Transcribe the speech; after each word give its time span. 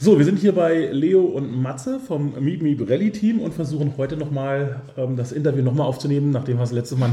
So, 0.00 0.16
wir 0.16 0.24
sind 0.24 0.38
hier 0.38 0.52
bei 0.52 0.86
Leo 0.92 1.22
und 1.22 1.60
Matze 1.60 1.98
vom 1.98 2.32
Meet 2.38 2.62
Me 2.62 2.76
Rally 2.88 3.10
Team 3.10 3.40
und 3.40 3.52
versuchen 3.52 3.94
heute 3.96 4.16
nochmal 4.16 4.80
ähm, 4.96 5.16
das 5.16 5.32
Interview 5.32 5.64
nochmal 5.64 5.88
aufzunehmen, 5.88 6.30
nachdem 6.30 6.58
wir 6.58 6.60
das 6.60 6.70
letzte 6.70 6.94
Mal 6.94 7.10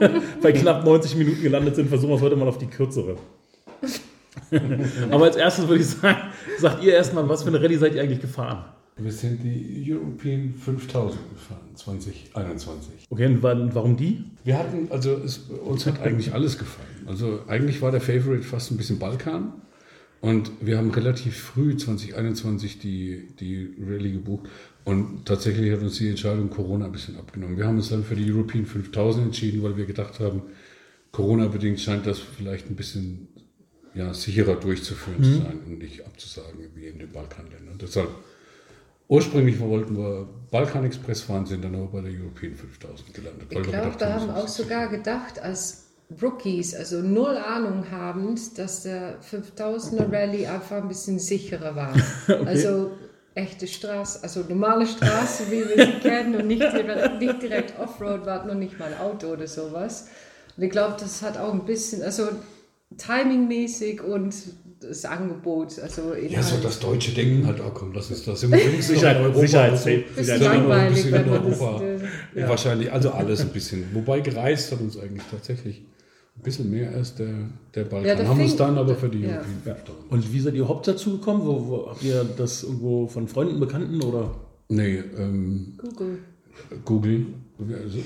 bei 0.42 0.50
knapp 0.50 0.84
90 0.84 1.14
Minuten 1.14 1.42
gelandet 1.42 1.76
sind, 1.76 1.88
versuchen 1.88 2.10
wir 2.10 2.16
es 2.16 2.22
heute 2.22 2.34
mal 2.34 2.48
auf 2.48 2.58
die 2.58 2.66
kürzere. 2.66 3.18
Aber 5.12 5.26
als 5.26 5.36
erstes 5.36 5.68
würde 5.68 5.82
ich 5.82 5.86
sagen, 5.86 6.18
sagt 6.58 6.82
ihr 6.82 6.94
erstmal, 6.94 7.28
was 7.28 7.44
für 7.44 7.50
eine 7.50 7.62
Rallye 7.62 7.76
seid 7.76 7.94
ihr 7.94 8.02
eigentlich 8.02 8.20
gefahren? 8.20 8.64
Wir 8.96 9.12
sind 9.12 9.44
die 9.44 9.86
European 9.92 10.54
5000 10.54 11.20
gefahren, 11.30 11.60
2021. 11.76 13.06
Okay, 13.10 13.26
und 13.26 13.44
warum 13.44 13.96
die? 13.96 14.24
Wir 14.42 14.58
hatten, 14.58 14.88
also 14.90 15.12
es, 15.24 15.38
uns 15.64 15.86
hat 15.86 16.00
eigentlich 16.02 16.34
alles 16.34 16.58
gefallen. 16.58 17.06
Also 17.06 17.40
eigentlich 17.46 17.80
war 17.80 17.92
der 17.92 18.00
Favorite 18.00 18.42
fast 18.42 18.72
ein 18.72 18.76
bisschen 18.76 18.98
Balkan. 18.98 19.52
Und 20.24 20.52
wir 20.62 20.78
haben 20.78 20.90
relativ 20.90 21.36
früh 21.36 21.76
2021 21.76 22.78
die, 22.78 23.28
die 23.38 23.74
Rallye 23.78 24.12
gebucht. 24.12 24.48
Und 24.82 25.26
tatsächlich 25.26 25.70
hat 25.70 25.82
uns 25.82 25.98
die 25.98 26.08
Entscheidung 26.08 26.48
Corona 26.48 26.86
ein 26.86 26.92
bisschen 26.92 27.18
abgenommen. 27.18 27.58
Wir 27.58 27.66
haben 27.66 27.76
uns 27.76 27.90
dann 27.90 28.04
für 28.04 28.16
die 28.16 28.32
European 28.32 28.64
5000 28.64 29.26
entschieden, 29.26 29.62
weil 29.62 29.76
wir 29.76 29.84
gedacht 29.84 30.20
haben, 30.20 30.40
Corona-bedingt 31.12 31.78
scheint 31.78 32.06
das 32.06 32.20
vielleicht 32.20 32.70
ein 32.70 32.74
bisschen 32.74 33.28
ja, 33.92 34.14
sicherer 34.14 34.54
durchzuführen 34.54 35.18
mhm. 35.18 35.24
zu 35.24 35.30
sein 35.42 35.60
und 35.66 35.78
nicht 35.80 36.06
abzusagen 36.06 36.58
wie 36.74 36.86
in 36.86 37.00
den 37.00 37.12
Balkanländern. 37.12 37.76
Deshalb, 37.78 38.08
ursprünglich 39.08 39.60
wollten 39.60 39.94
wir 39.94 40.26
Balkan 40.50 40.86
Express 40.86 41.20
fahren, 41.20 41.44
sind 41.44 41.62
dann 41.62 41.74
aber 41.74 41.88
bei 41.88 42.00
der 42.00 42.18
European 42.18 42.54
5000 42.54 43.12
gelandet. 43.12 43.46
Ich 43.50 43.62
glaube, 43.62 43.94
da 43.98 44.14
haben 44.14 44.30
auch 44.30 44.48
sogar 44.48 44.88
gedacht, 44.88 45.38
als 45.38 45.83
Rookies, 46.22 46.74
also 46.74 47.00
null 47.00 47.36
Ahnung 47.36 47.90
habend, 47.90 48.58
dass 48.58 48.82
der 48.82 49.20
5000er 49.22 50.12
Rallye 50.12 50.46
einfach 50.46 50.76
ein 50.76 50.88
bisschen 50.88 51.18
sicherer 51.18 51.74
war. 51.74 51.94
okay. 52.28 52.46
Also 52.46 52.92
echte 53.34 53.66
Straße, 53.66 54.22
also 54.22 54.44
normale 54.48 54.86
Straße, 54.86 55.50
wie 55.50 55.68
wir 55.68 55.86
sie 55.86 55.92
kennen 56.00 56.36
und 56.36 56.46
nicht 56.46 56.62
direkt, 56.62 57.20
nicht 57.20 57.42
direkt 57.42 57.78
Offroad, 57.78 58.26
war 58.26 58.44
noch 58.46 58.54
nicht 58.54 58.78
mal 58.78 58.92
ein 58.92 58.98
Auto 58.98 59.28
oder 59.28 59.46
sowas. 59.46 60.08
Und 60.56 60.62
ich 60.62 60.70
glaube, 60.70 60.96
das 61.00 61.22
hat 61.22 61.36
auch 61.36 61.52
ein 61.52 61.64
bisschen, 61.64 62.02
also 62.02 62.28
timingmäßig 62.96 64.02
und 64.02 64.34
das 64.80 65.04
Angebot. 65.04 65.78
Also 65.80 66.14
ja, 66.14 66.42
so 66.42 66.58
das 66.58 66.78
deutsche 66.78 67.12
Denken 67.12 67.46
halt 67.46 67.60
auch 67.60 67.74
kommt. 67.74 67.96
Das 67.96 68.10
ist 68.10 68.28
das 68.28 68.42
immer 68.42 68.58
Sicherheit, 68.58 69.16
Europa. 69.16 69.40
Sicherheit, 69.40 69.78
so. 69.78 69.90
Sicherheit, 70.16 70.40
langweilig, 70.40 71.10
wenn 71.10 71.28
man 71.28 71.46
Europa. 71.46 71.82
Das, 71.82 72.02
ja. 72.34 72.48
Wahrscheinlich, 72.48 72.92
also 72.92 73.10
alles 73.10 73.40
ein 73.40 73.48
bisschen. 73.48 73.86
Wobei 73.94 74.20
gereist 74.20 74.70
hat 74.70 74.80
uns 74.80 74.98
eigentlich 74.98 75.24
tatsächlich 75.30 75.82
ein 76.36 76.42
bisschen 76.42 76.70
mehr 76.70 76.92
als 76.92 77.14
der, 77.14 77.32
der 77.74 77.84
Balkan. 77.84 78.18
Ja, 78.18 78.28
haben 78.28 78.40
uns 78.40 78.56
dann 78.56 78.76
aber 78.76 78.94
für 78.94 79.08
die 79.08 79.22
ja. 79.22 79.42
ja. 79.64 79.76
Und 80.10 80.32
wie 80.32 80.40
seid 80.40 80.54
ihr 80.54 80.60
überhaupt 80.60 80.86
dazu 80.88 81.18
gekommen? 81.18 81.42
Wo, 81.44 81.68
wo, 81.68 81.86
habt 81.90 82.02
ihr 82.02 82.24
das 82.36 82.64
irgendwo 82.64 83.06
von 83.06 83.28
Freunden, 83.28 83.60
Bekannten 83.60 84.02
oder? 84.02 84.34
Nee, 84.68 85.02
ähm, 85.16 85.74
Google. 85.78 86.18
Google, 86.84 87.26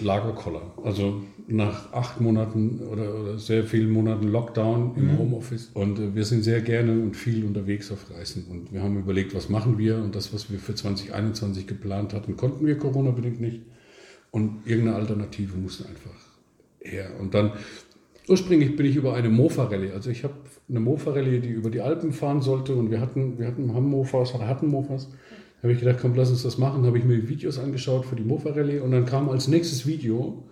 Lagerkoller. 0.03 0.73
Also 0.85 1.23
nach 1.47 1.93
acht 1.93 2.21
Monaten 2.21 2.81
oder, 2.81 3.15
oder, 3.19 3.39
sehr 3.39 3.65
vielen 3.65 3.91
Monaten 3.91 4.29
Lockdown 4.29 4.95
im 4.97 5.13
mhm. 5.13 5.19
Homeoffice. 5.19 5.71
Und 5.73 5.99
äh, 5.99 6.15
wir 6.15 6.25
sind 6.25 6.43
sehr 6.43 6.61
gerne 6.61 6.93
und 6.93 7.17
viel 7.17 7.45
unterwegs 7.45 7.91
auf 7.91 8.11
Reisen. 8.11 8.47
Und 8.51 8.73
wir 8.73 8.83
haben 8.83 8.99
überlegt, 8.99 9.35
was 9.35 9.49
machen 9.49 9.79
wir? 9.79 9.97
Und 9.97 10.15
das, 10.15 10.35
was 10.35 10.51
wir 10.51 10.59
für 10.59 10.75
2021 10.75 11.67
geplant 11.67 12.13
hatten, 12.13 12.37
konnten 12.37 12.67
wir 12.67 12.77
Corona-bedingt 12.77 13.41
nicht. 13.41 13.63
Und 14.31 14.67
irgendeine 14.67 14.97
Alternative 14.97 15.57
musste 15.57 15.87
einfach 15.87 16.15
her. 16.81 17.11
Und 17.19 17.33
dann 17.33 17.53
Ursprünglich 18.29 18.77
bin 18.77 18.87
ich 18.87 18.97
über 18.97 19.15
eine 19.15 19.31
Mofa-Rallye. 19.31 19.93
Also 19.93 20.11
ich 20.11 20.23
habe 20.25 20.35
eine 20.69 20.81
Mofa-Rallye, 20.81 21.41
die 21.41 21.49
über 21.49 21.71
die 21.71 21.81
Alpen 21.81 22.13
fahren 22.13 22.43
sollte 22.43 22.75
und 22.75 22.91
wir 22.91 23.01
hatten, 23.01 23.39
wir 23.39 23.47
hatten, 23.47 23.75
haben 23.75 23.89
Mofas 23.89 24.35
hatten 24.35 24.69
Mofas. 24.69 25.09
Da 25.09 25.63
habe 25.65 25.73
ich 25.73 25.81
gedacht, 25.81 25.99
komm, 26.01 26.15
lass 26.15 26.31
uns 26.31 26.43
das 26.43 26.59
machen. 26.59 26.85
Habe 26.87 26.99
ich 26.99 27.05
mir 27.05 27.29
Videos 27.29 27.59
angeschaut 27.59 28.05
für 28.05 28.17
die 28.17 28.25
Mofa-Rallye 28.25 28.81
und 28.81 28.93
dann 28.93 29.07
kam 29.07 29.29
als 29.29 29.49
nächstes 29.49 29.87
Video 29.87 30.45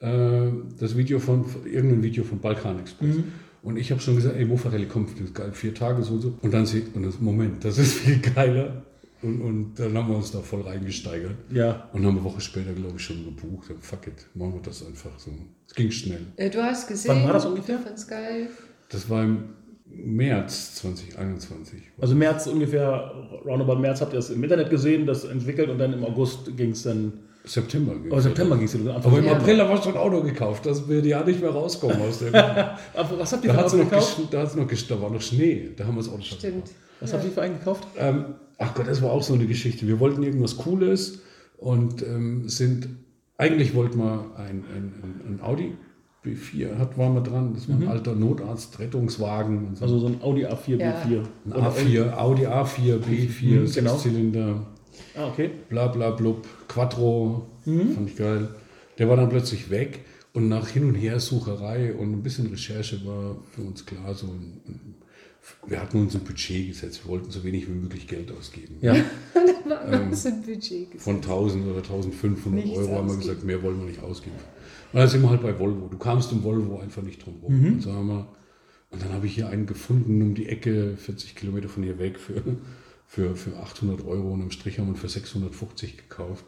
äh, 0.00 0.48
das 0.78 0.96
Video 0.96 1.18
von, 1.18 1.44
irgendein 1.64 2.02
Video 2.02 2.22
von 2.22 2.38
Balkan 2.38 2.78
Express. 2.78 3.16
Mhm. 3.16 3.24
Und 3.62 3.78
ich 3.78 3.90
habe 3.90 4.00
schon 4.00 4.16
gesagt, 4.16 4.36
ey, 4.36 4.44
Mofa-Rallye 4.44 4.86
kommt, 4.86 5.12
das 5.12 5.20
ist 5.20 5.34
geil, 5.34 5.50
vier 5.52 5.74
Tage 5.74 6.02
so 6.02 6.14
und 6.14 6.20
so. 6.20 6.34
Und 6.42 6.52
dann 6.52 6.66
sie, 6.66 6.82
und 6.94 7.04
das, 7.04 7.20
Moment, 7.20 7.64
das 7.64 7.78
ist 7.78 7.94
viel 7.94 8.18
geiler. 8.18 8.82
Und, 9.22 9.40
und 9.40 9.74
dann 9.76 9.96
haben 9.96 10.08
wir 10.08 10.16
uns 10.16 10.32
da 10.32 10.40
voll 10.40 10.62
reingesteigert. 10.62 11.36
Ja. 11.50 11.88
Und 11.92 12.04
haben 12.04 12.16
eine 12.16 12.24
Woche 12.24 12.40
später, 12.40 12.72
glaube 12.72 12.94
ich, 12.96 13.02
schon 13.02 13.24
gebucht. 13.24 13.70
Fuck 13.80 14.08
it, 14.08 14.26
machen 14.34 14.54
wir 14.54 14.62
das 14.62 14.84
einfach 14.84 15.16
so. 15.18 15.30
Es 15.66 15.74
ging 15.74 15.90
schnell. 15.90 16.26
Äh, 16.36 16.50
du 16.50 16.62
hast 16.62 16.88
gesehen. 16.88 17.12
Wann 17.14 17.24
war 17.24 17.32
das 17.34 17.46
ungefähr? 17.46 17.78
Fand's 17.78 18.06
geil. 18.06 18.48
Das 18.88 19.08
war 19.08 19.22
im 19.22 19.44
März 19.94 20.74
2021. 20.76 21.80
Also 22.00 22.14
März 22.14 22.46
ungefähr, 22.46 23.12
roundabout 23.44 23.76
März 23.76 24.00
habt 24.00 24.12
ihr 24.12 24.18
es 24.18 24.30
im 24.30 24.42
Internet 24.42 24.70
gesehen, 24.70 25.06
das 25.06 25.24
entwickelt 25.24 25.68
und 25.68 25.78
dann 25.78 25.92
im 25.92 26.04
August 26.04 26.56
ging 26.56 26.70
es 26.70 26.82
dann. 26.82 27.12
September 27.44 27.94
ging 27.94 28.06
es. 28.06 28.12
Oh, 28.12 28.20
September 28.20 28.56
ging 28.56 28.66
es 28.66 28.72
dann. 28.72 28.88
Aber 28.88 29.18
im 29.18 29.28
April 29.28 29.60
haben 29.60 29.70
wir 29.70 29.82
schon 29.82 29.92
ein 29.92 29.98
Auto 29.98 30.22
gekauft, 30.22 30.66
dass 30.66 30.88
wir 30.88 31.04
ja 31.04 31.22
nicht 31.24 31.40
mehr 31.40 31.50
rauskommen 31.50 32.00
aus 32.00 32.20
dem. 32.20 32.34
Aber 32.34 33.18
was 33.18 33.32
habt 33.32 33.44
ihr 33.44 33.52
für 33.52 33.58
ein 33.58 33.64
Auto 33.64 33.76
gekauft? 33.78 34.18
Da, 34.30 34.42
hat's 34.42 34.54
noch, 34.54 34.66
da 34.66 35.02
war 35.02 35.10
noch 35.10 35.20
Schnee, 35.20 35.70
da 35.76 35.84
haben 35.84 35.96
wir 35.96 36.02
das 36.02 36.12
Auto 36.12 36.22
schon 36.22 36.38
Stimmt. 36.38 36.70
Was 37.02 37.10
ja. 37.10 37.18
habt 37.18 37.26
ihr 37.26 37.32
für 37.32 37.42
einen 37.42 37.58
gekauft? 37.58 37.86
Ähm, 37.98 38.36
ach 38.58 38.74
Gott, 38.74 38.86
das 38.86 39.02
war 39.02 39.10
auch 39.10 39.22
so 39.22 39.34
eine 39.34 39.46
Geschichte. 39.46 39.86
Wir 39.86 39.98
wollten 39.98 40.22
irgendwas 40.22 40.56
Cooles 40.56 41.20
und 41.58 42.02
ähm, 42.02 42.48
sind, 42.48 42.88
eigentlich 43.36 43.74
wollten 43.74 43.98
wir 43.98 44.30
ein, 44.36 44.64
ein, 44.74 44.94
ein, 45.02 45.20
ein 45.28 45.40
Audi 45.42 45.72
B4 46.24 46.78
hat, 46.78 46.96
waren 46.96 47.14
wir 47.14 47.22
dran. 47.22 47.54
Das 47.54 47.68
war 47.68 47.74
ein 47.74 47.82
mhm. 47.82 47.88
alter 47.88 48.14
Notarzt-Rettungswagen. 48.14 49.74
So. 49.74 49.84
Also 49.84 49.98
so 49.98 50.06
ein 50.06 50.22
Audi 50.22 50.46
A4 50.46 50.76
ja. 50.76 51.02
B4. 51.02 51.22
Ein 51.46 51.52
A4, 51.52 52.12
Audi 52.16 52.46
A4 52.46 52.98
B4, 52.98 53.60
mhm, 53.60 53.66
Sechszylinder. 53.66 54.46
Genau. 54.46 54.66
Ah, 55.16 55.28
okay. 55.28 55.50
Bla 55.68 55.88
bla 55.88 56.10
blub. 56.10 56.46
Quattro, 56.68 57.48
mhm. 57.64 57.94
fand 57.94 58.10
ich 58.10 58.16
geil. 58.16 58.48
Der 58.98 59.08
war 59.08 59.16
dann 59.16 59.28
plötzlich 59.28 59.70
weg 59.70 60.04
und 60.32 60.48
nach 60.48 60.68
Hin- 60.68 60.84
und 60.84 60.94
Her-Sucherei 60.94 61.92
und 61.94 62.12
ein 62.12 62.22
bisschen 62.22 62.46
Recherche 62.46 63.04
war 63.04 63.36
für 63.50 63.62
uns 63.62 63.84
klar, 63.84 64.14
so 64.14 64.26
ein, 64.26 64.60
ein 64.66 64.94
wir 65.66 65.80
hatten 65.80 66.00
uns 66.00 66.14
ein 66.14 66.22
Budget 66.22 66.68
gesetzt. 66.68 67.04
Wir 67.04 67.10
wollten 67.10 67.30
so 67.30 67.42
wenig 67.44 67.68
wie 67.68 67.72
möglich 67.72 68.06
Geld 68.06 68.30
ausgeben. 68.32 68.76
Ja. 68.80 68.94
ähm, 68.94 69.04
ein 70.12 70.42
Budget 70.42 70.90
gesetzt. 70.90 71.04
Von 71.04 71.16
1000 71.16 71.66
oder 71.66 71.78
1500 71.78 72.64
Nichts 72.64 72.78
Euro 72.78 72.96
haben 72.96 73.08
wir 73.08 73.16
gesagt, 73.16 73.44
mehr 73.44 73.62
wollen 73.62 73.78
wir 73.78 73.86
nicht 73.86 74.02
ausgeben. 74.02 74.36
Und 74.92 74.98
dann 74.98 75.08
sind 75.08 75.22
wir 75.22 75.30
halt 75.30 75.42
bei 75.42 75.58
Volvo. 75.58 75.88
Du 75.88 75.98
kamst 75.98 76.32
um 76.32 76.44
Volvo 76.44 76.78
einfach 76.78 77.02
nicht 77.02 77.24
drum 77.24 77.40
rum. 77.42 77.60
Mhm. 77.60 77.72
Und, 77.74 77.82
so 77.82 77.90
wir, 77.90 78.28
und 78.90 79.02
dann 79.02 79.12
habe 79.12 79.26
ich 79.26 79.34
hier 79.34 79.48
einen 79.48 79.66
gefunden 79.66 80.22
um 80.22 80.34
die 80.34 80.48
Ecke, 80.48 80.96
40 80.96 81.34
Kilometer 81.34 81.68
von 81.68 81.82
hier 81.82 81.98
weg, 81.98 82.18
für, 82.20 82.42
für, 83.06 83.34
für 83.34 83.56
800 83.56 84.04
Euro. 84.04 84.32
Und 84.32 84.42
im 84.42 84.50
Strich 84.50 84.78
haben 84.78 84.88
wir 84.88 84.94
für 84.94 85.08
650 85.08 85.96
gekauft. 85.96 86.44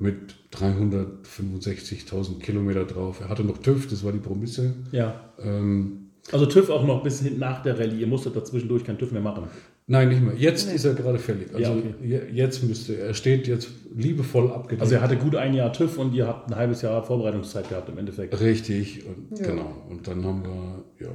Mit 0.00 0.36
365.000 0.52 2.38
Kilometer 2.38 2.84
drauf. 2.84 3.20
Er 3.20 3.28
hatte 3.28 3.42
noch 3.42 3.58
TÜV, 3.58 3.88
das 3.88 4.04
war 4.04 4.12
die 4.12 4.20
Promisse. 4.20 4.74
Ja. 4.92 5.32
Ähm, 5.40 6.07
also 6.32 6.46
TÜV 6.46 6.70
auch 6.70 6.84
noch 6.84 7.02
bis 7.02 7.20
hin 7.20 7.38
nach 7.38 7.62
der 7.62 7.78
Rallye. 7.78 8.00
Ihr 8.00 8.06
musstet 8.06 8.36
dazwischendurch 8.36 8.84
kein 8.84 8.98
TÜV 8.98 9.12
mehr 9.12 9.22
machen. 9.22 9.44
Nein, 9.86 10.10
nicht 10.10 10.20
mehr. 10.20 10.34
Jetzt 10.36 10.68
nee. 10.68 10.74
ist 10.74 10.84
er 10.84 10.94
gerade 10.94 11.18
fällig. 11.18 11.48
Also 11.54 11.72
ja, 11.72 11.76
okay. 11.76 12.22
jetzt 12.32 12.62
müsste 12.62 12.98
er 12.98 13.14
steht 13.14 13.48
jetzt 13.48 13.70
liebevoll 13.96 14.50
abgedeckt. 14.50 14.82
Also 14.82 14.96
er 14.96 15.00
hatte 15.00 15.16
gut 15.16 15.34
ein 15.34 15.54
Jahr 15.54 15.72
TÜV 15.72 15.96
und 15.98 16.14
ihr 16.14 16.26
habt 16.26 16.50
ein 16.50 16.56
halbes 16.56 16.82
Jahr 16.82 17.02
Vorbereitungszeit 17.02 17.70
gehabt 17.70 17.88
im 17.88 17.96
Endeffekt. 17.96 18.38
Richtig, 18.38 19.04
und, 19.06 19.38
ja. 19.38 19.46
genau. 19.46 19.82
Und 19.88 20.06
dann 20.06 20.24
haben 20.24 20.42
wir, 20.42 21.06
ja. 21.06 21.14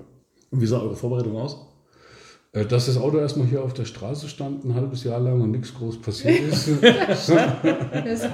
Und 0.50 0.62
wie 0.62 0.66
sah 0.66 0.82
eure 0.82 0.96
Vorbereitung 0.96 1.36
aus? 1.36 1.68
Äh, 2.54 2.66
dass 2.66 2.86
das 2.88 2.98
Auto 2.98 3.18
erstmal 3.20 3.48
hier 3.48 3.64
auf 3.64 3.74
der 3.74 3.86
Straße 3.86 4.28
stand, 4.28 4.64
ein 4.64 4.74
halbes 4.74 5.04
Jahr 5.04 5.20
lang 5.20 5.42
und 5.42 5.52
nichts 5.52 5.74
groß 5.74 6.02
passiert 6.02 6.54
ist. 6.54 6.82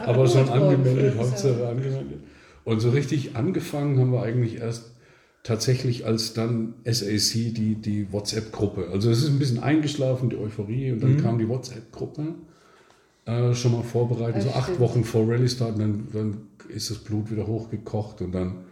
aber 0.05 0.27
schon 0.27 0.47
angemeldet, 0.49 1.15
Hauptsache 1.17 1.67
angemeldet. 1.67 2.19
Und 2.63 2.79
so 2.79 2.91
richtig 2.91 3.35
angefangen 3.35 3.99
haben 3.99 4.11
wir 4.11 4.21
eigentlich 4.21 4.59
erst 4.59 4.91
tatsächlich 5.43 6.05
als 6.05 6.33
dann 6.33 6.75
SAC 6.85 7.53
die, 7.53 7.75
die 7.75 8.11
WhatsApp-Gruppe. 8.11 8.89
Also 8.91 9.09
es 9.09 9.23
ist 9.23 9.29
ein 9.29 9.39
bisschen 9.39 9.59
eingeschlafen, 9.59 10.29
die 10.29 10.37
Euphorie, 10.37 10.91
und 10.91 11.01
dann 11.01 11.13
mhm. 11.13 11.21
kam 11.21 11.39
die 11.39 11.47
WhatsApp-Gruppe 11.47 12.35
äh, 13.25 13.53
schon 13.53 13.71
mal 13.71 13.83
vorbereitet, 13.83 14.43
so 14.43 14.49
acht 14.49 14.79
Wochen 14.79 15.03
vor 15.03 15.27
Rallye-Start, 15.27 15.75
und 15.75 15.79
dann, 15.79 16.07
dann 16.11 16.37
ist 16.69 16.89
das 16.89 16.99
Blut 16.99 17.31
wieder 17.31 17.47
hochgekocht 17.47 18.21
und 18.21 18.33
dann 18.33 18.65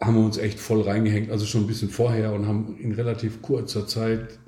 haben 0.00 0.16
wir 0.16 0.24
uns 0.24 0.38
echt 0.38 0.58
voll 0.58 0.80
reingehängt, 0.80 1.30
also 1.30 1.44
schon 1.44 1.62
ein 1.62 1.66
bisschen 1.66 1.90
vorher 1.90 2.32
und 2.32 2.46
haben 2.46 2.78
in 2.78 2.92
relativ 2.92 3.42
kurzer 3.42 3.86
Zeit 3.86 4.38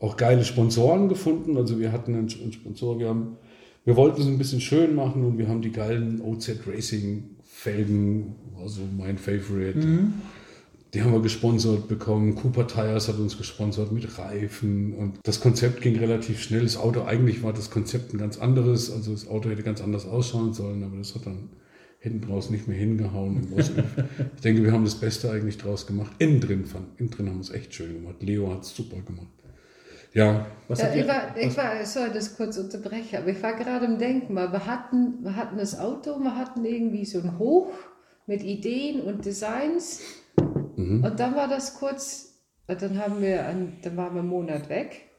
auch 0.00 0.16
geile 0.16 0.44
Sponsoren 0.44 1.08
gefunden. 1.08 1.56
Also 1.56 1.78
wir 1.78 1.92
hatten 1.92 2.14
einen 2.14 2.28
Sponsor, 2.28 2.98
wir 2.98 3.08
haben, 3.08 3.36
wir 3.84 3.96
wollten 3.96 4.20
es 4.20 4.26
ein 4.26 4.38
bisschen 4.38 4.60
schön 4.60 4.94
machen 4.94 5.24
und 5.24 5.38
wir 5.38 5.48
haben 5.48 5.62
die 5.62 5.70
geilen 5.70 6.20
OZ 6.20 6.60
Racing 6.66 7.33
Felgen, 7.64 8.34
also 8.60 8.82
mein 8.96 9.16
Favorite. 9.16 9.78
Mhm. 9.78 10.14
Die 10.92 11.02
haben 11.02 11.12
wir 11.12 11.22
gesponsert 11.22 11.88
bekommen. 11.88 12.34
Cooper 12.36 12.66
Tires 12.68 13.08
hat 13.08 13.18
uns 13.18 13.36
gesponsert 13.36 13.90
mit 13.90 14.18
Reifen. 14.18 14.92
Und 14.94 15.18
das 15.24 15.40
Konzept 15.40 15.80
ging 15.80 15.96
relativ 15.96 16.40
schnell. 16.42 16.62
Das 16.62 16.76
Auto, 16.76 17.02
eigentlich 17.02 17.42
war 17.42 17.52
das 17.52 17.70
Konzept 17.70 18.12
ein 18.12 18.18
ganz 18.18 18.38
anderes. 18.38 18.92
Also 18.92 19.12
das 19.12 19.26
Auto 19.26 19.48
hätte 19.48 19.62
ganz 19.62 19.80
anders 19.80 20.06
ausschauen 20.06 20.52
sollen, 20.52 20.84
aber 20.84 20.98
das 20.98 21.14
hat 21.14 21.26
dann 21.26 21.48
hinten 21.98 22.30
raus 22.30 22.50
nicht 22.50 22.68
mehr 22.68 22.76
hingehauen. 22.76 23.48
ich 23.56 24.40
denke, 24.42 24.62
wir 24.62 24.70
haben 24.70 24.84
das 24.84 24.96
Beste 24.96 25.30
eigentlich 25.30 25.56
draus 25.56 25.86
gemacht. 25.86 26.12
Innen 26.18 26.40
drin 26.40 26.66
fand, 26.66 26.86
innen 27.00 27.10
drin 27.10 27.28
haben 27.28 27.36
wir 27.36 27.40
es 27.40 27.50
echt 27.50 27.74
schön 27.74 27.94
gemacht. 27.94 28.22
Leo 28.22 28.52
hat 28.52 28.62
es 28.62 28.76
super 28.76 29.00
gemacht. 29.00 29.43
Ja. 30.14 30.46
Was 30.68 30.80
ja, 30.80 30.94
ich, 30.94 31.06
war, 31.06 31.36
ich 31.36 31.56
war, 31.56 31.84
soll 31.84 32.08
das 32.10 32.36
kurz 32.36 32.56
unterbrechen, 32.56 33.16
aber 33.16 33.28
ich 33.28 33.42
war 33.42 33.52
gerade 33.52 33.84
im 33.84 33.98
Denken, 33.98 34.34
weil 34.34 34.50
wir 34.50 34.64
hatten, 34.64 35.22
wir 35.22 35.36
hatten 35.36 35.58
das 35.58 35.78
Auto, 35.78 36.18
wir 36.20 36.36
hatten 36.36 36.64
irgendwie 36.64 37.04
so 37.04 37.18
ein 37.18 37.38
Hoch 37.38 37.68
mit 38.26 38.42
Ideen 38.42 39.02
und 39.02 39.26
Designs 39.26 40.00
mhm. 40.76 41.04
und 41.04 41.20
dann 41.20 41.36
war 41.36 41.48
das 41.48 41.74
kurz, 41.74 42.40
dann 42.66 42.98
haben 42.98 43.20
wir, 43.20 43.44
ein, 43.44 43.76
dann 43.82 43.96
waren 43.98 44.14
wir 44.14 44.20
einen 44.20 44.30
Monat 44.30 44.70
weg 44.70 45.10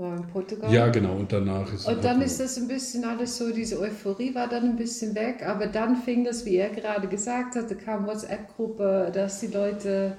war 0.00 0.16
in 0.16 0.26
Portugal. 0.26 0.72
Ja, 0.72 0.88
genau, 0.88 1.14
und 1.14 1.32
danach 1.32 1.72
ist 1.72 1.86
Und 1.86 2.02
dann 2.02 2.22
ist 2.22 2.40
das 2.40 2.56
ein 2.56 2.66
bisschen 2.66 3.04
alles 3.04 3.36
so, 3.36 3.52
diese 3.52 3.78
Euphorie 3.78 4.34
war 4.34 4.48
dann 4.48 4.64
ein 4.64 4.76
bisschen 4.76 5.14
weg, 5.14 5.46
aber 5.46 5.66
dann 5.66 5.96
fing 5.96 6.24
das, 6.24 6.44
wie 6.46 6.56
er 6.56 6.70
gerade 6.70 7.06
gesagt 7.06 7.54
hat, 7.54 7.70
da 7.70 7.74
kam 7.74 8.06
WhatsApp-Gruppe, 8.06 9.12
dass 9.14 9.40
die 9.40 9.48
Leute 9.48 10.16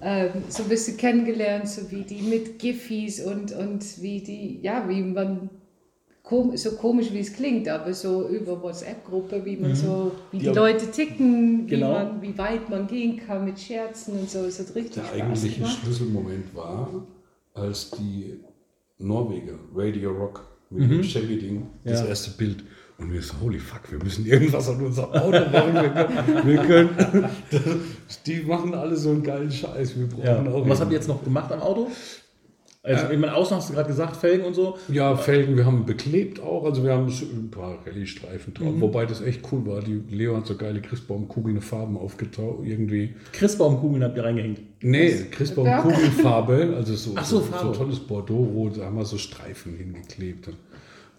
ähm, 0.00 0.30
so 0.48 0.62
ein 0.62 0.68
bisschen 0.68 0.96
kennengelernt, 0.96 1.68
so 1.68 1.90
wie 1.90 2.02
die 2.02 2.22
mit 2.22 2.58
Giffys 2.58 3.24
und, 3.24 3.52
und 3.52 4.02
wie 4.02 4.20
die, 4.20 4.60
ja, 4.62 4.88
wie 4.88 5.02
man 5.02 5.50
so 6.54 6.72
komisch 6.72 7.12
wie 7.12 7.20
es 7.20 7.34
klingt, 7.34 7.68
aber 7.68 7.92
so 7.92 8.28
über 8.28 8.62
WhatsApp-Gruppe, 8.62 9.44
wie 9.44 9.56
man 9.56 9.72
mhm. 9.72 9.76
so, 9.76 10.12
wie 10.30 10.38
die, 10.38 10.46
die 10.46 10.52
Leute 10.52 10.90
ticken, 10.90 11.66
genau. 11.66 11.88
wie, 11.88 11.92
man, 11.92 12.22
wie 12.22 12.38
weit 12.38 12.70
man 12.70 12.86
gehen 12.86 13.18
kann 13.18 13.44
mit 13.44 13.60
Scherzen 13.60 14.18
und 14.18 14.30
so, 14.30 14.40
es 14.40 14.58
hat 14.58 14.74
richtig 14.74 14.94
Der 14.94 15.04
Spaß 15.04 15.20
eigentliche 15.20 15.56
gemacht. 15.56 15.78
Schlüsselmoment 15.82 16.54
war, 16.54 17.06
als 17.52 17.90
die 17.90 18.40
Norweger, 18.98 19.58
Radio 19.74 20.12
Rock, 20.12 20.46
mit 20.70 20.88
mhm. 20.88 20.92
dem 20.92 21.02
Chevy-Ding, 21.02 21.66
das 21.84 22.00
ja. 22.00 22.06
erste 22.06 22.30
Bild. 22.30 22.64
Und 22.98 23.12
wir 23.12 23.20
so, 23.20 23.34
holy 23.40 23.58
fuck, 23.58 23.90
wir 23.90 23.98
müssen 23.98 24.24
irgendwas 24.24 24.68
an 24.68 24.80
unserem 24.80 25.10
Auto 25.10 25.50
machen. 25.50 25.74
Wir 26.44 26.58
können, 26.58 26.90
wir 27.50 27.60
können 27.60 27.80
die 28.26 28.40
machen 28.42 28.74
alle 28.74 28.96
so 28.96 29.10
einen 29.10 29.22
geilen 29.22 29.50
Scheiß. 29.50 29.98
Wir 29.98 30.06
brauchen 30.06 30.46
ja. 30.46 30.52
auch. 30.52 30.68
was 30.68 30.80
habt 30.80 30.92
ihr 30.92 30.98
jetzt 30.98 31.08
noch 31.08 31.24
gemacht 31.24 31.50
am 31.50 31.60
Auto? 31.60 31.90
Also, 32.84 33.08
ich 33.08 33.18
meine, 33.18 33.34
außen 33.34 33.56
hast 33.56 33.70
du 33.70 33.72
gerade 33.72 33.88
gesagt, 33.88 34.14
Felgen 34.14 34.44
und 34.44 34.52
so. 34.52 34.76
Ja, 34.88 35.16
Felgen, 35.16 35.56
wir 35.56 35.64
haben 35.64 35.86
beklebt 35.86 36.38
auch. 36.38 36.66
Also, 36.66 36.84
wir 36.84 36.92
haben 36.92 37.06
ein 37.06 37.50
paar 37.50 37.78
Rallye-Streifen 37.86 38.52
drauf. 38.52 38.74
Mhm. 38.74 38.80
Wobei 38.82 39.06
das 39.06 39.22
echt 39.22 39.40
cool 39.50 39.66
war. 39.66 39.80
Die 39.80 40.02
Leo 40.10 40.36
hat 40.36 40.46
so 40.46 40.54
geile 40.54 40.82
Christbaumkugeln 40.82 41.62
Farben 41.62 41.96
aufgetaucht. 41.96 42.66
Irgendwie. 42.66 43.14
Christbaumkugeln 43.32 44.04
habt 44.04 44.18
ihr 44.18 44.24
reingehängt? 44.24 44.60
Nee, 44.82 45.14
Christbaumkugelfarbe. 45.30 46.74
Also, 46.76 46.94
so, 46.94 47.12
Ach 47.16 47.24
so, 47.24 47.40
so, 47.40 47.46
so 47.58 47.72
tolles 47.72 48.00
Bordeaux-Rot. 48.00 48.76
Da 48.76 48.84
haben 48.84 48.98
wir 48.98 49.06
so 49.06 49.16
Streifen 49.16 49.76
hingeklebt. 49.78 50.50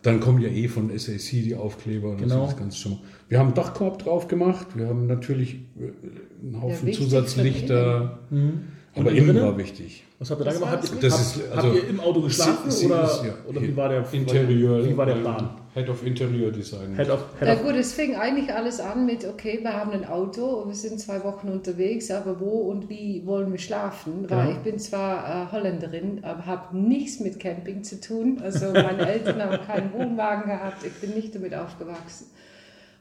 Dann 0.06 0.20
kommen 0.20 0.40
ja 0.40 0.50
eh 0.50 0.68
von 0.68 0.96
SAC 0.96 1.32
die 1.32 1.56
Aufkleber. 1.56 2.12
Und 2.12 2.18
genau. 2.20 2.46
das 2.46 2.58
ganz 2.58 2.78
schon. 2.78 3.00
Wir 3.28 3.40
haben 3.40 3.48
einen 3.48 3.56
Dachkorb 3.56 3.98
drauf 3.98 4.28
gemacht. 4.28 4.68
Wir 4.76 4.88
haben 4.88 5.08
natürlich 5.08 5.56
äh, 5.80 6.46
einen 6.46 6.62
Haufen 6.62 6.94
Zusatzlichter. 6.94 8.20
Mhm. 8.30 8.60
Aber 8.96 9.12
innen 9.12 9.42
war 9.42 9.58
wichtig. 9.58 10.04
Was 10.20 10.32
habt 10.32 10.42
ihr 10.42 10.46
da 10.46 10.54
gemacht? 10.54 10.72
Habt, 10.72 10.86
ihr, 10.86 10.92
habt, 10.94 11.04
ist, 11.04 11.42
also, 11.52 11.68
habt 11.68 11.76
ihr 11.76 11.90
im 11.90 12.00
Auto 12.00 12.22
geschlafen 12.22 12.72
sie, 12.72 12.78
sie 12.78 12.86
oder, 12.86 13.04
ist, 13.04 13.24
ja, 13.26 13.34
oder 13.48 13.62
wie 13.62 13.76
war 13.76 13.90
der 13.90 14.06
Interieur? 14.14 14.88
Wie 14.88 14.96
war 14.96 15.06
der 15.06 15.16
Plan? 15.16 15.50
Head 15.74 15.90
of 15.90 16.06
Interior 16.06 16.52
Design. 16.52 16.96
Head 16.96 17.10
of, 17.10 17.26
Head 17.38 17.50
ja 17.50 17.56
gut, 17.56 17.76
es 17.76 17.92
fing 17.92 18.16
eigentlich 18.16 18.54
alles 18.54 18.80
an 18.80 19.06
mit, 19.06 19.26
okay, 19.26 19.60
wir 19.62 19.74
haben 19.74 19.92
ein 19.92 20.06
Auto 20.06 20.46
und 20.46 20.70
wir 20.70 20.76
sind 20.76 21.02
zwei 21.02 21.22
Wochen 21.26 21.50
unterwegs, 21.50 22.10
aber 22.12 22.40
wo 22.40 22.70
und 22.70 22.90
wie 22.90 23.24
wollen 23.26 23.52
wir 23.52 23.60
schlafen? 23.60 24.30
Weil 24.30 24.46
ja. 24.48 24.52
ich 24.54 24.58
bin 24.60 24.80
zwar 24.80 25.50
äh, 25.50 25.52
Holländerin, 25.52 26.24
aber 26.24 26.46
habe 26.46 26.78
nichts 26.78 27.20
mit 27.20 27.42
Camping 27.42 27.84
zu 27.84 28.00
tun. 28.00 28.40
Also 28.42 28.72
meine 28.72 29.06
Eltern 29.06 29.44
haben 29.44 29.66
keinen 29.66 29.92
Wohnwagen 29.92 30.50
gehabt, 30.50 30.86
ich 30.86 30.94
bin 30.94 31.14
nicht 31.14 31.36
damit 31.36 31.54
aufgewachsen. 31.54 32.28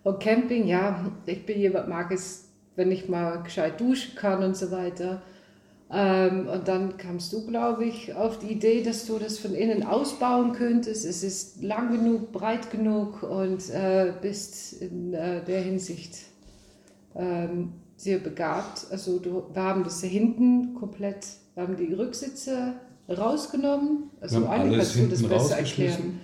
Und 0.03 0.19
Camping, 0.19 0.67
ja, 0.67 1.13
ich 1.27 1.47
bin 1.47 1.61
jemand, 1.61 1.89
mag 1.89 2.11
es, 2.11 2.49
wenn 2.75 2.91
ich 2.91 3.09
mal 3.09 3.45
gescheit 3.45 3.81
duschen 3.81 4.17
kann 4.17 4.43
und 4.43 4.57
so 4.57 4.73
weiter. 4.73 5.23
Ähm, 5.97 6.49
und 6.49 6.67
dann 6.67 6.97
kamst 6.97 7.33
du, 7.33 7.47
glaube 7.47 7.85
ich, 7.85 8.15
auf 8.15 8.41
die 8.41 8.49
Idee, 8.49 8.83
dass 8.83 9.07
du 9.07 9.21
das 9.21 9.39
von 9.39 9.55
innen 9.55 9.85
ausbauen 9.85 10.53
könntest. 10.53 11.05
Es 11.05 11.23
ist 11.23 11.63
lang 11.63 11.93
genug, 11.93 12.33
breit 12.33 12.73
genug 12.73 13.23
und 13.23 13.71
äh, 13.71 14.13
bist 14.21 14.83
in 14.83 15.15
äh, 15.15 15.45
der 15.45 15.61
Hinsicht 15.61 16.17
ähm, 17.15 17.75
sehr 17.97 18.19
begabt. 18.19 18.89
Also 18.91 19.21
du, 19.21 19.45
wir 19.53 19.63
haben 19.63 19.85
das 19.85 20.03
hinten 20.03 20.75
komplett, 20.75 21.29
wir 21.55 21.63
haben 21.63 21.77
die 21.77 21.93
Rücksitze 21.93 22.75
rausgenommen. 23.09 24.11
Also 24.21 24.49
eigentlich 24.49 24.79
kannst 24.79 24.97
du 24.97 25.07
das 25.07 25.23
besser 25.23 25.59
erklären. 25.59 26.21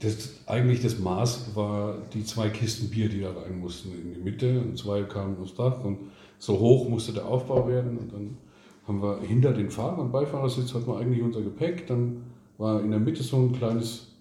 Das, 0.00 0.30
eigentlich 0.46 0.82
das 0.82 0.98
Maß 0.98 1.54
war 1.54 1.98
die 2.12 2.24
zwei 2.24 2.48
Kisten 2.48 2.90
Bier, 2.90 3.08
die 3.08 3.20
da 3.20 3.30
rein 3.30 3.60
mussten 3.60 3.92
in 3.92 4.14
die 4.14 4.20
Mitte 4.20 4.58
und 4.58 4.76
zwei 4.76 5.04
kamen 5.04 5.36
aufs 5.40 5.54
Dach 5.54 5.84
und 5.84 6.10
so 6.38 6.58
hoch 6.58 6.88
musste 6.88 7.12
der 7.12 7.26
Aufbau 7.26 7.68
werden 7.68 7.98
und 7.98 8.12
dann 8.12 8.38
haben 8.86 9.02
wir 9.02 9.20
hinter 9.20 9.52
den 9.52 9.70
Fahrer- 9.70 10.00
und 10.00 10.12
Beifahrersitz 10.12 10.74
hatten 10.74 10.86
wir 10.86 10.98
eigentlich 10.98 11.22
unser 11.22 11.40
Gepäck. 11.40 11.86
Dann 11.86 12.22
war 12.58 12.82
in 12.82 12.90
der 12.90 13.00
Mitte 13.00 13.22
so 13.22 13.36
ein 13.38 13.52
kleines 13.52 14.12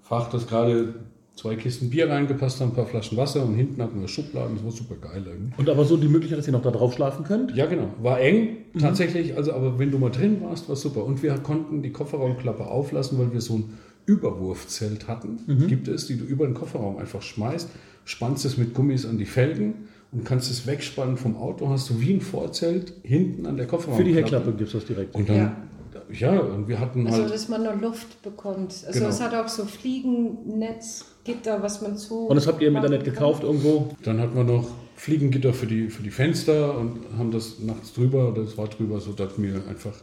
Fach, 0.00 0.30
das 0.30 0.46
gerade 0.46 0.94
zwei 1.38 1.54
Kisten 1.54 1.90
Bier 1.90 2.10
reingepasst 2.10 2.60
haben, 2.60 2.70
ein 2.70 2.74
paar 2.74 2.86
Flaschen 2.86 3.16
Wasser 3.16 3.44
und 3.44 3.54
hinten 3.54 3.80
hatten 3.80 4.00
wir 4.00 4.08
Schubladen, 4.08 4.56
das 4.56 4.64
war 4.64 4.72
super 4.72 4.96
geil 4.96 5.22
irgendwie. 5.24 5.52
Und 5.56 5.68
aber 5.68 5.84
so 5.84 5.96
die 5.96 6.08
Möglichkeit, 6.08 6.38
dass 6.38 6.48
ihr 6.48 6.52
noch 6.52 6.62
da 6.62 6.70
drauf 6.70 6.94
schlafen 6.94 7.24
könnt? 7.24 7.54
Ja, 7.54 7.66
genau. 7.66 7.90
War 8.02 8.20
eng, 8.20 8.56
mhm. 8.72 8.78
tatsächlich, 8.80 9.36
also 9.36 9.52
aber 9.52 9.78
wenn 9.78 9.90
du 9.90 9.98
mal 9.98 10.10
drin 10.10 10.42
warst, 10.42 10.68
war 10.68 10.76
super. 10.76 11.04
Und 11.04 11.22
wir 11.22 11.34
konnten 11.38 11.82
die 11.82 11.92
Kofferraumklappe 11.92 12.66
auflassen, 12.66 13.18
weil 13.18 13.32
wir 13.32 13.40
so 13.40 13.54
ein 13.54 13.78
Überwurfzelt 14.06 15.06
hatten, 15.06 15.38
mhm. 15.46 15.66
gibt 15.68 15.86
es, 15.86 16.06
die 16.06 16.16
du 16.16 16.24
über 16.24 16.46
den 16.46 16.54
Kofferraum 16.54 16.96
einfach 16.96 17.22
schmeißt, 17.22 17.68
spannst 18.04 18.44
es 18.44 18.56
mit 18.56 18.74
Gummis 18.74 19.06
an 19.06 19.18
die 19.18 19.26
Felgen 19.26 19.74
und 20.10 20.24
kannst 20.24 20.50
es 20.50 20.66
wegspannen 20.66 21.16
vom 21.16 21.36
Auto, 21.36 21.68
hast 21.68 21.90
du 21.90 22.00
wie 22.00 22.14
ein 22.14 22.20
Vorzelt 22.20 22.94
hinten 23.02 23.46
an 23.46 23.56
der 23.56 23.66
Kofferraum. 23.66 23.98
Für 23.98 24.04
die 24.04 24.14
Heckklappe 24.14 24.52
gibt 24.52 24.68
es 24.68 24.72
das 24.72 24.86
direkt. 24.86 25.14
Und 25.14 25.28
dann, 25.28 25.36
ja. 25.36 26.32
ja. 26.34 26.40
und 26.40 26.66
wir 26.66 26.80
hatten 26.80 27.06
also, 27.06 27.12
halt. 27.12 27.24
Also, 27.24 27.34
dass 27.34 27.48
man 27.48 27.62
nur 27.64 27.74
Luft 27.74 28.22
bekommt. 28.22 28.74
Also, 28.86 28.98
genau. 28.98 29.10
es 29.10 29.20
hat 29.20 29.34
auch 29.34 29.48
so 29.48 29.66
Fliegennetzgitter, 29.66 31.62
was 31.62 31.82
man 31.82 31.98
zu. 31.98 32.26
Und 32.26 32.36
das 32.36 32.46
habt 32.46 32.62
ihr 32.62 32.68
im 32.68 32.76
Internet 32.76 33.04
gekauft 33.04 33.42
irgendwo? 33.42 33.90
Dann 34.02 34.18
hatten 34.20 34.34
wir 34.34 34.44
noch 34.44 34.68
Fliegengitter 34.96 35.52
für 35.52 35.66
die, 35.66 35.90
für 35.90 36.02
die 36.02 36.10
Fenster 36.10 36.76
und 36.78 37.00
haben 37.18 37.30
das 37.30 37.58
nachts 37.60 37.92
drüber, 37.92 38.30
oder 38.30 38.42
es 38.42 38.56
war 38.56 38.68
drüber, 38.68 39.00
so 39.00 39.12
dass 39.12 39.32
wir 39.36 39.62
einfach 39.68 39.94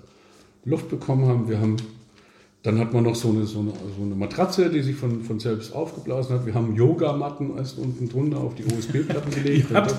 Luft 0.65 0.89
bekommen 0.89 1.27
haben. 1.27 1.49
Wir 1.49 1.59
haben 1.59 1.77
dann 2.65 2.79
hat 2.79 2.93
man 2.93 3.03
noch 3.03 3.13
so 3.13 3.29
eine, 3.29 3.45
so 3.45 3.59
eine, 3.59 3.71
so 3.95 4.01
eine 4.01 4.15
Matratze, 4.15 4.71
die 4.71 4.81
sich 4.81 4.95
von, 4.95 5.21
von 5.21 5.39
selbst 5.39 5.73
aufgeblasen 5.75 6.35
hat. 6.35 6.47
Wir 6.47 6.55
haben 6.55 6.73
Yogamatten 6.73 7.55
erst 7.57 7.77
unten 7.77 8.09
drunter 8.09 8.39
auf 8.39 8.55
die 8.55 8.65
USB-Platten 8.65 9.29
gelegt. 9.43 9.69
ihr 9.69 9.77
habt, 9.77 9.93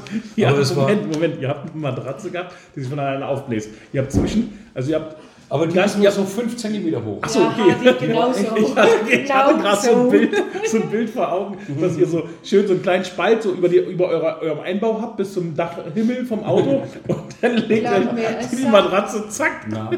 habt, 0.66 0.76
Moment, 0.76 1.12
Moment, 1.12 1.40
ihr 1.40 1.48
habt 1.48 1.70
eine 1.70 1.80
Matratze 1.80 2.28
gehabt, 2.28 2.54
die 2.74 2.80
sich 2.80 2.88
von 2.88 2.98
alleine 2.98 3.24
aufbläst. 3.28 3.70
Ihr 3.92 4.02
habt 4.02 4.10
zwischen, 4.10 4.58
also 4.74 4.90
ihr 4.90 4.96
habt 4.96 5.16
aber 5.48 5.66
die 5.66 5.78
ist 5.78 5.98
nur 5.98 6.10
so 6.10 6.24
5 6.24 6.56
cm 6.56 7.04
hoch. 7.04 7.18
Achso, 7.20 7.46
okay. 7.46 7.74
Ja, 7.84 7.92
genau 7.92 8.32
so. 8.32 8.40
Ich 8.40 8.74
hatte, 8.74 8.90
ich 9.08 9.32
hatte 9.32 9.54
genau 9.54 9.62
gerade 9.62 9.80
so. 9.80 9.92
so. 9.92 10.00
ein 10.00 10.10
Bild, 10.10 10.44
so 10.66 10.76
ein 10.78 10.90
Bild 10.90 11.10
vor 11.10 11.32
Augen, 11.32 11.58
dass 11.80 11.96
ihr 11.96 12.06
so 12.06 12.28
schön 12.42 12.66
so 12.66 12.72
einen 12.72 12.82
kleinen 12.82 13.04
Spalt 13.04 13.42
so 13.42 13.52
über, 13.52 13.68
die, 13.68 13.78
über 13.78 14.08
eure, 14.08 14.40
eurem 14.40 14.60
Einbau 14.60 15.00
habt 15.00 15.16
bis 15.18 15.34
zum 15.34 15.54
Dachhimmel 15.54 16.26
vom 16.26 16.42
Auto 16.42 16.82
und 17.08 17.24
dann 17.40 17.56
legt 17.58 17.88
ihr 17.88 18.58
die 18.58 18.64
Matratze, 18.64 19.28
zack. 19.28 19.66
Ja. 19.72 19.90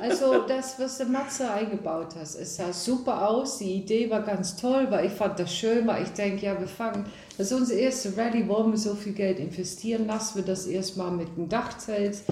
Also 0.00 0.44
das, 0.46 0.78
was 0.78 0.98
der 0.98 1.06
Matze 1.06 1.50
eingebaut 1.50 2.14
hat, 2.14 2.22
es 2.22 2.56
sah 2.56 2.72
super 2.72 3.28
aus, 3.28 3.58
die 3.58 3.74
Idee 3.74 4.08
war 4.10 4.22
ganz 4.22 4.56
toll, 4.56 4.86
weil 4.88 5.06
ich 5.06 5.12
fand 5.12 5.38
das 5.38 5.54
schön, 5.54 5.86
weil 5.86 6.04
ich 6.04 6.10
denke, 6.10 6.46
ja, 6.46 6.58
wir 6.58 6.68
fangen, 6.68 7.04
das 7.36 7.50
ist 7.50 7.58
unsere 7.58 7.80
erste 7.80 8.16
Rallye, 8.16 8.48
wollen 8.48 8.72
wir 8.72 8.78
so 8.78 8.94
viel 8.94 9.12
Geld 9.12 9.38
investieren, 9.38 10.06
lassen 10.06 10.36
wir 10.36 10.44
das 10.44 10.66
erstmal 10.66 11.10
mit 11.10 11.36
dem 11.36 11.48
Dachzelt 11.48 12.22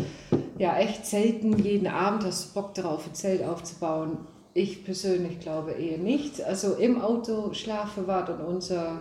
ja 0.58 0.76
echt 0.78 1.06
selten 1.06 1.58
jeden 1.58 1.86
Abend 1.86 2.24
hast 2.24 2.50
du 2.50 2.60
Bock 2.60 2.74
darauf, 2.74 3.06
ein 3.06 3.14
Zelt 3.14 3.42
aufzubauen. 3.42 4.18
Ich 4.54 4.84
persönlich 4.84 5.40
glaube 5.40 5.72
eher 5.72 5.98
nicht. 5.98 6.42
Also 6.42 6.74
im 6.74 7.00
Auto 7.00 7.52
schlafen 7.54 8.06
war 8.06 8.24
dann 8.24 8.40
unser, 8.40 9.00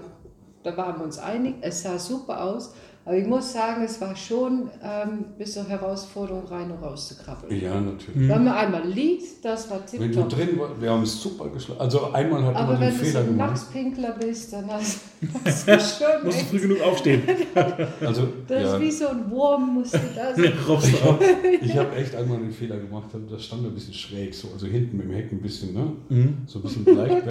da 0.64 0.76
waren 0.76 0.98
wir 0.98 1.06
uns 1.06 1.20
einig, 1.20 1.56
es 1.62 1.84
sah 1.84 2.00
super 2.00 2.44
aus. 2.44 2.74
Aber 3.06 3.18
ich 3.18 3.28
muss 3.28 3.52
sagen, 3.52 3.84
es 3.84 4.00
war 4.00 4.16
schon 4.16 4.70
ähm, 4.82 5.26
bis 5.38 5.54
zur 5.54 5.68
Herausforderung, 5.68 6.46
rein 6.46 6.72
und 6.72 6.82
raus 6.82 7.10
zu 7.10 7.16
krabbeln. 7.16 7.60
Ja, 7.60 7.80
natürlich. 7.82 8.30
Wenn 8.30 8.46
man 8.46 8.54
einmal 8.54 8.88
liegt, 8.88 9.44
das 9.44 9.70
war 9.70 9.86
tipptopp. 9.86 10.00
Wenn 10.00 10.12
du 10.14 10.36
drin 10.36 10.60
warst, 10.60 10.82
wir 10.82 10.90
haben 10.90 11.04
es 11.04 11.22
super 11.22 11.50
geschlagen. 11.50 11.82
Also 11.82 12.14
einmal 12.14 12.46
hat 12.46 12.56
Aber 12.56 12.74
man 12.74 12.82
den 12.82 12.92
Fehler 12.94 13.24
gemacht. 13.24 13.26
Aber 13.26 13.26
wenn 13.26 13.26
du 13.26 13.28
so 13.28 13.34
ein 13.34 13.36
Nachtspinkler 13.36 14.12
bist, 14.12 14.54
dann 14.54 14.72
hast, 14.72 15.02
hast 15.44 15.68
du 15.68 15.80
schon 15.80 16.26
Musst 16.26 16.42
du 16.42 16.46
früh 16.46 16.60
genug 16.62 16.82
aufstehen. 16.82 17.24
also, 18.00 18.28
das 18.48 18.64
ja. 18.64 18.76
ist 18.76 18.82
wie 18.82 18.92
so 18.92 19.08
ein 19.10 19.30
Wurm, 19.30 19.74
musst 19.74 19.96
du 19.96 20.00
das. 20.16 20.38
ich 21.62 21.78
habe 21.78 21.96
echt 21.98 22.16
einmal 22.16 22.38
den 22.40 22.52
Fehler 22.52 22.78
gemacht, 22.78 23.08
das 23.30 23.44
stand 23.44 23.66
ein 23.66 23.74
bisschen 23.74 23.94
schräg, 23.94 24.34
so, 24.34 24.48
also 24.54 24.66
hinten 24.66 24.96
mit 24.96 25.08
dem 25.08 25.14
Heck 25.14 25.30
ein 25.30 25.42
bisschen, 25.42 25.74
ne? 25.74 25.92
Mhm. 26.08 26.38
so 26.48 26.60
ein 26.60 26.62
bisschen 26.62 26.86
leicht. 26.96 27.28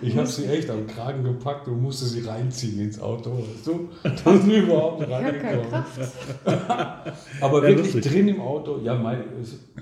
ich 0.00 0.16
habe 0.16 0.26
sie 0.26 0.46
echt 0.46 0.70
am 0.70 0.86
Kragen 0.86 1.22
gepackt 1.22 1.68
und 1.68 1.82
musste 1.82 2.06
sie 2.06 2.26
reinziehen 2.26 2.80
ins 2.80 2.98
Auto. 2.98 3.44
So, 3.62 3.90
dann 4.24 4.50
überhaupt 4.50 4.85
kaum 4.90 5.02
reingekommen. 5.02 5.84
Aber 7.40 7.62
ja, 7.62 7.68
wirklich 7.68 7.94
lustig. 7.94 8.12
drin 8.12 8.28
im 8.28 8.40
Auto, 8.40 8.80
ja, 8.82 8.94
mein, 8.94 9.24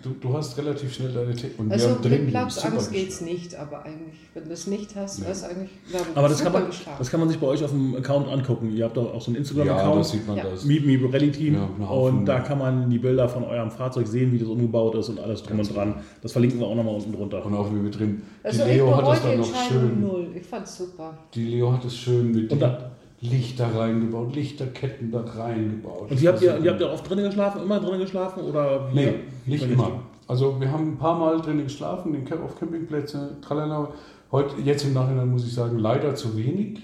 du, 0.03 0.11
du 0.21 0.35
hast 0.35 0.57
relativ 0.59 0.93
schnell 0.95 1.13
deine 1.13 1.35
Technik. 1.35 1.71
Also 1.71 1.97
mit 2.03 2.29
Platzangst 2.29 2.93
geht 2.93 3.09
es 3.09 3.21
nicht, 3.21 3.55
aber 3.55 3.85
eigentlich, 3.85 4.15
wenn 4.35 4.45
du 4.45 4.53
es 4.53 4.67
nicht 4.67 4.95
hast, 4.97 5.21
ja. 5.21 5.27
wäre 5.27 5.47
eigentlich 5.47 5.71
Aber 6.15 6.29
das 6.29 6.43
kann, 6.43 6.53
man, 6.53 6.67
das 6.99 7.11
kann 7.11 7.21
man 7.21 7.29
sich 7.29 7.39
bei 7.39 7.47
euch 7.47 7.65
auf 7.65 7.71
dem 7.71 7.97
Account 7.97 8.29
angucken. 8.29 8.71
Ihr 8.75 8.85
habt 8.85 8.97
doch 8.97 9.15
auch 9.15 9.21
so 9.21 9.31
einen 9.31 9.37
Instagram-Account. 9.37 9.93
Ja, 9.93 9.99
das 9.99 10.11
sieht 10.11 10.27
man 10.27 10.37
ja. 10.37 10.45
das. 10.45 10.65
Meet 10.65 10.87
Me 10.87 11.13
Rally 11.13 11.31
Team. 11.31 11.55
Ja, 11.55 11.87
und 11.87 12.27
da 12.27 12.41
kann 12.41 12.59
man 12.59 12.91
die 12.91 12.99
Bilder 12.99 13.29
von 13.29 13.45
eurem 13.45 13.71
Fahrzeug 13.71 14.07
sehen, 14.07 14.33
wie 14.33 14.39
das 14.39 14.49
umgebaut 14.49 14.95
ist 14.97 15.09
und 15.09 15.21
alles 15.21 15.43
drum 15.43 15.59
und 15.59 15.75
dran. 15.75 15.95
Das 16.23 16.33
verlinken 16.33 16.61
wir 16.61 16.67
auch 16.67 16.75
nochmal 16.75 16.95
unten 16.95 17.13
drunter. 17.13 17.45
Und 17.45 17.55
auch 17.55 17.71
wie 17.73 17.83
wir 17.83 17.91
drin. 17.91 18.23
Also 18.43 18.65
die 18.65 18.71
Leo 18.73 18.97
hat 18.97 19.07
das 19.07 19.23
dann 19.23 19.39
noch 19.39 19.69
schön. 19.69 20.01
Null. 20.01 20.29
Ich 20.35 20.47
fand's 20.47 20.77
super. 20.77 21.17
Die 21.35 21.45
Leo 21.45 21.73
hat 21.73 21.85
es 21.85 21.97
schön 21.97 22.33
mit 22.33 22.53
und 22.53 22.61
da, 22.61 22.91
Lichter 23.25 23.75
reingebaut, 23.75 24.35
Lichterketten 24.35 25.11
da 25.11 25.23
reingebaut. 25.23 26.11
Und 26.11 26.21
wie 26.21 26.29
habt, 26.29 26.43
ihr, 26.43 26.59
ihr 26.63 26.71
habt 26.71 26.81
ja 26.81 26.93
oft 26.93 27.09
drinnen 27.09 27.25
geschlafen, 27.25 27.63
immer 27.63 27.81
drinnen 27.81 28.01
geschlafen? 28.01 28.45
Oder 28.45 28.89
wie? 28.93 28.97
Nee, 28.97 29.15
nicht 29.47 29.71
immer. 29.71 30.03
Also 30.29 30.61
wir 30.61 30.71
haben 30.71 30.93
ein 30.93 30.99
paar 30.99 31.19
Mal 31.19 31.41
drinnen 31.41 31.65
geschlafen, 31.65 32.17
auf 32.43 32.59
Campingplätzen, 32.59 33.41
tralala. 33.41 33.89
Heute, 34.31 34.61
jetzt 34.63 34.85
im 34.85 34.93
Nachhinein 34.93 35.31
muss 35.31 35.47
ich 35.47 35.55
sagen, 35.55 35.79
leider 35.79 36.15
zu 36.15 36.37
wenig, 36.37 36.81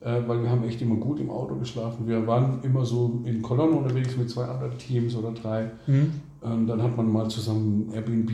äh, 0.00 0.20
weil 0.26 0.42
wir 0.42 0.50
haben 0.50 0.62
echt 0.64 0.80
immer 0.82 0.96
gut 0.96 1.18
im 1.18 1.30
Auto 1.30 1.56
geschlafen. 1.56 2.06
Wir 2.06 2.26
waren 2.26 2.60
immer 2.62 2.84
so 2.84 3.22
in 3.24 3.42
Kolonnen 3.42 3.78
unterwegs 3.78 4.16
mit 4.16 4.30
zwei 4.30 4.44
anderen 4.44 4.78
Teams 4.78 5.16
oder 5.16 5.32
drei. 5.32 5.70
Mhm. 5.86 6.12
Ähm, 6.44 6.66
dann 6.66 6.82
hat 6.82 6.96
man 6.96 7.10
mal 7.10 7.28
zusammen 7.28 7.90
Airbnb 7.92 8.30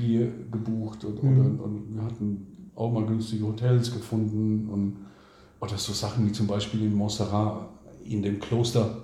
gebucht 0.50 1.04
und, 1.04 1.22
mhm. 1.22 1.40
oder, 1.40 1.64
und 1.64 1.94
wir 1.94 2.02
hatten 2.02 2.46
auch 2.74 2.90
mal 2.90 3.04
günstige 3.04 3.46
Hotels 3.46 3.92
gefunden 3.92 4.68
und 4.70 4.96
oder 5.62 5.78
so 5.78 5.92
Sachen 5.92 6.26
wie 6.26 6.32
zum 6.32 6.48
Beispiel 6.48 6.82
in 6.82 6.94
Montserrat 6.94 7.68
in 8.04 8.20
dem 8.20 8.40
Kloster, 8.40 8.96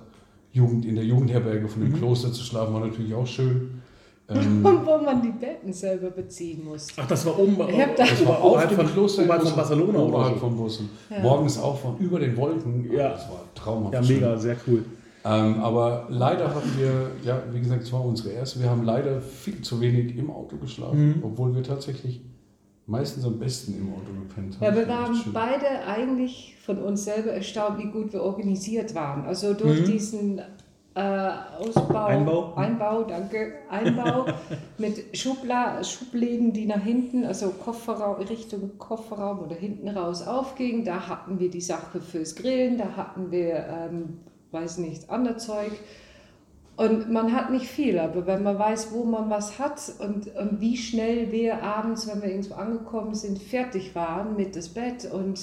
Jugend, 0.51 0.85
in 0.85 0.95
der 0.95 1.05
Jugendherberge 1.05 1.69
von 1.69 1.81
dem 1.81 1.93
mhm. 1.93 1.97
Kloster 1.97 2.33
zu 2.33 2.43
schlafen, 2.43 2.73
war 2.73 2.85
natürlich 2.85 3.13
auch 3.13 3.25
schön. 3.25 3.81
Ähm, 4.27 4.61
wo 4.63 4.97
man 4.97 5.21
die 5.21 5.31
Betten 5.31 5.71
selber 5.71 6.09
beziehen 6.09 6.65
musste. 6.65 7.01
Ach, 7.01 7.07
das 7.07 7.25
war 7.25 7.39
oben 7.39 7.57
ich 7.69 7.81
hab 7.81 7.95
das 7.95 8.25
war 8.25 8.39
auf 8.43 8.67
dem 8.67 8.87
Kloster 8.87 9.23
oberhalb 9.23 9.43
von 9.43 9.55
Barcelona 9.55 9.99
oberhalb 9.99 10.37
von 10.37 10.57
Bussen. 10.57 10.89
Ja. 11.09 11.19
Morgens 11.21 11.57
auch 11.57 11.79
von 11.79 11.97
über 11.97 12.19
den 12.19 12.35
Wolken. 12.35 12.91
Ja, 12.91 13.09
das 13.09 13.29
war 13.29 13.43
traumhaft. 13.55 13.93
Ja, 13.93 14.01
mega, 14.01 14.37
sehr 14.37 14.57
cool. 14.67 14.83
Ähm, 15.23 15.61
aber 15.61 16.07
leider 16.09 16.53
haben 16.53 16.71
wir, 16.77 17.11
ja, 17.23 17.41
wie 17.51 17.59
gesagt, 17.59 17.83
es 17.83 17.93
war 17.93 18.03
unsere 18.03 18.31
erste, 18.31 18.61
wir 18.61 18.69
haben 18.69 18.83
leider 18.83 19.21
viel 19.21 19.61
zu 19.61 19.79
wenig 19.81 20.15
im 20.17 20.29
Auto 20.29 20.57
geschlafen, 20.57 21.07
mhm. 21.07 21.23
obwohl 21.23 21.55
wir 21.55 21.63
tatsächlich 21.63 22.21
meistens 22.89 23.25
am 23.25 23.39
besten 23.39 23.77
im 23.77 23.93
Auto 23.93 24.11
gepennt 24.27 24.55
haben. 24.55 24.63
Ja, 24.63 24.75
wir 24.75 24.87
waren 24.87 25.21
beide 25.33 25.85
eigentlich 25.87 26.55
von 26.65 26.79
uns 26.79 27.05
selber 27.05 27.31
erstaunt, 27.31 27.77
wie 27.79 27.89
gut 27.91 28.13
wir 28.13 28.21
organisiert 28.21 28.95
waren. 28.95 29.25
Also 29.25 29.53
durch 29.53 29.81
mhm. 29.81 29.85
diesen 29.85 30.41
äh, 30.95 31.31
Ausbau, 31.59 32.05
Einbau, 32.05 32.55
Einbau, 32.55 33.03
danke, 33.03 33.53
Einbau 33.69 34.25
mit 34.77 35.17
Schubla 35.17 35.83
Schubläden, 35.83 36.51
die 36.51 36.65
nach 36.65 36.81
hinten, 36.81 37.25
also 37.25 37.51
Kofferraum, 37.51 38.21
Richtung 38.23 38.77
Kofferraum 38.79 39.39
oder 39.39 39.55
hinten 39.55 39.87
raus 39.89 40.25
aufgingen. 40.25 40.83
Da 40.83 41.07
hatten 41.07 41.39
wir 41.39 41.49
die 41.49 41.61
Sache 41.61 42.01
fürs 42.01 42.35
Grillen, 42.35 42.77
da 42.77 42.95
hatten 42.97 43.31
wir, 43.31 43.65
ähm, 43.67 44.19
weiß 44.51 44.79
nicht, 44.79 45.09
Anderzeug. 45.09 45.69
Zeug 45.69 45.79
und 46.79 47.11
man 47.11 47.33
hat 47.33 47.51
nicht 47.51 47.67
viel, 47.67 47.99
aber 47.99 48.25
wenn 48.25 48.41
man 48.41 48.57
weiß, 48.57 48.93
wo 48.93 49.03
man 49.03 49.29
was 49.29 49.59
hat 49.59 49.91
und, 49.99 50.33
und 50.33 50.61
wie 50.61 50.77
schnell 50.77 51.29
wir 51.29 51.61
abends, 51.61 52.07
wenn 52.07 52.21
wir 52.21 52.29
irgendwo 52.29 52.53
angekommen 52.53 53.13
sind, 53.15 53.37
fertig 53.37 53.95
waren 53.95 54.37
mit 54.37 54.55
das 54.55 54.69
Bett 54.69 55.03
und 55.11 55.41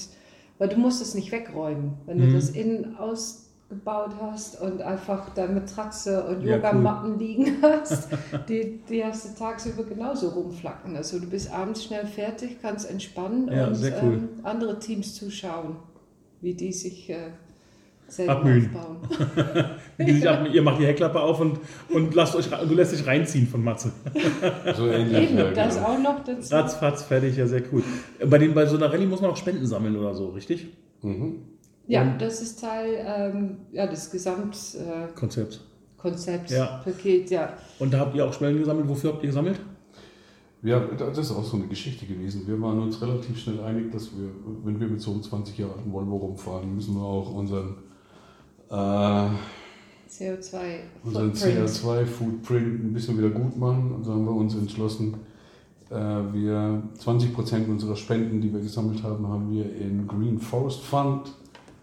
weil 0.56 0.68
du 0.70 0.78
musst 0.78 1.02
es 1.02 1.14
nicht 1.14 1.30
wegräumen, 1.32 1.98
wenn 2.06 2.16
mhm. 2.16 2.28
du 2.28 2.32
das 2.36 2.48
innen 2.48 2.96
ausgebaut 2.96 4.12
hast 4.18 4.62
und 4.62 4.80
einfach 4.80 5.28
da 5.34 5.46
Matratze 5.46 6.26
und 6.26 6.42
ja, 6.42 6.56
Yogamatten 6.56 7.12
cool. 7.12 7.18
liegen 7.18 7.56
hast, 7.62 8.08
die, 8.48 8.80
die 8.88 9.04
hast 9.04 9.26
du 9.26 9.38
tagsüber 9.38 9.84
genauso 9.84 10.30
rumflacken. 10.30 10.96
Also 10.96 11.18
du 11.18 11.26
bist 11.26 11.52
abends 11.52 11.84
schnell 11.84 12.06
fertig, 12.06 12.62
kannst 12.62 12.88
entspannen 12.88 13.52
ja, 13.52 13.66
und 13.66 13.76
cool. 13.76 13.92
ähm, 13.92 14.28
andere 14.42 14.78
Teams 14.78 15.14
zuschauen, 15.14 15.76
wie 16.40 16.54
die 16.54 16.72
sich 16.72 17.10
äh, 17.10 17.32
abmühen. 18.26 18.70
ihr 19.98 20.62
macht 20.62 20.80
die 20.80 20.86
Heckklappe 20.86 21.20
auf 21.20 21.40
und, 21.40 21.58
und 21.92 22.14
lasst 22.14 22.36
euch, 22.36 22.48
du 22.48 22.74
lässt 22.74 22.92
dich 22.92 23.06
reinziehen 23.06 23.46
von 23.46 23.62
Matze. 23.62 23.92
So 24.76 24.88
ähnlich. 24.88 25.30
Eben, 25.30 25.54
das 25.54 25.76
genau. 25.76 25.88
auch 25.88 25.98
noch 25.98 26.24
dazu. 26.24 26.54
Ratzfatz, 26.54 27.02
fertig, 27.02 27.36
ja, 27.36 27.46
sehr 27.46 27.62
cool. 27.72 27.82
Bei, 28.24 28.38
den, 28.38 28.54
bei 28.54 28.66
so 28.66 28.76
einer 28.76 28.92
Rallye 28.92 29.06
muss 29.06 29.20
man 29.20 29.30
auch 29.30 29.36
Spenden 29.36 29.66
sammeln 29.66 29.96
oder 29.96 30.14
so, 30.14 30.28
richtig? 30.30 30.68
Mhm. 31.02 31.42
Ja, 31.88 32.02
und 32.02 32.20
das 32.20 32.42
ist 32.42 32.60
Teil 32.60 33.04
ähm, 33.06 33.58
ja, 33.72 33.86
des 33.86 34.10
Gesamtkonzepts. 34.10 35.56
Äh, 35.56 35.60
Konzept, 35.96 36.50
ja. 36.50 36.82
Paket, 36.84 37.30
ja. 37.30 37.54
Und 37.78 37.92
da 37.92 38.00
habt 38.00 38.14
ihr 38.14 38.24
auch 38.24 38.32
Spenden 38.32 38.60
gesammelt. 38.60 38.88
Wofür 38.88 39.12
habt 39.12 39.22
ihr 39.22 39.28
gesammelt? 39.28 39.58
Ja, 40.62 40.80
das 40.80 41.18
ist 41.18 41.30
auch 41.30 41.44
so 41.44 41.56
eine 41.56 41.66
Geschichte 41.66 42.06
gewesen. 42.06 42.46
Wir 42.46 42.60
waren 42.60 42.80
uns 42.80 43.00
relativ 43.00 43.38
schnell 43.38 43.60
einig, 43.60 43.92
dass 43.92 44.10
wir, 44.16 44.28
wenn 44.64 44.80
wir 44.80 44.88
mit 44.88 45.00
so 45.00 45.12
einem 45.12 45.22
20 45.22 45.58
Jahre 45.58 45.74
alten 45.74 45.92
Volvo 45.92 46.16
rumfahren, 46.16 46.74
müssen 46.74 46.94
wir 46.94 47.02
auch 47.02 47.32
unseren 47.32 47.76
äh, 48.70 49.28
CO2 50.08 50.78
unseren 51.04 51.32
CO2-Footprint 51.32 52.84
ein 52.84 52.92
bisschen 52.92 53.18
wieder 53.18 53.30
gut 53.30 53.56
machen. 53.56 53.92
Und 53.92 54.04
so 54.04 54.12
haben 54.12 54.24
wir 54.24 54.32
uns 54.32 54.54
entschlossen, 54.54 55.14
äh, 55.90 55.94
wir 55.94 56.82
20% 56.98 57.68
unserer 57.68 57.96
Spenden, 57.96 58.40
die 58.40 58.52
wir 58.52 58.60
gesammelt 58.60 59.02
haben, 59.02 59.26
haben 59.28 59.52
wir 59.52 59.64
in 59.64 60.06
Green 60.06 60.38
Forest 60.38 60.82
Fund 60.82 61.32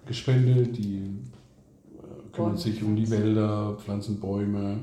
gespendet. 0.06 0.78
Die 0.78 0.98
äh, 0.98 2.36
kümmern 2.36 2.58
sich 2.58 2.84
um 2.84 2.96
die 2.96 3.10
Wälder, 3.10 3.78
pflanzen 3.80 4.20
Bäume. 4.20 4.80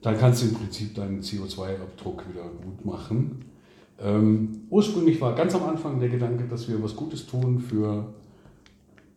Da 0.00 0.14
kannst 0.14 0.42
du 0.42 0.48
im 0.48 0.54
Prinzip 0.54 0.94
deinen 0.94 1.20
CO2-Abdruck 1.20 2.24
wieder 2.28 2.44
gut 2.64 2.84
machen. 2.84 3.44
Ähm, 4.00 4.62
ursprünglich 4.68 5.20
war 5.20 5.34
ganz 5.34 5.54
am 5.54 5.62
Anfang 5.62 6.00
der 6.00 6.08
Gedanke, 6.08 6.44
dass 6.48 6.68
wir 6.68 6.82
was 6.82 6.96
Gutes 6.96 7.26
tun 7.26 7.60
für 7.60 8.12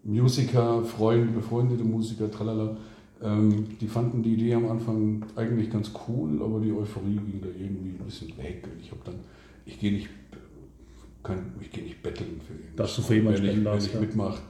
Musiker, 0.05 0.83
Freunde, 0.83 1.33
befreundete 1.33 1.83
Musiker, 1.83 2.29
tralala, 2.29 2.77
ähm, 3.23 3.65
die 3.81 3.87
fanden 3.87 4.21
die 4.21 4.33
Idee 4.33 4.53
am 4.53 4.69
Anfang 4.69 5.25
eigentlich 5.35 5.71
ganz 5.71 5.91
cool, 6.07 6.41
aber 6.41 6.59
die 6.59 6.71
Euphorie 6.71 7.15
ging 7.15 7.41
da 7.41 7.47
irgendwie 7.47 7.89
ein 7.89 8.05
bisschen 8.05 8.37
weg. 8.37 8.67
Und 8.71 8.79
ich 8.79 8.91
habe 8.91 9.01
dann, 9.03 9.15
ich 9.65 9.79
gehe 9.79 9.91
nicht, 9.91 10.09
kann, 11.23 11.53
ich 11.59 11.71
gehe 11.71 11.83
nicht 11.83 12.03
betteln 12.03 12.39
für 12.45 12.53
ihn. 12.53 12.75
Dass 12.75 12.95
du 12.95 13.01
für 13.01 13.15
jemanden 13.15 13.43
Wer 13.43 13.53
nicht, 13.53 13.65
wer 13.65 13.75
nicht 13.75 13.99
mitmacht, 13.99 14.43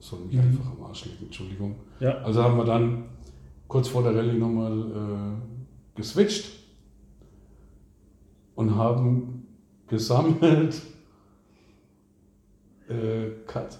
soll 0.00 0.20
mich 0.20 0.34
mhm. 0.34 0.40
einfach 0.40 0.72
am 0.72 0.82
Arsch 0.82 1.04
legen, 1.04 1.26
Entschuldigung. 1.26 1.76
Ja. 2.00 2.18
Also 2.22 2.42
haben 2.42 2.56
wir 2.56 2.64
dann 2.64 3.04
kurz 3.68 3.86
vor 3.86 4.02
der 4.02 4.16
Rallye 4.16 4.38
nochmal 4.38 4.80
äh, 4.80 5.96
geswitcht 5.96 6.50
und 8.56 8.74
haben 8.74 9.46
gesammelt. 9.86 10.82
Äh, 12.88 13.44
Cut. 13.46 13.78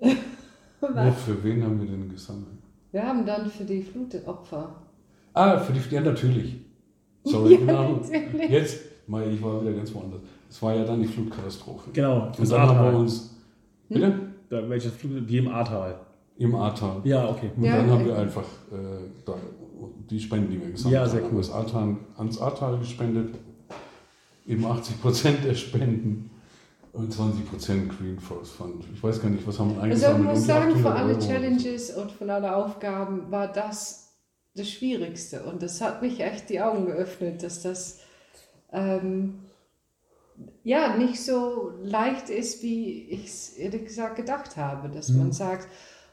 Ja, 0.00 1.12
für 1.12 1.44
wen 1.44 1.62
haben 1.62 1.80
wir 1.80 1.88
denn 1.88 2.08
gesammelt? 2.08 2.46
Wir 2.92 3.06
haben 3.06 3.24
dann 3.24 3.48
für 3.50 3.64
die 3.64 3.82
Flutopfer. 3.82 4.74
Ah, 5.32 5.58
für 5.58 5.72
die, 5.72 5.94
ja 5.94 6.00
natürlich. 6.00 6.56
Sorry, 7.24 7.52
ja, 7.54 7.58
genau. 7.60 7.92
Natürlich. 7.92 8.50
Jetzt, 8.50 8.80
ich 9.06 9.42
war 9.42 9.62
wieder 9.62 9.72
ganz 9.72 9.94
woanders. 9.94 10.20
Es 10.48 10.60
war 10.62 10.74
ja 10.74 10.84
dann 10.84 11.00
die 11.00 11.06
Flutkatastrophe. 11.06 11.90
Genau. 11.92 12.32
Und 12.36 12.50
dann 12.50 12.60
haben 12.60 12.92
wir 12.92 12.98
uns. 12.98 13.36
Bitte? 13.88 14.06
Hm? 14.06 14.20
Da, 14.48 14.68
welches 14.68 14.92
Flut? 14.92 15.28
Die 15.28 15.38
im 15.38 15.48
Ahrtal. 15.48 16.00
Im 16.38 16.54
Ahrtal. 16.54 17.00
Ja, 17.04 17.28
okay. 17.28 17.50
Und 17.56 17.64
ja, 17.64 17.76
dann 17.76 17.90
haben 17.90 18.06
wir 18.06 18.18
einfach 18.18 18.44
äh, 18.72 19.10
da, 19.24 19.34
die 20.08 20.18
Spenden, 20.18 20.50
die 20.50 20.60
wir 20.60 20.70
gesammelt 20.70 20.94
ja, 20.94 21.06
sehr 21.06 21.22
haben, 21.22 21.30
cool. 21.32 21.38
das 21.38 21.50
Ahrtal, 21.52 21.96
ans 22.16 22.40
Ahrtal 22.40 22.78
gespendet. 22.78 23.34
Eben 24.46 24.64
80 24.64 25.00
Prozent 25.00 25.44
der 25.44 25.54
Spenden 25.54 26.29
20% 26.94 27.88
Green 27.88 28.18
Force 28.18 28.50
Fund. 28.50 28.84
Ich 28.92 29.02
weiß 29.02 29.22
gar 29.22 29.30
nicht, 29.30 29.46
was 29.46 29.58
haben 29.58 29.76
wir 29.76 29.82
eingesammelt? 29.82 30.28
Also 30.28 30.32
ich 30.32 30.38
muss 30.38 30.46
sagen, 30.46 30.80
für 30.80 30.90
alle 30.92 31.14
Euro 31.14 31.20
Challenges 31.20 31.90
und 31.90 32.10
für 32.10 32.32
alle 32.32 32.54
Aufgaben 32.54 33.30
war 33.30 33.48
das 33.52 34.10
das 34.54 34.68
Schwierigste. 34.68 35.44
Und 35.44 35.62
das 35.62 35.80
hat 35.80 36.02
mich 36.02 36.20
echt 36.20 36.50
die 36.50 36.60
Augen 36.60 36.86
geöffnet, 36.86 37.42
dass 37.42 37.62
das 37.62 38.00
ähm, 38.72 39.40
ja 40.64 40.96
nicht 40.96 41.22
so 41.22 41.72
leicht 41.82 42.28
ist, 42.28 42.62
wie 42.62 43.08
ich 43.10 43.26
es 43.26 43.50
ehrlich 43.50 43.84
gesagt 43.84 44.16
gedacht 44.16 44.56
habe. 44.56 44.88
Dass 44.88 45.08
mhm. 45.10 45.18
man 45.18 45.32
sagt, 45.32 45.68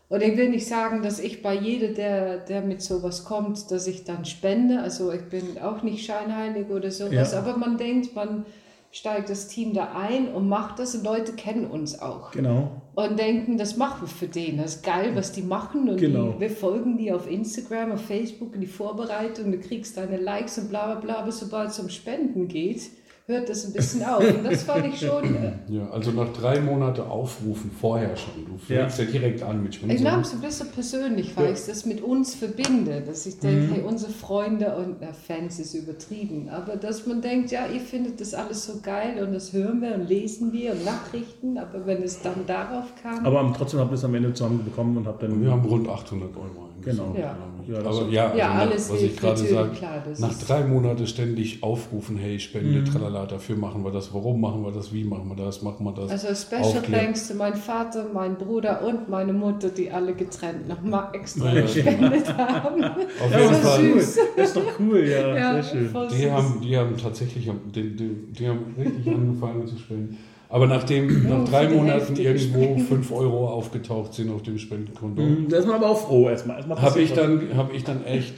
und 0.10 0.22
ich 0.22 0.38
will 0.38 0.50
nicht 0.50 0.68
sagen, 0.68 1.02
dass 1.02 1.20
ich 1.20 1.42
bei 1.42 1.54
jedem, 1.54 1.96
der, 1.96 2.38
der 2.38 2.62
mit 2.62 2.82
sowas 2.82 3.26
kommt, 3.26 3.72
dass 3.72 3.88
ich 3.88 4.06
dann 4.06 4.26
spende. 4.26 4.82
Also 4.82 5.12
ich 5.12 5.24
bin 5.24 5.58
auch 5.58 5.84
nicht 5.84 6.06
scheinheilig 6.06 6.70
oder 6.70 6.92
sowas, 6.92 7.34
ja. 7.34 7.40
aber 7.40 7.58
man 7.58 7.78
denkt, 7.78 8.16
man 8.16 8.46
steigt 8.92 9.30
das 9.30 9.48
Team 9.48 9.74
da 9.74 9.94
ein 9.96 10.34
und 10.34 10.48
macht 10.48 10.80
das 10.80 10.96
und 10.96 11.04
Leute 11.04 11.34
kennen 11.34 11.68
uns 11.68 12.00
auch. 12.00 12.32
Genau. 12.32 12.82
Und 12.96 13.20
denken, 13.20 13.58
das 13.58 13.78
machen 13.78 14.02
wir 14.02 14.08
für 14.08 14.28
den. 14.28 14.58
Das 14.58 14.76
ist 14.76 14.84
geil, 14.84 15.12
was 15.14 15.32
die 15.32 15.44
machen. 15.44 15.88
Und 15.90 15.98
genau. 15.98 16.32
die, 16.32 16.40
wir 16.40 16.50
folgen 16.50 16.98
die 16.98 17.12
auf 17.12 17.30
Instagram, 17.30 17.92
auf 17.92 18.02
Facebook 18.02 18.56
in 18.56 18.62
die 18.62 18.68
Vorbereitung. 18.68 19.52
Du 19.52 19.60
kriegst 19.60 19.98
deine 19.98 20.18
Likes 20.18 20.58
und 20.58 20.70
bla 20.70 20.94
bla 20.94 21.00
bla. 21.00 21.16
Aber 21.20 21.32
sobald 21.32 21.70
es 21.70 21.80
um 21.80 21.90
Spenden 21.90 22.48
geht, 22.48 22.90
hört 23.28 23.50
das 23.50 23.66
ein 23.66 23.74
bisschen 23.74 24.04
auf. 24.04 24.24
Und 24.24 24.46
das 24.46 24.64
fand 24.64 24.86
ich 24.88 25.00
schon. 25.00 25.36
Äh, 25.36 25.52
ja, 25.68 25.90
also 25.90 26.12
nach 26.12 26.32
drei 26.32 26.62
Monaten 26.62 27.02
Aufrufen 27.02 27.70
vorher 27.72 28.16
schon. 28.16 28.46
Du 28.46 28.58
fängst 28.58 29.00
ja, 29.00 29.04
ja 29.04 29.12
direkt 29.12 29.44
an 29.44 29.62
mit 29.62 29.76
Spenden. 29.76 29.96
Ich 29.96 30.02
glaube, 30.02 30.24
so 30.24 30.38
ein 30.38 30.42
bisschen 30.42 30.70
persönlich, 30.72 31.36
weil 31.36 31.46
ja. 31.46 31.52
ich 31.52 31.66
das 31.66 31.86
mit 31.86 32.02
uns 32.02 32.36
verbinde. 32.36 33.02
Dass 33.06 33.26
ich 33.26 33.40
denke, 33.40 33.68
mhm. 33.68 33.74
hey, 33.74 33.84
unsere 33.84 34.12
Freunde 34.12 34.76
und 34.78 34.98
na, 35.02 35.12
Fans 35.12 35.60
ist 35.60 35.74
übertrieben. 35.74 36.50
Aber 36.50 36.78
dass 36.78 37.06
man 37.06 37.22
denkt, 37.22 37.52
ja, 37.52 37.68
ihr 37.68 37.82
findet 37.82 38.22
das 38.22 38.34
alles 38.34 38.66
so 38.66 38.80
geil 38.82 39.22
und 39.22 39.34
das 39.34 39.52
hören 39.52 39.82
wir 39.82 39.94
und 39.96 40.08
lesen 40.08 40.54
wir 40.54 40.72
und 40.72 40.86
Nachrichten. 40.86 41.58
Aber 41.58 41.86
wenn 41.86 42.02
es 42.02 42.22
dann 42.22 42.46
darauf 42.48 42.94
kam. 43.02 43.26
Aber 43.26 43.54
trotzdem 43.56 43.82
habt 43.82 43.92
ihr 43.92 43.96
es 43.96 44.06
am 44.06 44.16
Ende 44.16 44.34
zusammenbekommen 44.34 44.98
und 44.98 45.08
habt 45.08 45.22
dann. 45.22 45.42
Wir 45.42 45.52
haben 45.52 45.66
rund 45.66 45.90
800 45.90 46.36
Euro. 46.38 46.68
Genau. 46.88 47.16
Ja. 47.18 47.36
Ja, 47.68 47.80
aber 47.80 48.08
ja, 48.10 48.32
also 48.32 48.42
alles 48.42 48.90
was 48.90 49.02
ich 49.02 49.18
gerade 49.18 49.38
sage, 49.38 49.72
nach 50.20 50.34
drei 50.40 50.64
Monaten 50.64 51.06
ständig 51.06 51.62
aufrufen, 51.64 52.18
hey, 52.18 52.40
Spende, 52.40 52.80
mhm. 52.80 52.86
tralala, 52.86 53.26
dafür 53.26 53.58
machen 53.58 53.84
wir 53.84 53.92
das, 53.92 54.14
warum 54.14 54.40
machen 54.40 54.64
wir 54.64 54.72
das, 54.72 54.94
wie 54.94 55.04
machen 55.04 55.28
wir 55.28 55.36
das, 55.36 55.62
machen 55.62 55.86
wir 55.86 55.92
das. 55.92 56.12
Also 56.12 56.34
Special 56.34 56.62
Aufklären. 56.62 57.06
Thanks 57.06 57.28
zu 57.28 57.36
meinem 57.36 57.58
Vater, 57.58 58.06
meinem 58.14 58.38
Bruder 58.38 58.86
und 58.88 59.10
meine 59.10 59.34
Mutter, 59.34 59.68
die 59.68 59.92
alle 59.92 60.14
getrennt 60.14 60.70
nochmal 60.70 61.10
extra 61.12 61.54
ja, 61.54 61.62
gespendet 61.62 62.34
haben. 62.38 62.84
Auf 62.86 63.38
jeden 63.38 63.54
Fall. 63.56 63.82
Süß. 63.82 64.20
Das 64.38 64.48
ist 64.48 64.56
doch 64.56 64.80
cool, 64.80 65.00
ja, 65.00 65.36
ja 65.36 65.62
sehr 65.62 65.64
schön. 65.64 65.94
Die 66.18 66.32
haben, 66.32 66.62
die 66.62 66.78
haben 66.78 66.96
tatsächlich, 66.96 67.52
die, 67.76 67.96
die, 67.98 68.32
die 68.32 68.48
haben 68.48 68.76
richtig 68.78 69.14
angefangen 69.14 69.68
zu 69.68 69.78
spenden. 69.78 70.18
Aber 70.50 70.68
nachdem 70.68 71.28
nach 71.28 71.48
drei 71.50 71.68
Monaten 71.70 72.16
irgendwo 72.16 72.78
5 72.78 73.12
Euro 73.12 73.50
aufgetaucht 73.50 74.14
sind 74.14 74.32
auf 74.32 74.44
dem 74.44 74.58
Spendenkonto. 74.58 75.22
Mhm, 75.22 75.50
da 75.50 75.58
ist 75.58 75.66
man 75.66 75.76
aber 75.76 75.90
auch 75.90 76.08
froh 76.08 76.30
erstmal. 76.30 76.58
erstmal 76.58 76.82
Habe 76.82 77.02
ich, 77.02 77.14
dann, 77.14 77.56
hab 77.56 77.74
ich 77.74 77.84
dann 77.84 78.06
echt, 78.06 78.34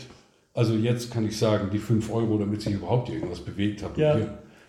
also 0.54 0.74
jetzt 0.74 1.12
kann 1.12 1.26
ich 1.26 1.38
sagen, 1.38 1.70
die 1.72 1.78
5 1.78 2.12
Euro, 2.12 2.38
damit 2.38 2.62
sich 2.62 2.74
überhaupt 2.74 3.10
irgendwas 3.10 3.40
bewegt 3.40 3.84
hat. 3.84 3.98
Ja. 3.98 4.18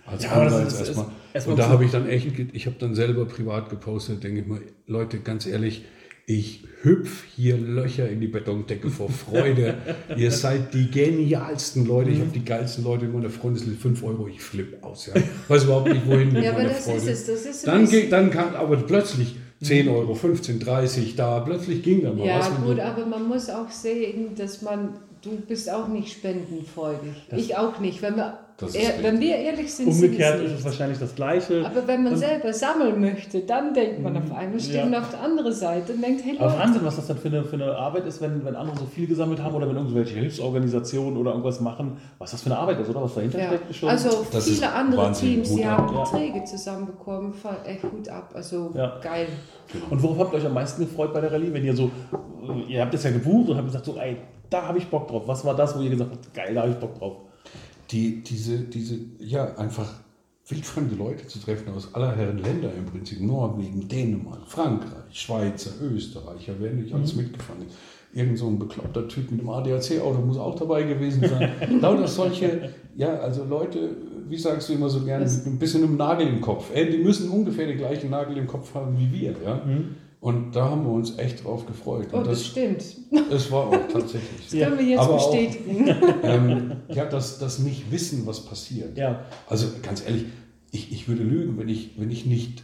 Als 0.06 0.24
ja, 0.24 0.32
Anreiz 0.32 0.78
erstmal. 0.78 1.06
Erst 1.32 1.46
und 1.46 1.58
da 1.58 1.68
habe 1.68 1.84
ich 1.84 1.92
dann 1.92 2.08
echt, 2.08 2.26
ich 2.52 2.66
habe 2.66 2.76
dann 2.78 2.94
selber 2.94 3.24
privat 3.24 3.70
gepostet, 3.70 4.22
denke 4.24 4.40
ich 4.40 4.46
mal, 4.46 4.60
Leute, 4.86 5.20
ganz 5.20 5.46
ehrlich, 5.46 5.84
ich 6.30 6.64
hüpf 6.82 7.24
hier 7.36 7.58
Löcher 7.58 8.08
in 8.08 8.20
die 8.20 8.28
Betondecke 8.28 8.88
vor 8.88 9.10
Freude. 9.10 9.74
Ihr 10.16 10.30
seid 10.30 10.72
die 10.72 10.88
genialsten 10.88 11.86
Leute. 11.86 12.10
Ich 12.10 12.20
habe 12.20 12.30
die 12.30 12.44
geilsten 12.44 12.84
Leute 12.84 13.06
in 13.06 13.12
meiner 13.12 13.30
Freundesliste. 13.30 13.80
5 13.80 14.04
Euro, 14.04 14.28
ich 14.28 14.40
flippe 14.40 14.82
aus. 14.82 15.06
Ja. 15.06 15.20
Weiß 15.48 15.64
überhaupt 15.64 15.92
nicht, 15.92 16.06
wohin 16.06 16.32
mit 16.32 16.44
ja, 16.44 16.52
meiner 16.52 16.68
das 16.68 16.84
Freude. 16.84 17.10
Ist 17.10 17.28
es, 17.28 17.46
ist 17.46 17.66
dann, 17.66 17.88
ging, 17.88 18.08
dann 18.10 18.30
kam 18.30 18.54
aber 18.54 18.76
plötzlich 18.76 19.36
10 19.62 19.88
Euro, 19.88 20.14
15, 20.14 20.60
30 20.60 21.16
da. 21.16 21.40
Plötzlich 21.40 21.82
ging 21.82 22.02
da 22.02 22.12
mal 22.12 22.26
ja, 22.26 22.38
was. 22.38 22.48
Ja 22.48 22.54
gut, 22.64 22.78
aber 22.78 23.06
man 23.06 23.28
muss 23.28 23.50
auch 23.50 23.70
sehen, 23.70 24.36
dass 24.36 24.62
man 24.62 24.90
du 25.22 25.36
bist 25.46 25.70
auch 25.70 25.88
nicht 25.88 26.12
spendenfreudig. 26.12 27.12
Ich 27.36 27.56
auch 27.56 27.78
nicht. 27.80 28.02
Wenn 28.02 28.16
wir, 28.16 28.38
er, 28.68 29.02
wenn 29.02 29.20
wir 29.20 29.36
ehrlich 29.36 29.72
sind, 29.72 29.88
umgekehrt 29.88 30.38
sind 30.38 30.46
ist 30.46 30.58
es 30.58 30.64
wahrscheinlich 30.64 30.98
das 30.98 31.14
Gleiche. 31.14 31.64
Aber 31.64 31.86
wenn 31.86 32.02
man 32.02 32.12
und 32.12 32.18
selber 32.18 32.52
sammeln 32.52 33.00
möchte, 33.00 33.40
dann 33.40 33.72
denkt 33.74 34.02
man 34.02 34.16
auf 34.16 34.26
mhm. 34.26 34.32
einmal, 34.32 34.60
steht 34.60 34.90
ja. 34.90 34.98
auf 34.98 35.10
der 35.10 35.20
anderen 35.20 35.52
Seite 35.52 35.92
und 35.92 36.02
denkt, 36.02 36.24
hey 36.24 36.36
Aber 36.38 36.58
Wahnsinn, 36.58 36.84
was 36.84 36.96
das 36.96 37.06
dann 37.06 37.18
für 37.18 37.28
eine, 37.28 37.44
für 37.44 37.56
eine 37.56 37.74
Arbeit 37.74 38.06
ist, 38.06 38.20
wenn, 38.20 38.44
wenn 38.44 38.54
andere 38.56 38.78
so 38.78 38.86
viel 38.86 39.06
gesammelt 39.06 39.42
haben 39.42 39.54
oder 39.54 39.68
wenn 39.68 39.76
irgendwelche 39.76 40.18
Hilfsorganisationen 40.18 41.16
oder 41.16 41.30
irgendwas 41.30 41.60
machen, 41.60 41.96
was 42.18 42.32
das 42.32 42.42
für 42.42 42.50
eine 42.50 42.58
Arbeit 42.58 42.80
ist, 42.80 42.88
oder? 42.90 43.02
Was 43.02 43.14
dahinter 43.14 43.38
ja. 43.38 43.48
steckt 43.48 43.74
schon. 43.74 43.88
Also 43.88 44.26
das 44.30 44.48
viele 44.48 44.72
andere 44.72 45.12
Teams, 45.12 45.54
die 45.54 45.66
haben 45.66 45.94
Beträge 45.94 46.44
zusammenbekommen, 46.44 47.34
echt 47.64 47.82
gut 47.82 48.08
ab. 48.08 48.32
Also 48.34 48.70
geil. 49.02 49.28
Genau. 49.72 49.84
Und 49.90 50.02
worauf 50.02 50.18
habt 50.18 50.32
ihr 50.34 50.38
euch 50.38 50.46
am 50.46 50.54
meisten 50.54 50.82
gefreut 50.82 51.12
bei 51.12 51.20
der 51.20 51.32
Rallye? 51.32 51.52
Wenn 51.52 51.64
ihr 51.64 51.74
so, 51.74 51.90
ihr 52.68 52.80
habt 52.80 52.94
es 52.94 53.04
ja 53.04 53.10
gebucht 53.10 53.50
und 53.50 53.56
habt 53.56 53.66
gesagt, 53.66 53.84
so, 53.84 53.96
ey, 53.96 54.16
da 54.48 54.66
habe 54.66 54.78
ich 54.78 54.86
Bock 54.88 55.08
drauf. 55.08 55.22
Was 55.26 55.44
war 55.44 55.54
das, 55.54 55.76
wo 55.76 55.82
ihr 55.82 55.90
gesagt 55.90 56.10
habt, 56.10 56.34
geil, 56.34 56.54
da 56.54 56.62
habe 56.62 56.72
ich 56.72 56.78
Bock 56.78 56.98
drauf? 56.98 57.16
Die, 57.90 58.22
diese, 58.22 58.58
diese, 58.58 58.98
ja, 59.18 59.56
einfach 59.56 59.92
wildfremde 60.50 60.96
Leute 60.96 61.26
zu 61.26 61.38
treffen 61.38 61.72
aus 61.72 61.94
aller 61.94 62.14
Herren 62.14 62.38
Länder 62.38 62.72
im 62.74 62.86
Prinzip. 62.86 63.20
Norwegen, 63.20 63.88
Dänemark, 63.88 64.46
Frankreich, 64.46 65.12
Schweizer, 65.12 65.70
Österreicher, 65.82 66.54
wer 66.58 66.72
nicht 66.72 66.92
alles 66.92 67.14
mhm. 67.14 67.22
mitgefahren 67.22 67.66
ist. 67.66 67.76
Irgend 68.12 68.38
so 68.38 68.48
ein 68.48 68.58
bekloppter 68.58 69.06
Typ 69.06 69.30
mit 69.30 69.40
einem 69.40 69.50
ADAC-Auto 69.50 70.20
muss 70.20 70.36
auch 70.36 70.56
dabei 70.56 70.82
gewesen 70.82 71.22
sein. 71.28 71.52
Lauter 71.80 72.08
solche, 72.08 72.70
ja, 72.96 73.16
also 73.18 73.44
Leute, 73.44 73.96
wie 74.28 74.36
sagst 74.36 74.68
du 74.68 74.72
immer 74.72 74.88
so 74.88 75.04
gerne, 75.04 75.24
mit 75.24 75.46
ein 75.46 75.58
bisschen 75.58 75.84
einem 75.84 75.96
Nagel 75.96 76.26
im 76.26 76.40
Kopf. 76.40 76.74
Äh, 76.74 76.90
die 76.90 76.98
müssen 76.98 77.30
ungefähr 77.30 77.66
den 77.66 77.78
gleichen 77.78 78.10
Nagel 78.10 78.36
im 78.36 78.48
Kopf 78.48 78.74
haben 78.74 78.98
wie 78.98 79.12
wir, 79.12 79.36
ja. 79.44 79.62
Mhm. 79.64 79.96
Und 80.20 80.52
da 80.54 80.68
haben 80.68 80.84
wir 80.84 80.92
uns 80.92 81.18
echt 81.18 81.44
drauf 81.44 81.64
gefreut. 81.64 82.08
Oh, 82.12 82.18
das, 82.18 82.26
das, 82.26 82.46
stimmt. 82.46 82.84
Es 83.30 83.50
war 83.50 83.68
auch 83.68 83.88
tatsächlich. 83.90 84.48
Das 84.50 84.60
können 84.60 84.78
wir 84.78 84.84
jetzt 84.84 85.00
Aber 85.00 85.14
bestätigen. 85.14 85.90
Auch, 85.90 86.14
ähm, 86.22 86.72
ja, 86.88 87.06
das, 87.06 87.38
das 87.38 87.58
nicht 87.60 87.90
wissen, 87.90 88.26
was 88.26 88.44
passiert. 88.44 88.98
Ja. 88.98 89.24
Also 89.48 89.68
ganz 89.82 90.04
ehrlich, 90.04 90.26
ich, 90.72 90.92
ich 90.92 91.08
würde 91.08 91.22
lügen, 91.22 91.58
wenn 91.58 91.70
ich, 91.70 91.92
wenn 91.96 92.10
ich 92.10 92.26
nicht 92.26 92.62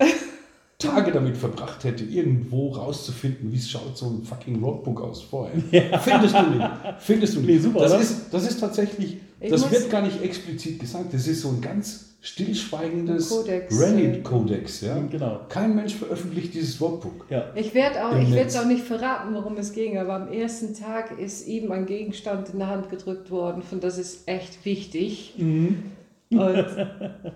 Tage 0.79 1.13
damit 1.13 1.39
verbracht 1.39 1.85
hätte, 1.85 2.05
irgendwo 2.05 2.73
rauszufinden, 2.73 3.51
wie 3.51 3.57
es 3.57 3.71
schaut 3.71 3.97
so 3.97 4.07
ein 4.11 4.23
fucking 4.23 4.63
Roadbook 4.63 5.01
aus 5.01 5.23
vorher. 5.23 5.57
Ja. 5.71 5.99
Findest 5.99 6.35
du 6.35 6.43
nicht. 6.43 6.71
Findest 6.99 7.35
du 7.37 7.41
nicht. 7.41 7.49
Nee, 7.49 7.59
super, 7.59 7.81
das, 7.81 8.03
ist, 8.03 8.27
das 8.31 8.47
ist 8.47 8.61
tatsächlich, 8.61 9.17
ich 9.41 9.51
das 9.51 9.71
wird 9.71 9.89
gar 9.89 10.03
nicht 10.03 10.23
explizit 10.23 10.79
gesagt. 10.79 11.15
Das 11.15 11.27
ist 11.27 11.41
so 11.41 11.49
ein 11.49 11.63
ganz 11.63 12.16
stillschweigendes 12.27 13.33
Reddit-Kodex. 13.47 14.81
Ja? 14.81 14.99
Genau. 15.11 15.41
Kein 15.49 15.77
Mensch 15.77 15.95
veröffentlicht 15.95 16.55
dieses 16.55 16.81
Workbook. 16.81 17.27
Ja. 17.31 17.53
Ich 17.55 17.73
werde 17.73 18.05
auch, 18.05 18.17
es 18.17 18.57
auch 18.57 18.67
nicht 18.67 18.85
verraten, 18.85 19.33
worum 19.33 19.57
es 19.59 19.73
ging, 19.73 19.97
aber 19.97 20.15
am 20.15 20.33
ersten 20.33 20.75
Tag 20.75 21.19
ist 21.21 21.47
ihm 21.47 21.71
ein 21.71 21.87
Gegenstand 21.87 22.49
in 22.49 22.59
der 22.59 22.69
Hand 22.69 22.91
gedrückt 22.91 23.31
worden, 23.31 23.63
von 23.63 23.79
das 23.79 23.97
ist 23.97 24.29
echt 24.29 24.65
wichtig. 24.65 25.35
Mhm. 25.37 25.85
Und 26.31 26.41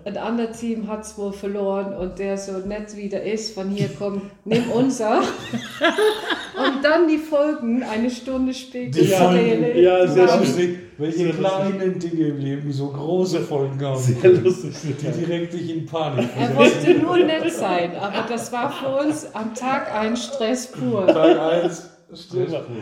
ein 0.03 0.17
anderes 0.17 0.59
Team 0.59 0.89
hat 0.89 1.05
es 1.05 1.17
wohl 1.17 1.31
verloren 1.31 1.93
und 1.93 2.19
der 2.19 2.37
so 2.37 2.57
nett 2.59 2.97
wie 2.97 3.07
der 3.07 3.23
ist, 3.23 3.53
von 3.53 3.69
hier 3.69 3.87
kommt, 3.87 4.23
nimm 4.43 4.69
unser. 4.71 5.19
und 5.21 6.83
dann 6.83 7.07
die 7.07 7.17
Folgen 7.17 7.81
eine 7.83 8.09
Stunde 8.09 8.53
später. 8.53 8.99
Die 8.99 9.07
Folgen, 9.07 9.81
ja, 9.81 10.05
sehr 10.05 10.37
lustig. 10.37 10.79
Welche 11.01 11.29
kleinen 11.31 11.97
Dinge 11.97 12.27
im 12.27 12.37
Leben 12.37 12.71
so 12.71 12.89
große 12.89 13.41
Folgen 13.41 13.83
haben. 13.83 13.99
Sehr 13.99 14.33
lustig. 14.33 14.75
Die 14.83 15.25
direkt 15.25 15.53
dich 15.53 15.75
in 15.75 15.85
Panik 15.87 16.29
Er 16.37 16.55
wollte 16.55 16.93
nur 16.93 17.17
nett 17.17 17.51
sein, 17.51 17.95
aber 17.95 18.27
das 18.29 18.51
war 18.51 18.71
für 18.71 19.03
uns 19.03 19.25
am 19.33 19.55
Tag 19.55 19.91
ein 19.95 20.15
Stress 20.15 20.67
pur. 20.67 21.07
Tag 21.07 21.39
1. 21.39 21.89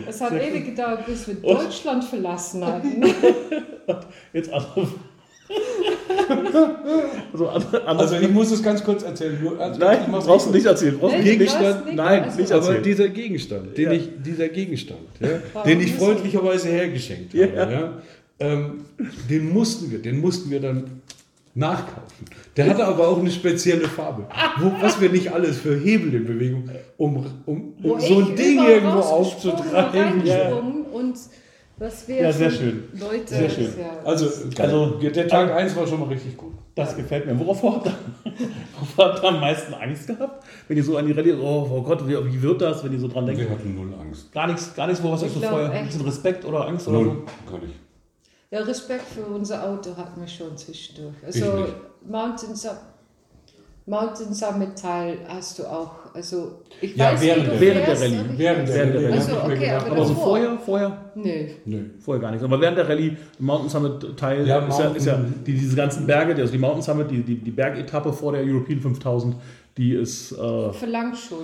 Es 0.06 0.20
hat 0.20 0.32
ewig 0.32 0.66
gedauert, 0.66 1.06
bis 1.06 1.28
wir 1.28 1.36
Deutschland 1.36 2.04
verlassen 2.04 2.66
hatten. 2.66 3.02
Jetzt 4.34 4.52
andere 4.52 4.88
also, 7.32 7.48
also, 7.86 8.16
ich 8.16 8.30
muss 8.30 8.50
es 8.50 8.62
ganz 8.62 8.82
kurz 8.82 9.02
erzählen. 9.02 9.38
Also 9.58 9.80
nein, 9.80 9.98
brauchst 10.10 10.46
du 10.46 10.50
nicht 10.50 10.66
erzählen. 10.66 10.98
Brauchst 10.98 11.18
nee, 11.18 11.24
Gegenstand, 11.24 11.86
nicht, 11.86 11.96
nein, 11.96 12.24
also, 12.24 12.38
nicht 12.38 12.50
erzählen. 12.50 12.74
Aber 12.76 12.82
dieser 12.82 13.08
Gegenstand, 13.08 13.76
den 13.76 13.84
ja. 13.86 13.92
ich, 13.92 14.08
dieser 14.24 14.48
Gegenstand, 14.48 15.00
ja, 15.20 15.62
den 15.66 15.80
ich 15.80 15.94
freundlicherweise 15.94 16.68
hergeschenkt 16.68 17.34
habe, 17.34 17.72
ja, 17.72 17.92
ähm, 18.40 18.84
den 19.28 19.52
mussten 19.52 19.90
wir, 19.90 20.00
den 20.00 20.20
mussten 20.20 20.50
wir 20.50 20.60
dann 20.60 21.02
nachkaufen. 21.54 22.26
Der 22.56 22.68
hatte 22.68 22.84
aber 22.84 23.08
auch 23.08 23.18
eine 23.18 23.30
spezielle 23.30 23.88
Farbe. 23.88 24.26
Wo, 24.58 24.72
was 24.80 25.00
wir 25.00 25.10
nicht 25.10 25.32
alles 25.32 25.58
für 25.58 25.76
Hebel 25.76 26.14
in 26.14 26.26
Bewegung, 26.26 26.70
um, 26.96 27.26
um, 27.46 27.74
um 27.82 28.00
so 28.00 28.20
ein 28.20 28.36
Ding 28.36 28.64
irgendwo 28.64 29.00
aufzutreiben. 29.00 30.24
Ja. 30.24 30.52
Und 30.52 31.16
was 31.80 32.06
wir 32.06 32.20
ja, 32.20 32.30
sehr 32.30 32.50
schön. 32.50 32.84
Leute. 32.92 33.34
Sehr 33.34 33.48
schön. 33.48 33.72
Also, 34.04 34.26
also, 34.58 34.90
der 34.98 35.26
Tag 35.26 35.50
1 35.50 35.74
war 35.74 35.86
schon 35.86 36.00
mal 36.00 36.10
richtig 36.10 36.36
gut. 36.36 36.52
Das 36.74 36.94
gefällt 36.94 37.24
mir. 37.24 37.38
Worauf 37.38 37.62
habt 37.62 37.86
ihr, 37.86 37.94
worauf 38.74 39.14
habt 39.14 39.24
ihr 39.24 39.28
am 39.30 39.40
meisten 39.40 39.72
Angst 39.72 40.06
gehabt? 40.06 40.44
Wenn 40.68 40.76
ihr 40.76 40.84
so 40.84 40.98
an 40.98 41.06
die 41.06 41.12
Rallye, 41.12 41.32
oh, 41.32 41.66
oh 41.70 41.82
Gott, 41.82 42.06
wie, 42.06 42.12
wie, 42.32 42.42
wird 42.42 42.60
das, 42.60 42.84
wenn 42.84 42.92
ihr 42.92 43.00
so 43.00 43.08
dran 43.08 43.24
denkt? 43.24 43.40
Wir 43.40 43.48
hatten 43.48 43.74
null 43.74 43.94
Angst. 43.98 44.30
Gar 44.30 44.48
nichts, 44.48 44.74
gar 44.74 44.86
nichts, 44.88 45.02
wo 45.02 45.10
was 45.10 45.22
euch 45.22 45.32
so 45.32 45.40
vorher, 45.40 45.70
ein 45.70 45.86
bisschen 45.86 46.02
Respekt 46.02 46.44
oder 46.44 46.66
Angst 46.66 46.86
null. 46.86 46.96
oder 46.96 47.16
so? 47.16 47.50
Gar 47.50 47.60
nicht. 47.60 47.74
Ja, 48.50 48.60
Respekt 48.60 49.06
für 49.06 49.24
unser 49.24 49.66
Auto 49.66 49.96
hatten 49.96 50.20
wir 50.20 50.28
schon 50.28 50.54
zwischendurch. 50.58 51.14
Also 51.24 51.66
Mountain, 52.06 52.54
Mountain 53.86 54.34
Summit 54.34 54.78
Teil 54.78 55.18
hast 55.28 55.58
du 55.58 55.64
auch 55.64 55.99
also 56.14 56.62
ich 56.80 56.96
ja, 56.96 57.12
weiß, 57.12 57.20
während, 57.20 57.46
der, 57.46 57.60
während 57.60 57.86
der 57.86 58.00
Rallye. 58.00 58.24
Während 58.36 58.68
der 58.68 58.94
Rallye. 58.94 59.12
Also, 59.12 59.36
okay, 59.44 59.70
aber, 59.70 59.90
aber 59.90 60.04
so 60.04 60.14
vorher, 60.14 60.58
vorher? 60.58 60.98
Nee. 61.14 61.54
nee. 61.64 61.82
Vorher 61.98 62.20
gar 62.20 62.30
nichts. 62.30 62.44
Aber 62.44 62.60
während 62.60 62.78
der 62.78 62.88
Rallye, 62.88 63.16
Mountain 63.38 63.68
Summit 63.68 64.16
Teil 64.16 64.46
ja, 64.46 64.58
ist, 64.66 64.78
ja, 64.78 64.88
ist 64.90 65.06
ja 65.06 65.20
die, 65.46 65.52
diese 65.52 65.76
ganzen 65.76 66.06
Berge, 66.06 66.34
also 66.34 66.52
die 66.52 66.58
Mountain 66.58 66.82
Summit, 66.82 67.10
die, 67.10 67.22
die, 67.22 67.36
die 67.36 67.50
Bergetappe 67.50 68.12
vor 68.12 68.32
der 68.32 68.42
European 68.42 68.80
5000, 68.80 69.36
die 69.76 69.94
ist. 69.94 70.32
Äh, 70.32 70.72
verlangt 70.72 71.16
schon 71.16 71.38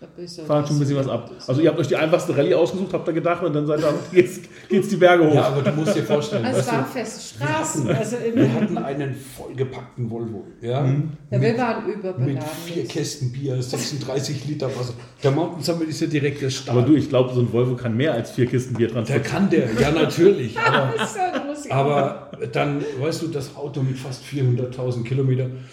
ein 0.00 0.08
bisschen. 0.16 0.46
Verlangt 0.46 0.68
schon 0.68 0.76
ein 0.76 0.80
bisschen 0.80 0.96
was 0.96 1.08
ab. 1.08 1.30
Also, 1.46 1.60
ihr 1.60 1.68
habt 1.68 1.78
euch 1.78 1.88
die 1.88 1.96
einfachste 1.96 2.36
Rallye 2.36 2.54
ausgesucht, 2.54 2.92
habt 2.92 3.06
ihr 3.08 3.14
gedacht, 3.14 3.42
und 3.42 3.52
dann 3.52 3.66
seid 3.66 3.80
ihr, 3.80 3.94
geht's, 4.12 4.40
geht's 4.68 4.88
die 4.88 4.96
Berge 4.96 5.28
hoch. 5.28 5.34
Ja, 5.34 5.48
aber 5.48 5.62
du 5.62 5.72
musst 5.72 5.96
dir 5.96 6.04
vorstellen. 6.04 6.44
Also, 6.44 6.60
es 6.60 6.66
waren 6.68 6.86
feste 6.86 7.34
Straßen. 7.34 7.86
Wir 7.86 7.94
hatten, 7.94 7.98
also 7.98 8.16
wir 8.34 8.52
hatten 8.52 8.78
einen 8.78 9.14
vollgepackten 9.14 10.10
Volvo. 10.10 10.44
Ja, 10.60 10.82
mhm. 10.82 11.12
ja 11.30 11.40
wir 11.40 11.58
waren 11.58 11.86
überbeladen. 11.86 12.34
Mit 12.34 12.42
vier 12.42 12.84
Kästen 12.86 13.32
Bier, 13.32 13.60
36 13.60 14.44
Liter 14.46 14.68
Wasser. 14.68 14.94
Der 15.22 15.30
Mountain 15.32 15.62
Summit 15.62 15.88
ist 15.88 16.00
ja 16.00 16.06
direkt 16.06 16.40
der 16.40 16.50
Start. 16.50 16.76
Aber 16.76 16.86
du, 16.86 16.94
ich 16.94 17.08
glaube, 17.08 17.34
so 17.34 17.40
ein 17.40 17.52
Volvo 17.52 17.74
kann 17.74 17.96
mehr 17.96 18.14
als 18.14 18.30
vier 18.30 18.46
Kisten 18.46 18.74
Bier 18.74 18.90
transportieren. 18.90 19.22
Der 19.22 19.30
kann 19.30 19.50
der, 19.50 19.80
ja, 19.80 19.90
natürlich. 19.90 20.56
Aber, 21.70 22.28
aber 22.38 22.46
dann, 22.52 22.82
weißt 23.00 23.22
du, 23.22 23.28
das 23.28 23.56
Auto 23.56 23.82
mit 23.82 23.96
fast 23.96 24.24
400.000 24.24 25.04
Kilometern 25.04 25.64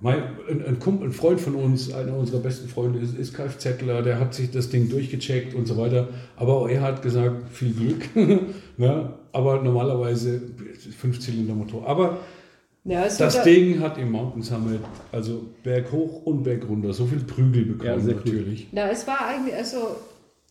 mein, 0.00 0.22
ein, 0.48 0.64
ein, 0.64 0.78
Kumpel, 0.78 1.08
ein 1.08 1.12
Freund 1.12 1.40
von 1.40 1.56
uns, 1.56 1.92
einer 1.92 2.16
unserer 2.16 2.40
besten 2.40 2.68
Freunde, 2.68 3.00
ist, 3.00 3.16
ist 3.16 3.34
Kfzler, 3.34 4.02
der 4.02 4.20
hat 4.20 4.32
sich 4.32 4.50
das 4.50 4.70
Ding 4.70 4.88
durchgecheckt 4.88 5.54
und 5.54 5.66
so 5.66 5.76
weiter. 5.76 6.08
Aber 6.36 6.54
auch 6.54 6.68
er 6.68 6.82
hat 6.82 7.02
gesagt, 7.02 7.48
viel 7.50 7.72
Glück. 7.72 8.08
ne? 8.76 9.12
Aber 9.32 9.60
normalerweise 9.60 10.40
Fünfzylinder-Motor. 10.98 11.86
Aber 11.86 12.18
ja, 12.84 13.06
das 13.06 13.42
Ding 13.42 13.80
hat 13.80 13.98
im 13.98 14.12
Mountain 14.12 14.42
Summit, 14.42 14.80
also 15.12 15.46
Berg 15.62 15.90
hoch 15.92 16.24
und 16.24 16.44
Berg 16.44 16.66
runter, 16.68 16.92
so 16.92 17.04
viel 17.04 17.20
Prügel 17.20 17.64
bekommen 17.64 18.08
ja, 18.08 18.14
natürlich. 18.14 18.68
Na, 18.72 18.88
es 18.90 19.06
war 19.06 19.26
eigentlich, 19.26 19.54
also. 19.54 19.96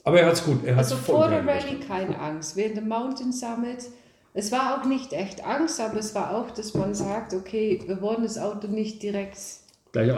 Aber 0.03 0.19
er 0.19 0.27
hat 0.27 0.33
es 0.33 0.43
gut. 0.43 0.63
Er 0.63 0.77
also 0.77 0.95
vor 0.95 1.29
der 1.29 1.45
Rallye 1.45 1.79
keine 1.85 2.19
Angst. 2.19 2.55
Während 2.55 2.77
dem 2.77 2.87
Mountain 2.87 3.31
Summit 3.31 3.89
es 4.37 4.51
war 4.51 4.77
auch 4.77 4.85
nicht 4.85 5.13
echt 5.13 5.43
Angst, 5.43 5.81
aber 5.81 5.97
es 5.97 6.13
war 6.13 6.35
auch, 6.35 6.51
dass 6.51 6.75
man 6.75 6.93
sagt, 6.93 7.33
okay, 7.33 7.81
wir 7.87 7.99
wollen 8.01 8.21
das 8.21 8.37
Auto 8.37 8.67
nicht 8.67 9.01
direkt 9.01 9.35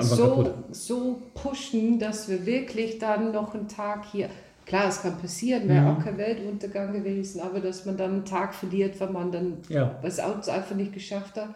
so, 0.02 0.54
so 0.72 1.22
pushen, 1.34 2.00
dass 2.00 2.28
wir 2.28 2.46
wirklich 2.46 3.00
dann 3.00 3.32
noch 3.32 3.54
einen 3.54 3.70
Tag 3.70 4.04
hier, 4.12 4.30
klar, 4.66 4.90
es 4.90 5.02
kann 5.02 5.18
passieren, 5.18 5.70
wäre 5.70 5.84
mhm. 5.84 5.88
auch 5.88 6.04
kein 6.04 6.18
Weltuntergang 6.18 6.92
gewesen, 6.92 7.40
aber 7.40 7.62
dass 7.62 7.86
man 7.86 7.96
dann 7.96 8.12
einen 8.12 8.26
Tag 8.26 8.54
verliert, 8.54 9.00
weil 9.00 9.10
man 9.10 9.32
dann 9.32 9.60
ja. 9.70 9.98
das 10.02 10.20
Auto 10.20 10.52
einfach 10.52 10.76
nicht 10.76 10.92
geschafft 10.92 11.38
hat. 11.38 11.56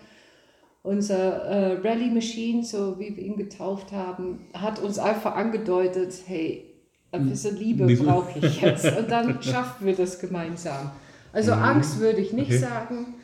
Unser 0.83 1.43
äh, 1.43 1.73
Rally 1.85 2.11
Machine, 2.11 2.63
so 2.63 2.97
wie 2.97 3.13
wir 3.13 3.23
ihn 3.25 3.35
getauft 3.35 3.91
haben, 3.91 4.47
hat 4.53 4.79
uns 4.79 4.99
einfach 4.99 5.35
angedeutet, 5.35 6.13
hey, 6.27 6.63
ein 7.11 7.27
bisschen 7.27 7.57
Liebe 7.57 7.93
brauche 7.97 8.39
ich 8.39 8.61
jetzt. 8.61 8.85
Und 8.85 9.11
dann 9.11 9.43
schaffen 9.43 9.85
wir 9.85 9.95
das 9.97 10.17
gemeinsam. 10.17 10.91
Also 11.33 11.55
mhm. 11.55 11.63
Angst 11.63 11.99
würde 11.99 12.21
ich 12.21 12.31
nicht 12.31 12.51
okay. 12.51 12.59
sagen, 12.59 13.15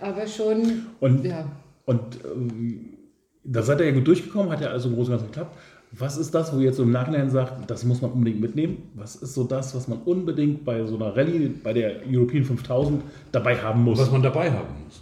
aber 0.00 0.26
schon. 0.26 0.86
Und, 1.00 1.24
ja. 1.24 1.46
und 1.86 2.00
ähm, 2.24 2.96
da 3.42 3.62
seid 3.62 3.80
ihr 3.80 3.86
ja 3.86 3.92
gut 3.92 4.06
durchgekommen, 4.06 4.52
hat 4.52 4.60
ja 4.60 4.68
also 4.68 4.88
im 4.88 4.94
Großen 4.94 5.12
und 5.12 5.18
Ganzen 5.18 5.32
geklappt. 5.32 5.56
Was 5.92 6.18
ist 6.18 6.34
das, 6.34 6.52
wo 6.52 6.58
ihr 6.58 6.66
jetzt 6.66 6.76
so 6.76 6.82
im 6.82 6.90
Nachhinein 6.90 7.30
sagt, 7.30 7.70
das 7.70 7.84
muss 7.84 8.02
man 8.02 8.10
unbedingt 8.10 8.40
mitnehmen? 8.40 8.90
Was 8.94 9.16
ist 9.16 9.34
so 9.34 9.44
das, 9.44 9.74
was 9.74 9.88
man 9.88 10.02
unbedingt 10.04 10.64
bei 10.64 10.84
so 10.84 10.96
einer 10.96 11.16
Rallye, 11.16 11.48
bei 11.62 11.72
der 11.72 12.02
European 12.06 12.44
5000 12.44 13.02
dabei 13.32 13.56
haben 13.56 13.82
muss? 13.82 13.98
Was 13.98 14.10
man 14.10 14.22
dabei 14.22 14.50
haben 14.50 14.84
muss. 14.84 15.00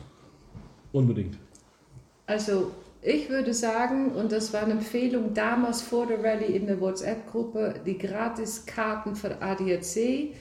Unbedingt. 0.92 1.36
Also 2.26 2.70
ich 3.02 3.28
würde 3.28 3.52
sagen, 3.52 4.12
und 4.12 4.30
das 4.30 4.52
war 4.52 4.62
eine 4.62 4.72
Empfehlung 4.72 5.34
damals 5.34 5.82
vor 5.82 6.06
der 6.06 6.22
Rallye 6.22 6.54
in 6.54 6.66
der 6.66 6.80
WhatsApp-Gruppe, 6.80 7.74
die 7.84 7.98
Gratiskarten 7.98 9.16
für 9.16 9.42
ADAC, 9.42 10.34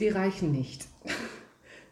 die 0.00 0.08
reichen 0.08 0.52
nicht. 0.52 0.86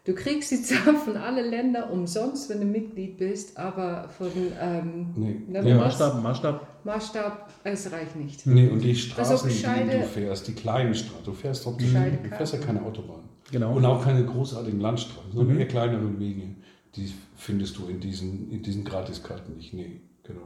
Du 0.05 0.15
kriegst 0.15 0.51
die 0.51 0.61
zwar 0.61 0.95
von 0.95 1.17
allen 1.17 1.49
Ländern 1.49 1.89
umsonst, 1.89 2.49
wenn 2.49 2.61
du 2.61 2.65
Mitglied 2.65 3.17
bist, 3.17 3.57
aber 3.57 4.07
von 4.07 4.31
ähm, 4.61 5.07
nee. 5.17 5.41
nee 5.49 5.73
Maßstab, 5.73 6.23
Maßstab. 6.23 6.85
Maßstab, 6.85 7.49
es 7.65 7.91
reicht 7.91 8.15
nicht. 8.15 8.47
Nee, 8.47 8.69
und 8.69 8.79
die 8.79 8.95
Straßen, 8.95 9.49
die 9.49 9.97
du 9.97 10.03
fährst, 10.03 10.47
die 10.47 10.53
kleinen 10.53 10.95
Straßen, 10.95 11.25
du 11.25 11.33
fährst, 11.33 11.65
du 11.65 11.77
fährst 11.77 12.53
ja 12.53 12.59
keine 12.59 12.83
Autobahn. 12.83 13.23
Genau. 13.51 13.75
Und 13.75 13.85
auch 13.85 14.01
keine 14.01 14.25
großartigen 14.25 14.79
Landstraßen, 14.79 15.33
sondern 15.33 15.55
mhm. 15.55 15.59
eher 15.59 15.67
kleinere 15.67 16.19
Wege. 16.19 16.55
Die 16.95 17.13
findest 17.35 17.77
du 17.77 17.87
in 17.87 17.99
diesen, 17.99 18.49
in 18.49 18.63
diesen 18.63 18.85
Gratiskarten 18.85 19.57
nicht. 19.57 19.73
Nee. 19.73 19.99
Genau. 20.27 20.41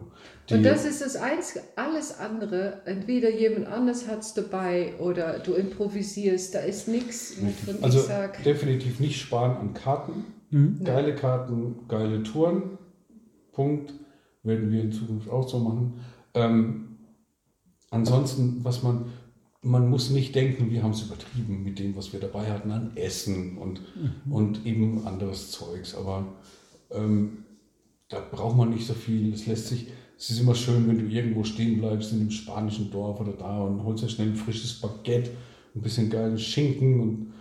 Die, 0.50 0.54
und 0.56 0.64
das 0.64 0.86
ist 0.86 1.02
das 1.02 1.16
Einzige. 1.16 1.64
Alles 1.76 2.20
andere, 2.20 2.82
entweder 2.86 3.32
jemand 3.32 3.68
anders 3.68 4.08
hat 4.08 4.20
es 4.20 4.34
dabei 4.34 4.94
oder 5.00 5.40
du 5.40 5.54
improvisierst, 5.54 6.54
da 6.54 6.60
ist 6.60 6.88
nichts, 6.88 7.36
wovon 7.42 7.84
also 7.84 8.00
sage. 8.00 8.44
Definitiv 8.44 9.00
nicht 9.00 9.20
sparen 9.20 9.58
an 9.58 9.74
Karten. 9.74 10.26
Mhm. 10.52 10.84
Geile 10.84 11.16
Karten, 11.16 11.88
geile 11.88 12.22
Touren. 12.24 12.78
Punkt. 13.52 13.94
Werden 14.44 14.72
wir 14.72 14.82
in 14.82 14.92
Zukunft 14.92 15.30
auch 15.30 15.48
so 15.48 15.60
machen. 15.60 16.00
Ähm, 16.34 16.98
ansonsten, 17.92 18.64
was 18.64 18.82
man, 18.82 19.06
man 19.62 19.88
muss 19.88 20.10
nicht 20.10 20.34
denken, 20.34 20.72
wir 20.72 20.82
haben 20.82 20.92
es 20.92 21.04
übertrieben 21.04 21.64
mit 21.64 21.78
dem, 21.78 21.96
was 21.96 22.12
wir 22.12 22.20
dabei 22.20 22.52
hatten 22.52 22.72
an 22.72 22.92
Essen 22.96 23.58
und, 23.58 23.82
mhm. 23.96 24.32
und 24.32 24.66
eben 24.66 25.06
anderes 25.06 25.52
Zeugs. 25.52 25.96
Aber 25.96 26.26
ähm, 26.90 27.46
da 28.12 28.20
braucht 28.20 28.58
man 28.58 28.70
nicht 28.70 28.86
so 28.86 28.94
viel. 28.94 29.34
Es 29.34 29.48
lässt 29.48 29.68
sich, 29.68 29.88
es 30.18 30.30
ist 30.30 30.42
immer 30.42 30.54
schön, 30.54 30.88
wenn 30.88 31.00
du 31.00 31.06
irgendwo 31.06 31.44
stehen 31.44 31.80
bleibst 31.80 32.12
in 32.12 32.20
einem 32.20 32.32
spanischen 32.32 32.92
Dorf 32.92 33.20
oder 33.20 33.34
da 33.34 33.62
und 33.62 33.84
holst 33.84 34.04
dir 34.04 34.10
schnell 34.10 34.28
ein 34.28 34.36
frisches 34.36 34.74
Baguette, 34.80 35.32
ein 35.76 35.82
bisschen 35.82 36.10
geilen 36.10 36.38
Schinken 36.38 37.00
und 37.00 37.34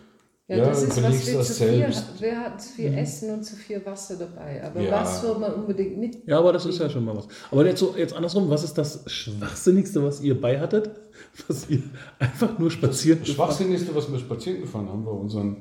ja, 0.46 0.56
ja 0.56 0.64
das 0.66 0.82
ist, 0.82 1.00
was 1.00 1.26
wir 1.26 1.40
zu 1.42 1.54
viel, 1.54 1.86
wer 2.18 2.40
hat 2.40 2.60
zu 2.60 2.72
viel 2.72 2.90
mhm. 2.90 2.98
Essen 2.98 3.34
und 3.34 3.44
zu 3.44 3.54
viel 3.54 3.86
Wasser 3.86 4.16
dabei. 4.16 4.64
Aber 4.64 4.80
ja. 4.80 4.90
was 4.90 5.20
soll 5.20 5.38
man 5.38 5.54
unbedingt 5.54 5.96
mit? 5.96 6.26
Ja, 6.26 6.40
aber 6.40 6.52
das 6.52 6.66
ist 6.66 6.80
ja 6.80 6.90
schon 6.90 7.04
mal 7.04 7.16
was. 7.16 7.28
Aber 7.52 7.64
jetzt, 7.64 7.78
so, 7.78 7.94
jetzt 7.96 8.12
andersrum, 8.14 8.50
was 8.50 8.64
ist 8.64 8.74
das 8.74 9.04
Schwachsinnigste, 9.06 10.02
was 10.02 10.20
ihr 10.20 10.40
bei 10.40 10.58
hattet? 10.58 10.90
Was 11.46 11.68
ihr 11.68 11.82
einfach 12.18 12.58
nur 12.58 12.70
spazieren 12.70 13.20
Das 13.20 13.28
Schwachsinnigste, 13.28 13.94
was 13.94 14.10
wir 14.10 14.18
spazieren 14.18 14.62
gefahren 14.62 14.88
haben, 14.88 15.04
war 15.04 15.12
unseren 15.12 15.58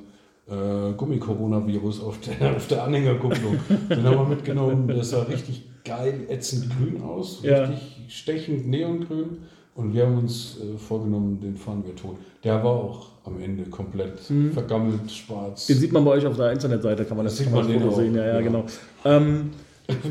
äh, 0.50 0.94
Gummicoronavirus 0.94 2.02
auf 2.02 2.20
der, 2.20 2.56
auf 2.56 2.68
der 2.68 2.84
Anhängerkupplung. 2.84 3.60
Den 3.90 4.04
haben 4.04 4.18
wir 4.18 4.28
mitgenommen. 4.28 4.88
Der 4.88 5.04
sah 5.04 5.24
richtig 5.24 5.70
geil, 5.84 6.26
ätzend 6.30 6.70
grün 6.70 7.02
aus. 7.02 7.42
Ja. 7.44 7.66
Richtig 7.66 8.06
stechend 8.10 8.68
neongrün. 8.68 9.38
Und 9.76 9.94
wir 9.94 10.06
haben 10.06 10.18
uns 10.18 10.58
äh, 10.60 10.78
vorgenommen, 10.78 11.40
den 11.40 11.56
fahren 11.56 11.84
wir 11.86 11.96
tot. 11.96 12.18
Der 12.44 12.56
war 12.64 12.72
auch 12.72 13.08
am 13.24 13.40
Ende 13.40 13.64
komplett 13.64 14.30
mhm. 14.30 14.52
vergammelt, 14.52 15.10
schwarz. 15.10 15.68
Den 15.68 15.78
sieht 15.78 15.94
man 15.94 16.04
bei 16.04 16.12
euch 16.12 16.26
auf 16.26 16.36
der 16.36 16.52
Internetseite, 16.52 17.06
kann 17.06 17.16
man 17.16 17.26
das, 17.26 17.38
das 17.38 17.46
sieht 17.46 17.54
man 17.54 17.64
Foto 17.64 17.92
sehen. 17.92 18.16
Ja, 18.16 18.26
ja, 18.26 18.34
ja. 18.36 18.42
genau. 18.42 18.66
Ähm, 19.06 19.52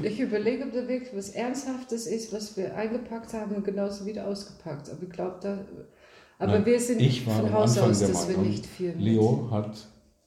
ich 0.02 0.18
überlege, 0.20 0.64
ob 0.64 0.72
da 0.72 0.88
wirklich 0.88 1.10
was 1.14 1.30
Ernsthaftes 1.30 2.06
ist, 2.06 2.32
was 2.32 2.56
wir 2.56 2.74
eingepackt 2.74 3.32
haben 3.34 3.54
und 3.56 3.64
genauso 3.64 4.06
wieder 4.06 4.26
ausgepackt. 4.26 4.90
Aber 4.90 5.02
ich 5.02 5.10
glaube, 5.10 5.36
da. 5.42 5.58
Aber 6.38 6.52
Nein, 6.52 6.66
wir 6.66 6.80
sind 6.80 7.02
von 7.18 7.52
Haus 7.52 7.76
aus, 7.78 8.00
dass 8.00 8.28
wir 8.28 8.38
nicht 8.38 8.64
viel. 8.64 8.94
Leo 8.96 9.48
hat 9.50 9.76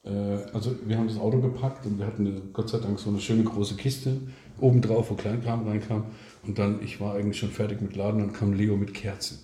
also 0.03 0.75
wir 0.85 0.97
haben 0.97 1.07
das 1.07 1.17
Auto 1.17 1.39
gepackt 1.39 1.85
und 1.85 1.99
wir 1.99 2.07
hatten 2.07 2.49
Gott 2.53 2.69
sei 2.69 2.79
Dank 2.79 2.99
so 2.99 3.09
eine 3.09 3.19
schöne 3.19 3.43
große 3.43 3.75
Kiste 3.75 4.17
obendrauf, 4.59 5.09
wo 5.09 5.15
Kleinkram 5.15 5.67
reinkam. 5.67 6.05
Und 6.43 6.57
dann, 6.57 6.81
ich 6.83 6.99
war 6.99 7.15
eigentlich 7.15 7.37
schon 7.37 7.51
fertig 7.51 7.81
mit 7.81 7.95
Laden, 7.95 8.19
dann 8.19 8.33
kam 8.33 8.53
Leo 8.53 8.77
mit 8.77 8.93
Kerzen. 8.93 9.39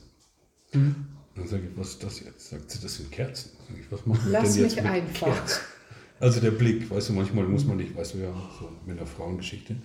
Mhm. 0.73 0.95
Dann 1.35 1.47
sage 1.47 1.63
ich, 1.69 1.77
was 1.77 1.89
ist 1.89 2.03
das 2.03 2.19
jetzt? 2.21 2.49
Sagt 2.49 2.71
sie, 2.71 2.81
das 2.81 2.95
sind 2.95 3.11
Kerzen. 3.11 3.51
Sag 3.67 3.79
ich, 3.79 3.91
was 3.91 4.05
machen 4.05 4.21
wir 4.25 4.31
Lass 4.31 4.53
denn 4.53 4.63
jetzt 4.63 4.75
mich 4.75 4.83
mit 4.83 4.91
einfach. 4.91 5.27
Kerzen? 5.27 5.61
Also 6.19 6.41
der 6.41 6.51
Blick, 6.51 6.89
weißt 6.89 7.09
du, 7.09 7.13
manchmal 7.13 7.45
muss 7.45 7.65
man 7.65 7.77
nicht, 7.77 7.95
weißt 7.95 8.15
du 8.15 8.19
ja, 8.19 8.33
so 8.59 8.69
mit 8.87 8.97
einer 8.97 9.05
Frauengeschichte. 9.05 9.75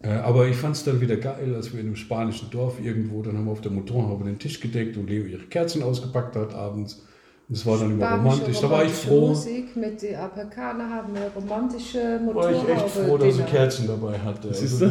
Äh, 0.00 0.10
aber 0.10 0.46
ich 0.46 0.56
fand 0.56 0.76
es 0.76 0.84
dann 0.84 1.00
wieder 1.00 1.16
geil, 1.16 1.54
als 1.56 1.72
wir 1.72 1.80
in 1.80 1.86
einem 1.86 1.96
spanischen 1.96 2.50
Dorf 2.50 2.78
irgendwo, 2.80 3.22
dann 3.22 3.36
haben 3.36 3.46
wir 3.46 3.52
auf 3.52 3.62
der 3.62 3.72
Motorhaube 3.72 4.24
den 4.24 4.38
Tisch 4.38 4.60
gedeckt 4.60 4.96
und 4.96 5.08
Leo 5.08 5.24
ihre 5.24 5.46
Kerzen 5.46 5.82
ausgepackt 5.82 6.36
hat 6.36 6.54
abends. 6.54 7.05
Das 7.48 7.64
war 7.64 7.78
dann 7.78 7.92
immer 7.92 8.10
romantisch. 8.10 8.58
Da 8.60 8.68
war 8.68 8.84
ich 8.84 8.92
froh. 8.92 9.28
Musik 9.28 9.76
mit 9.76 10.02
den 10.02 10.16
Amerikanern 10.16 10.90
haben 10.90 11.14
eine 11.14 11.30
romantische 11.32 12.18
Motorhaube. 12.18 12.56
War 12.56 12.62
ich 12.62 12.68
echt 12.68 12.88
froh, 12.88 13.16
dass 13.16 13.36
sie 13.36 13.42
Kerzen 13.44 13.86
dabei 13.86 14.18
hatte. 14.18 14.48
Also, 14.48 14.90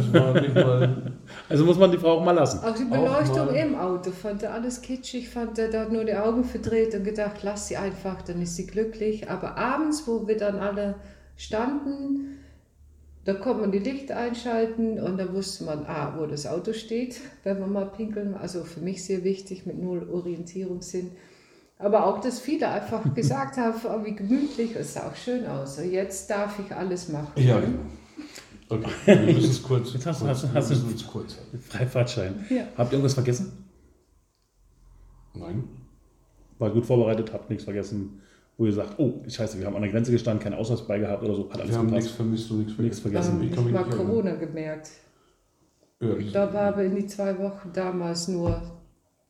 also, 1.50 1.64
muss 1.66 1.78
man 1.78 1.90
die 1.90 1.98
Frau 1.98 2.12
auch 2.12 2.24
mal 2.24 2.32
lassen. 2.32 2.60
Auch 2.64 2.74
die 2.74 2.84
Beleuchtung 2.84 3.48
auch 3.50 3.52
im 3.52 3.74
Auto 3.74 4.10
fand 4.10 4.42
er 4.42 4.54
alles 4.54 4.80
kitschig, 4.80 5.28
fand 5.28 5.58
er 5.58 5.68
da 5.68 5.86
nur 5.86 6.04
die 6.04 6.14
Augen 6.14 6.44
verdreht 6.44 6.94
und 6.94 7.04
gedacht, 7.04 7.42
lass 7.42 7.68
sie 7.68 7.76
einfach, 7.76 8.22
dann 8.22 8.40
ist 8.40 8.56
sie 8.56 8.66
glücklich. 8.66 9.28
Aber 9.28 9.58
abends, 9.58 10.04
wo 10.06 10.26
wir 10.26 10.38
dann 10.38 10.58
alle 10.58 10.94
standen, 11.36 12.38
da 13.26 13.34
konnte 13.34 13.60
man 13.62 13.72
die 13.72 13.80
Lichter 13.80 14.16
einschalten 14.16 14.98
und 14.98 15.18
da 15.18 15.30
wusste 15.34 15.64
man, 15.64 15.84
ah, 15.84 16.14
wo 16.16 16.24
das 16.24 16.46
Auto 16.46 16.72
steht, 16.72 17.20
wenn 17.44 17.60
man 17.60 17.70
mal 17.70 17.86
pinkeln. 17.86 18.34
Also 18.34 18.64
für 18.64 18.80
mich 18.80 19.04
sehr 19.04 19.24
wichtig 19.24 19.66
mit 19.66 19.76
null 19.78 20.08
Orientierungssinn. 20.10 21.10
Aber 21.78 22.06
auch, 22.06 22.20
dass 22.20 22.40
viele 22.40 22.68
einfach 22.68 23.02
gesagt 23.14 23.56
haben, 23.58 23.74
oh, 23.84 24.04
wie 24.04 24.14
gemütlich, 24.14 24.74
es 24.76 24.94
sah 24.94 25.08
auch 25.08 25.16
schön 25.16 25.46
aus. 25.46 25.78
Jetzt 25.84 26.30
darf 26.30 26.58
ich 26.58 26.74
alles 26.74 27.08
machen. 27.08 27.32
Ja, 27.36 27.60
genau. 27.60 27.80
Okay, 28.68 28.90
wir 29.04 29.34
müssen 29.34 29.50
es 29.50 29.62
kurz. 29.62 29.92
Jetzt 29.92 30.06
hast, 30.06 30.20
kurz, 30.20 30.42
hast, 30.42 30.54
hast 30.54 30.70
du 30.70 30.74
es 30.94 31.06
kurz. 31.06 31.38
Freifahrtschein. 31.68 32.44
Ja. 32.50 32.64
Habt 32.76 32.90
ihr 32.90 32.94
irgendwas 32.94 33.14
vergessen? 33.14 33.64
Nein. 35.34 35.64
War 36.58 36.70
gut 36.70 36.86
vorbereitet, 36.86 37.32
habt 37.32 37.50
nichts 37.50 37.64
vergessen, 37.64 38.20
wo 38.56 38.64
ihr 38.64 38.72
sagt, 38.72 38.98
oh, 38.98 39.22
scheiße, 39.28 39.58
wir 39.58 39.66
haben 39.66 39.76
an 39.76 39.82
der 39.82 39.90
Grenze 39.90 40.10
gestanden, 40.10 40.42
keinen 40.42 40.54
Ausweis 40.54 40.86
bei 40.86 40.98
gehabt 40.98 41.22
oder 41.22 41.34
so. 41.34 41.50
Hat 41.50 41.60
alles 41.60 41.70
wir 41.70 41.78
haben 41.78 41.90
nichts 41.90 42.10
vermisst 42.10 42.50
und 42.50 42.58
nichts, 42.58 42.78
nichts 42.78 43.00
vergessen. 43.00 43.40
Ähm, 43.40 43.48
ich 43.50 43.56
habe 43.56 43.70
mal 43.70 43.84
Corona 43.84 44.34
gemerkt. 44.34 44.90
Ja, 46.00 46.16
ich 46.16 46.30
glaube, 46.30 46.54
habe 46.54 46.84
in 46.84 46.96
die 46.96 47.06
zwei 47.06 47.38
Wochen 47.38 47.70
damals 47.72 48.28
nur 48.28 48.60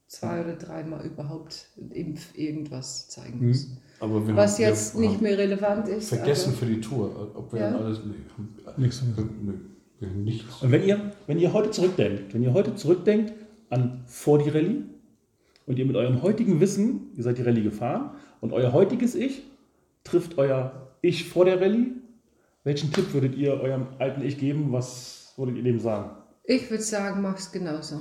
zwei 0.06 0.42
oder 0.42 0.54
dreimal 0.54 1.04
überhaupt 1.04 1.68
Impf 1.90 2.36
irgendwas 2.36 3.08
zeigen 3.08 3.40
müssen. 3.40 3.78
Aber 4.00 4.26
wir 4.26 4.36
Was 4.36 4.54
haben, 4.54 4.62
jetzt 4.62 4.94
wir 4.94 5.08
nicht 5.08 5.20
mehr 5.20 5.36
relevant 5.36 5.88
ist. 5.88 6.10
Vergessen 6.10 6.52
für 6.52 6.66
die 6.66 6.80
Tour, 6.80 7.32
ob 7.34 7.52
wir 7.52 7.60
ja. 7.60 7.70
dann 7.70 7.82
alles. 7.82 8.00
Nee, 8.04 8.14
nichts. 8.76 9.02
Nee, 10.00 10.06
nichts. 10.08 10.62
Und 10.62 10.70
wenn 10.70 10.84
ihr, 10.84 11.12
wenn 11.26 11.38
ihr 11.38 11.52
heute 11.52 11.70
zurückdenkt, 11.70 12.34
wenn 12.34 12.42
ihr 12.42 12.52
heute 12.52 12.74
zurückdenkt 12.74 13.32
an 13.70 14.02
vor 14.06 14.38
die 14.38 14.50
Rallye 14.50 14.84
und 15.66 15.78
ihr 15.78 15.86
mit 15.86 15.96
eurem 15.96 16.22
heutigen 16.22 16.60
Wissen, 16.60 17.12
ihr 17.16 17.22
seid 17.22 17.38
die 17.38 17.42
Rallye 17.42 17.62
gefahren 17.62 18.10
und 18.40 18.52
euer 18.52 18.72
heutiges 18.72 19.14
Ich 19.14 19.42
trifft 20.04 20.38
euer 20.38 20.92
Ich 21.00 21.28
vor 21.28 21.46
der 21.46 21.60
Rallye, 21.60 21.92
welchen 22.64 22.92
Tipp 22.92 23.12
würdet 23.14 23.34
ihr 23.36 23.54
eurem 23.60 23.86
alten 23.98 24.22
Ich 24.22 24.38
geben? 24.38 24.72
Was 24.72 25.32
würdet 25.36 25.56
ihr 25.56 25.62
dem 25.62 25.80
sagen? 25.80 26.10
Ich 26.44 26.70
würde 26.70 26.82
sagen, 26.82 27.22
mach's 27.22 27.50
genauso. 27.50 28.00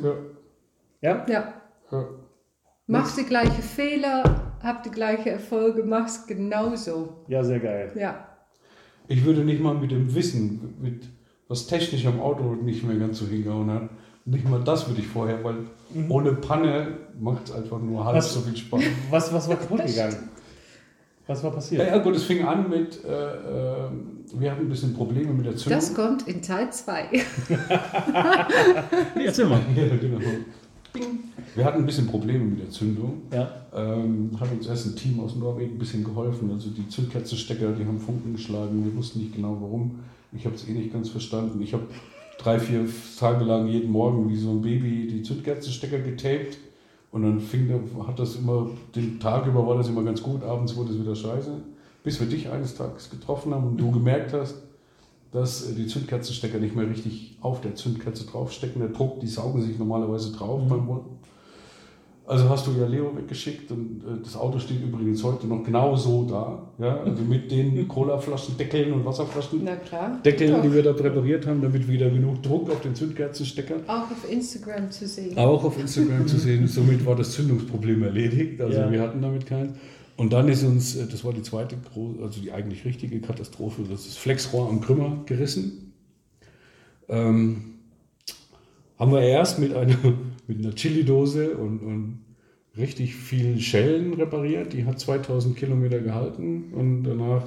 Ja? 1.02 1.26
Ja. 1.26 1.26
ja. 1.30 1.62
Ja. 2.02 2.08
Machst 2.88 3.18
die 3.18 3.24
gleiche 3.24 3.62
Fehler, 3.62 4.24
habt 4.62 4.86
die 4.86 4.92
gleiche 4.92 5.32
Erfolge, 5.32 5.84
mach's 5.84 6.28
genauso. 6.28 7.26
Ja, 7.28 7.44
sehr 7.44 7.60
geil. 7.60 7.92
Ja. 7.96 8.28
Ich 9.08 9.24
würde 9.26 9.44
nicht 9.44 9.62
mal 9.62 9.76
mit 9.76 9.92
dem 9.92 10.14
Wissen, 10.14 10.76
mit 10.82 11.08
was 11.48 11.68
technisch 11.68 12.06
am 12.06 12.20
Auto 12.20 12.56
nicht 12.56 12.84
mehr 12.84 12.98
ganz 12.98 13.20
so 13.20 13.26
hingehauen 13.26 13.72
hat, 13.72 13.90
nicht 14.26 14.50
mal 14.50 14.64
das 14.64 14.88
würde 14.88 15.02
ich 15.02 15.08
vorher, 15.08 15.44
weil 15.44 15.66
mhm. 15.94 16.10
ohne 16.10 16.34
Panne 16.34 16.98
macht 17.20 17.50
es 17.50 17.56
einfach 17.56 17.80
nur 17.80 18.04
halb 18.04 18.18
was, 18.18 18.34
so 18.34 18.42
viel 18.42 18.58
Spaß. 18.58 18.82
Was, 19.12 19.32
was 19.34 19.48
war 19.48 19.56
kaputt 19.56 19.86
gegangen? 19.86 20.30
Was 21.28 21.44
war 21.44 21.52
passiert? 21.52 21.82
Ja, 21.82 21.96
ja, 21.96 21.98
gut, 22.00 22.16
es 22.16 22.24
fing 22.24 22.44
an 22.44 22.70
mit, 22.70 23.04
äh, 23.04 23.08
äh, 23.08 23.90
wir 24.34 24.52
hatten 24.52 24.62
ein 24.62 24.70
bisschen 24.70 24.94
Probleme 24.94 25.34
mit 25.34 25.46
der 25.46 25.56
Zündung. 25.56 25.80
Das 25.80 25.94
kommt 25.94 26.28
in 26.28 26.42
Teil 26.42 26.72
2. 26.72 27.10
nee, 29.16 29.26
erzähl 29.26 29.46
mal. 29.46 29.60
Ja, 29.76 29.96
genau. 29.96 30.20
Wir 31.56 31.66
hatten 31.66 31.80
ein 31.80 31.86
bisschen 31.86 32.08
Probleme 32.08 32.44
mit 32.44 32.60
der 32.60 32.70
Zündung. 32.70 33.22
Ja. 33.32 33.50
Ähm, 33.74 34.32
hat 34.40 34.52
uns 34.52 34.68
erst 34.68 34.88
ein 34.88 34.96
Team 34.96 35.20
aus 35.20 35.36
Norwegen 35.36 35.76
ein 35.76 35.80
bisschen 35.80 36.04
geholfen. 36.04 36.52
Also 36.52 36.70
die 36.70 36.88
Zündkerzenstecker, 36.88 37.72
die 37.72 37.86
haben 37.86 38.00
Funken 38.00 38.34
geschlagen. 38.34 38.84
Wir 38.86 38.96
wussten 38.96 39.20
nicht 39.20 39.36
genau 39.36 39.58
warum. 39.62 40.00
Ich 40.34 40.46
habe 40.46 40.56
es 40.56 40.68
eh 40.68 40.74
nicht 40.74 40.92
ganz 40.92 41.10
verstanden. 41.10 41.62
Ich 41.62 41.74
habe 41.74 41.84
drei, 42.38 42.60
vier 42.60 42.86
Tage 43.18 43.46
lang 43.46 43.68
jeden 43.68 43.92
Morgen 43.92 44.30
wie 44.30 44.36
so 44.36 44.52
ein 44.52 44.62
Baby 44.62 45.08
die 45.08 45.24
Zündkerzenstecker 45.24 46.00
getaped. 46.00 46.58
Und 47.12 47.24
dann 47.24 47.40
fing, 47.40 47.70
hat 48.06 48.20
das 48.20 48.36
immer, 48.36 48.70
den 48.94 49.22
Tag 49.22 49.48
über 49.48 49.66
war 49.66 49.78
das 49.78 49.88
immer 49.88 50.04
ganz 50.04 50.22
gut, 50.22 50.44
abends 50.44 50.76
wurde 50.76 50.92
es 50.92 51.00
wieder 51.00 51.16
scheiße. 51.16 51.52
Bis 52.04 52.20
wir 52.20 52.28
dich 52.28 52.50
eines 52.50 52.76
Tages 52.76 53.10
getroffen 53.10 53.54
haben 53.54 53.66
und 53.68 53.78
du 53.78 53.90
gemerkt 53.92 54.34
hast, 54.34 54.56
dass 55.36 55.76
die 55.76 55.86
Zündkerzenstecker 55.86 56.60
nicht 56.60 56.76
mehr 56.76 56.90
richtig 56.90 57.38
auf 57.42 57.60
der 57.60 57.76
Zündkerze 57.76 58.26
draufstecken. 58.26 58.82
Der 58.82 58.90
Druck, 58.90 59.20
die 59.20 59.28
saugen 59.28 59.62
sich 59.62 59.78
normalerweise 59.78 60.32
drauf 60.32 60.64
mhm. 60.64 60.70
beim 60.70 60.88
also 62.28 62.50
hast 62.50 62.66
du 62.66 62.72
ja 62.72 62.88
Leo 62.88 63.16
weggeschickt 63.16 63.70
und 63.70 64.02
äh, 64.02 64.24
das 64.24 64.36
Auto 64.36 64.58
steht 64.58 64.82
übrigens 64.82 65.24
heute 65.24 65.46
noch 65.46 65.64
genau 65.64 65.96
so 65.96 66.26
da. 66.26 66.60
Ja? 66.80 67.02
Also 67.02 67.22
mit 67.22 67.52
den 67.52 67.88
Colaflaschen, 67.88 68.58
Deckeln 68.58 68.94
und 68.94 69.06
Wasserflaschen. 69.06 69.62
Na 69.64 69.76
klar. 69.76 70.20
Deckeln, 70.26 70.60
die 70.64 70.74
wir 70.74 70.82
da 70.82 70.94
präpariert 70.94 71.46
haben, 71.46 71.62
damit 71.62 71.88
wieder 71.88 72.10
genug 72.10 72.42
Druck 72.42 72.72
auf 72.72 72.82
den 72.82 72.96
Zündkerzenstecker. 72.96 73.76
Auch 73.86 74.10
auf 74.10 74.28
Instagram 74.28 74.90
zu 74.90 75.08
sehen. 75.08 75.38
Auch 75.38 75.64
auf 75.64 75.80
Instagram 75.80 76.26
zu 76.26 76.40
sehen. 76.40 76.66
Somit 76.68 77.06
war 77.06 77.16
das 77.16 77.32
Zündungsproblem 77.34 78.02
erledigt. 78.02 78.60
Also 78.60 78.80
ja. 78.80 78.92
wir 78.92 79.02
hatten 79.02 79.22
damit 79.22 79.46
keins. 79.46 79.74
Und 80.18 80.32
dann 80.32 80.48
ist 80.48 80.64
uns, 80.64 80.96
äh, 80.96 81.08
das 81.08 81.24
war 81.24 81.34
die 81.34 81.44
zweite, 81.44 81.78
also 82.22 82.42
die 82.42 82.52
eigentlich 82.52 82.86
richtige 82.86 83.20
Katastrophe, 83.20 83.84
das 83.90 84.06
ist 84.06 84.18
Flexrohr 84.18 84.70
am 84.70 84.82
Krümmer 84.82 85.24
gerissen. 85.26 85.94
Ähm, 87.08 87.76
haben 88.98 89.12
wir 89.12 89.22
erst 89.22 89.60
mit 89.60 89.74
einer 89.74 89.98
mit 90.48 90.60
einer 90.60 90.76
Chili-Dose 90.76 91.58
und, 91.58 91.80
und 91.80 92.20
richtig 92.78 93.16
vielen 93.16 93.60
Schellen 93.60 94.14
repariert. 94.14 94.74
Die 94.74 94.86
hat 94.86 95.00
2000 95.00 95.56
Kilometer 95.56 96.00
gehalten 96.00 96.74
und 96.74 97.04
danach 97.04 97.46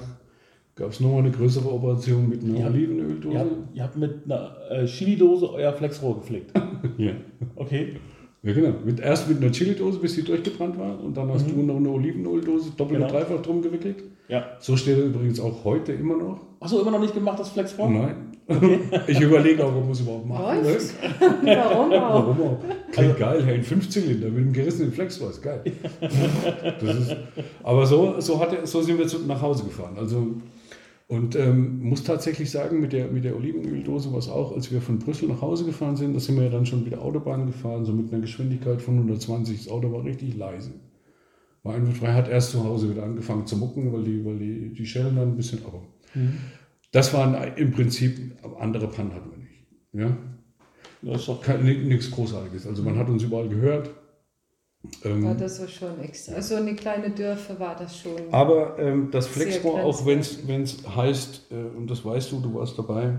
gab 0.74 0.90
es 0.90 1.00
nochmal 1.00 1.20
eine 1.20 1.30
größere 1.30 1.72
Operation 1.72 2.28
mit 2.28 2.42
einer 2.42 2.58
ihr 2.58 2.66
Olivenöldose. 2.66 3.34
Ihr 3.34 3.40
habt, 3.40 3.52
ihr 3.74 3.82
habt, 3.82 3.96
mit 3.96 4.24
einer 4.24 4.56
äh, 4.70 4.86
Chili-Dose 4.86 5.52
euer 5.52 5.72
Flexrohr 5.72 6.20
geflickt. 6.20 6.52
ja. 6.98 7.12
Okay. 7.56 7.96
Ja, 8.42 8.52
genau. 8.52 8.74
Mit, 8.84 9.00
erst 9.00 9.28
mit 9.28 9.42
einer 9.42 9.50
Chili-Dose, 9.50 9.98
bis 9.98 10.14
sie 10.14 10.22
durchgebrannt 10.22 10.78
war. 10.78 11.02
Und 11.02 11.16
dann 11.16 11.28
hast 11.32 11.46
mhm. 11.48 11.56
du 11.56 11.62
noch 11.62 11.76
eine 11.76 11.90
Olivenöldose 11.90 12.70
doppelt 12.76 13.00
genau. 13.00 13.06
und 13.06 13.12
dreifach 13.12 13.42
drum 13.42 13.62
gewickelt. 13.62 14.04
Ja. 14.28 14.44
So 14.60 14.76
steht 14.76 14.98
er 14.98 15.04
übrigens 15.04 15.40
auch 15.40 15.64
heute 15.64 15.92
immer 15.92 16.16
noch. 16.16 16.40
Achso, 16.60 16.80
immer 16.80 16.92
noch 16.92 17.00
nicht 17.00 17.14
gemacht, 17.14 17.38
das 17.40 17.50
Flexrohr? 17.50 17.90
Nein. 17.90 18.28
Okay. 18.46 18.80
Ich 19.06 19.20
überlege 19.20 19.64
auch, 19.64 19.74
ob 19.74 19.82
man 19.82 19.90
es 19.90 20.00
überhaupt 20.00 20.26
machen 20.26 20.62
ne? 20.62 20.76
Warum 21.42 21.92
auch? 21.92 22.14
Warum 22.14 22.40
auch? 22.40 22.58
Klingt 22.92 23.12
also, 23.12 23.18
geil, 23.18 23.42
hey, 23.44 23.54
ein 23.56 23.64
5-Zylinder 23.64 24.28
mit 24.28 24.38
einem 24.38 24.52
gerissenen 24.52 24.92
ist 24.92 25.42
geil. 25.42 25.62
ist, 26.00 27.16
aber 27.62 27.86
so, 27.86 28.20
so, 28.20 28.40
hat 28.40 28.54
er, 28.54 28.66
so 28.66 28.80
sind 28.80 28.98
wir 28.98 29.06
zu, 29.06 29.18
nach 29.26 29.40
Hause 29.40 29.64
gefahren. 29.64 29.96
Also, 29.98 30.36
und 31.08 31.36
ähm, 31.36 31.82
muss 31.82 32.04
tatsächlich 32.04 32.50
sagen, 32.50 32.80
mit 32.80 32.92
der, 32.92 33.08
mit 33.08 33.24
der 33.24 33.34
Olivenöldose 33.34 34.12
war 34.12 34.18
es 34.18 34.28
auch, 34.28 34.54
als 34.54 34.70
wir 34.70 34.82
von 34.82 34.98
Brüssel 34.98 35.26
nach 35.28 35.40
Hause 35.40 35.64
gefahren 35.64 35.96
sind, 35.96 36.14
da 36.14 36.20
sind 36.20 36.36
wir 36.36 36.44
ja 36.44 36.50
dann 36.50 36.66
schon 36.66 36.84
wieder 36.84 37.00
Autobahn 37.00 37.46
gefahren, 37.46 37.86
so 37.86 37.92
mit 37.92 38.12
einer 38.12 38.20
Geschwindigkeit 38.20 38.82
von 38.82 38.96
120. 38.96 39.56
Das 39.56 39.72
Auto 39.72 39.90
war 39.90 40.04
richtig 40.04 40.36
leise. 40.36 40.74
War 41.62 41.74
einfach 41.74 41.94
frei, 41.94 42.12
hat 42.12 42.28
erst 42.28 42.50
zu 42.50 42.62
Hause 42.62 42.90
wieder 42.90 43.04
angefangen 43.04 43.46
zu 43.46 43.56
mucken, 43.56 43.90
weil 43.90 44.04
die, 44.04 44.22
weil 44.22 44.38
die, 44.38 44.74
die 44.74 44.84
Schellen 44.84 45.16
dann 45.16 45.28
ein 45.28 45.36
bisschen. 45.36 45.64
Aber 45.64 45.82
mhm. 46.14 46.40
das 46.92 47.14
waren 47.14 47.56
im 47.56 47.72
Prinzip 47.72 48.36
andere 48.58 48.88
Pannen 48.88 49.14
hatten 49.14 49.30
wir 49.30 49.38
nicht. 49.38 49.64
Ja? 49.94 50.16
Das 51.00 51.22
ist 51.22 51.28
doch 51.28 51.62
nichts 51.62 52.10
Großartiges. 52.10 52.66
Also 52.66 52.82
man 52.82 52.98
hat 52.98 53.08
uns 53.08 53.22
überall 53.22 53.48
gehört. 53.48 53.90
Ähm, 55.04 55.24
ja, 55.24 55.34
das 55.34 55.60
war 55.60 55.68
schon 55.68 56.00
extra. 56.00 56.34
Also 56.34 56.56
eine 56.56 56.74
kleine 56.74 57.10
Dörfer 57.10 57.58
war 57.60 57.76
das 57.76 57.98
schon. 57.98 58.12
Aber 58.32 58.78
ähm, 58.78 59.10
das 59.10 59.26
Flexrohr, 59.26 59.82
auch 59.82 60.04
wenn 60.06 60.20
es 60.20 60.78
heißt, 60.96 61.46
äh, 61.50 61.76
und 61.76 61.90
das 61.90 62.04
weißt 62.04 62.32
du, 62.32 62.40
du 62.40 62.54
warst 62.54 62.78
dabei, 62.78 63.14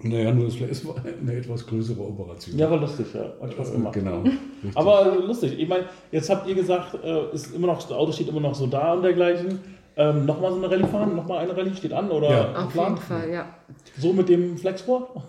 naja, 0.00 0.32
nur 0.32 0.46
es 0.46 0.86
war 0.86 0.94
eine 1.04 1.32
etwas 1.32 1.66
größere 1.66 2.00
Operation. 2.00 2.56
Ja, 2.56 2.70
war 2.70 2.78
lustig, 2.78 3.06
ja. 3.12 3.32
Hat 3.42 3.52
Spaß 3.52 3.70
äh, 3.70 3.72
gemacht. 3.72 3.94
Genau. 3.94 4.22
Aber 4.74 5.16
lustig. 5.26 5.58
Ich 5.58 5.68
meine, 5.68 5.86
jetzt 6.12 6.30
habt 6.30 6.46
ihr 6.48 6.54
gesagt, 6.54 6.96
äh, 7.02 7.32
ist 7.32 7.54
immer 7.54 7.66
noch, 7.66 7.82
das 7.82 7.90
Auto 7.90 8.12
steht 8.12 8.28
immer 8.28 8.40
noch 8.40 8.54
so 8.54 8.68
da 8.68 8.92
und 8.92 9.02
dergleichen. 9.02 9.58
Ähm, 9.96 10.26
nochmal 10.26 10.52
so 10.52 10.58
eine 10.58 10.70
Rallye 10.70 10.86
fahren? 10.86 11.16
Nochmal 11.16 11.38
eine 11.38 11.56
Rallye 11.56 11.74
steht 11.74 11.92
an? 11.92 12.10
Oder 12.10 12.30
ja. 12.30 12.64
Auf 12.64 12.74
jeden 12.74 12.96
Fall, 12.96 13.30
ja. 13.30 13.46
So 13.98 14.12
mit 14.12 14.28
dem 14.28 14.56
Flexrohr? 14.56 15.24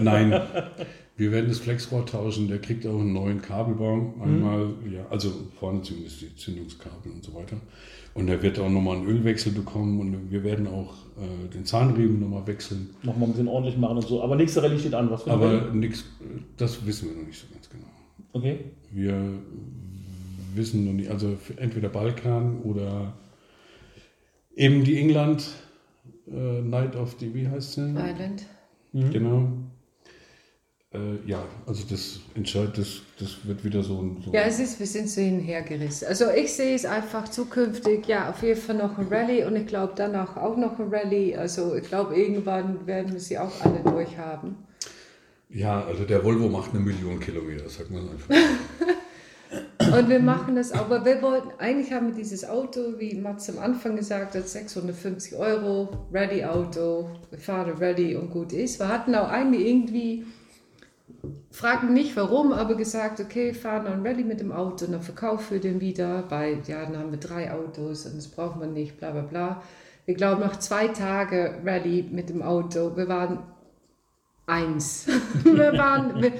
Nein. 0.00 0.40
Wir 1.20 1.32
werden 1.32 1.48
das 1.48 1.58
Flexrohr 1.58 2.06
tauschen. 2.06 2.48
Der 2.48 2.58
kriegt 2.58 2.86
auch 2.86 2.98
einen 2.98 3.12
neuen 3.12 3.42
Kabelbaum. 3.42 4.14
Mhm. 4.16 4.22
Einmal, 4.22 4.64
mhm. 4.68 4.90
ja, 4.90 5.06
also 5.10 5.30
vorne 5.58 5.82
zumindest 5.82 6.22
die 6.22 6.34
Zündungskabel 6.34 7.12
und 7.12 7.22
so 7.22 7.34
weiter. 7.34 7.58
Und 8.14 8.28
er 8.28 8.42
wird 8.42 8.58
auch 8.58 8.70
nochmal 8.70 8.96
einen 8.96 9.06
Ölwechsel 9.06 9.52
bekommen 9.52 10.00
und 10.00 10.30
wir 10.30 10.42
werden 10.44 10.66
auch 10.66 10.94
äh, 11.18 11.48
den 11.52 11.66
Zahnriemen 11.66 12.20
nochmal 12.20 12.46
wechseln. 12.46 12.88
Nochmal 13.02 13.28
ein 13.28 13.32
bisschen 13.32 13.48
ordentlich 13.48 13.76
machen 13.76 13.98
und 13.98 14.06
so. 14.06 14.22
Aber 14.22 14.34
nächste 14.34 14.62
Rallye 14.62 14.78
steht 14.78 14.94
an. 14.94 15.10
Was 15.10 15.24
für 15.24 15.32
Aber 15.32 15.70
nichts, 15.74 16.06
das 16.56 16.86
wissen 16.86 17.10
wir 17.10 17.16
noch 17.16 17.26
nicht 17.26 17.38
so 17.38 17.46
ganz 17.52 17.68
genau. 17.68 17.84
Okay. 18.32 18.60
Wir 18.90 19.20
wissen 20.54 20.86
noch 20.86 20.94
nicht, 20.94 21.10
also 21.10 21.36
entweder 21.56 21.90
Balkan 21.90 22.62
oder 22.62 23.12
eben 24.56 24.84
die 24.84 24.96
England 24.96 25.50
äh, 26.32 26.62
Night 26.62 26.96
of 26.96 27.16
the, 27.20 27.34
wie 27.34 27.46
heißt 27.46 27.74
sie? 27.74 27.90
Island. 27.90 28.46
Mhm. 28.92 29.10
Genau. 29.10 29.52
Äh, 30.92 31.24
ja, 31.24 31.44
also 31.66 31.84
das 31.88 32.18
entscheidet, 32.34 32.78
das, 32.78 33.02
das 33.20 33.46
wird 33.46 33.62
wieder 33.62 33.80
so 33.80 34.02
ein. 34.02 34.22
So 34.24 34.32
ja, 34.32 34.42
es 34.42 34.58
ist, 34.58 34.80
wir 34.80 34.86
sind 34.86 35.08
so 35.08 35.20
hinhergerissen. 35.20 36.08
Also 36.08 36.30
ich 36.30 36.52
sehe 36.52 36.74
es 36.74 36.84
einfach 36.84 37.28
zukünftig, 37.28 38.08
ja, 38.08 38.28
auf 38.30 38.42
jeden 38.42 38.60
Fall 38.60 38.74
noch 38.74 38.98
ein 38.98 39.06
Rallye 39.06 39.44
und 39.44 39.54
ich 39.54 39.66
glaube 39.68 39.92
danach 39.94 40.36
auch 40.36 40.56
noch 40.56 40.80
ein 40.80 40.92
Rallye. 40.92 41.36
Also 41.36 41.76
ich 41.76 41.84
glaube, 41.84 42.16
irgendwann 42.16 42.88
werden 42.88 43.12
wir 43.12 43.20
sie 43.20 43.38
auch 43.38 43.52
alle 43.60 43.78
durchhaben. 43.84 44.56
Ja, 45.48 45.84
also 45.84 46.04
der 46.04 46.24
Volvo 46.24 46.48
macht 46.48 46.74
eine 46.74 46.80
Million 46.80 47.20
Kilometer, 47.20 47.68
sagt 47.68 47.92
man 47.92 48.08
einfach. 48.08 48.34
und 49.96 50.08
wir 50.08 50.20
machen 50.20 50.56
das, 50.56 50.72
aber 50.72 51.04
wir 51.04 51.22
wollten, 51.22 51.50
eigentlich 51.58 51.92
haben 51.92 52.08
wir 52.08 52.14
dieses 52.14 52.48
Auto, 52.48 52.98
wie 52.98 53.14
Mats 53.14 53.48
am 53.48 53.60
Anfang 53.60 53.94
gesagt 53.94 54.34
hat, 54.34 54.48
650 54.48 55.36
Euro, 55.36 55.88
Rallye-Auto, 56.12 57.10
wir 57.30 57.38
fahren 57.38 57.74
Rallye 57.78 58.16
und 58.16 58.30
gut 58.30 58.52
ist. 58.52 58.80
Wir 58.80 58.88
hatten 58.88 59.14
auch 59.14 59.28
eigentlich 59.28 59.66
irgendwie 59.66 60.24
fragen 61.50 61.92
nicht 61.92 62.16
warum, 62.16 62.52
aber 62.52 62.74
gesagt, 62.74 63.20
okay, 63.20 63.52
fahren 63.52 63.84
dann 63.84 64.06
Rallye 64.06 64.24
mit 64.24 64.40
dem 64.40 64.52
Auto 64.52 64.86
und 64.86 64.92
dann 64.92 65.02
verkaufen 65.02 65.54
wir 65.54 65.60
den 65.60 65.80
wieder, 65.80 66.24
weil 66.30 66.62
ja, 66.66 66.84
dann 66.84 66.98
haben 66.98 67.10
wir 67.10 67.18
drei 67.18 67.52
Autos 67.52 68.06
und 68.06 68.16
das 68.16 68.28
braucht 68.28 68.58
man 68.58 68.72
nicht, 68.72 68.98
bla 68.98 69.10
bla 69.10 69.22
bla. 69.22 69.62
Wir 70.06 70.14
glauben, 70.14 70.40
nach 70.40 70.58
zwei 70.58 70.88
Tagen 70.88 71.66
Rallye 71.66 72.04
mit 72.10 72.30
dem 72.30 72.42
Auto, 72.42 72.96
wir 72.96 73.08
waren 73.08 73.40
eins. 74.46 75.06
wir 75.44 75.72
waren, 75.72 76.22
wir, 76.22 76.32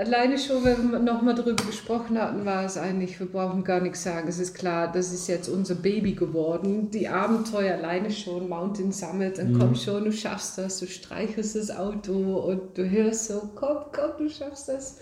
Alleine 0.00 0.38
schon, 0.38 0.64
wenn 0.64 0.92
wir 0.92 0.98
nochmal 0.98 1.34
darüber 1.34 1.62
gesprochen 1.62 2.18
hatten, 2.18 2.46
war 2.46 2.64
es 2.64 2.78
eigentlich, 2.78 3.20
wir 3.20 3.26
brauchen 3.26 3.64
gar 3.64 3.82
nichts 3.82 4.02
sagen. 4.02 4.28
Es 4.28 4.38
ist 4.38 4.54
klar, 4.54 4.90
das 4.90 5.12
ist 5.12 5.28
jetzt 5.28 5.46
unser 5.50 5.74
Baby 5.74 6.14
geworden. 6.14 6.90
Die 6.90 7.06
Abenteuer 7.06 7.74
alleine 7.74 8.10
schon, 8.10 8.48
Mountain 8.48 8.92
Summit, 8.92 9.36
dann 9.36 9.52
mhm. 9.52 9.58
komm 9.58 9.74
schon, 9.74 10.06
du 10.06 10.10
schaffst 10.10 10.56
das, 10.56 10.80
du 10.80 10.86
streichelst 10.86 11.54
das 11.54 11.70
Auto 11.70 12.14
und 12.14 12.78
du 12.78 12.88
hörst 12.88 13.26
so, 13.26 13.42
komm, 13.54 13.76
komm, 13.92 14.12
du 14.16 14.30
schaffst 14.30 14.70
das. 14.70 15.00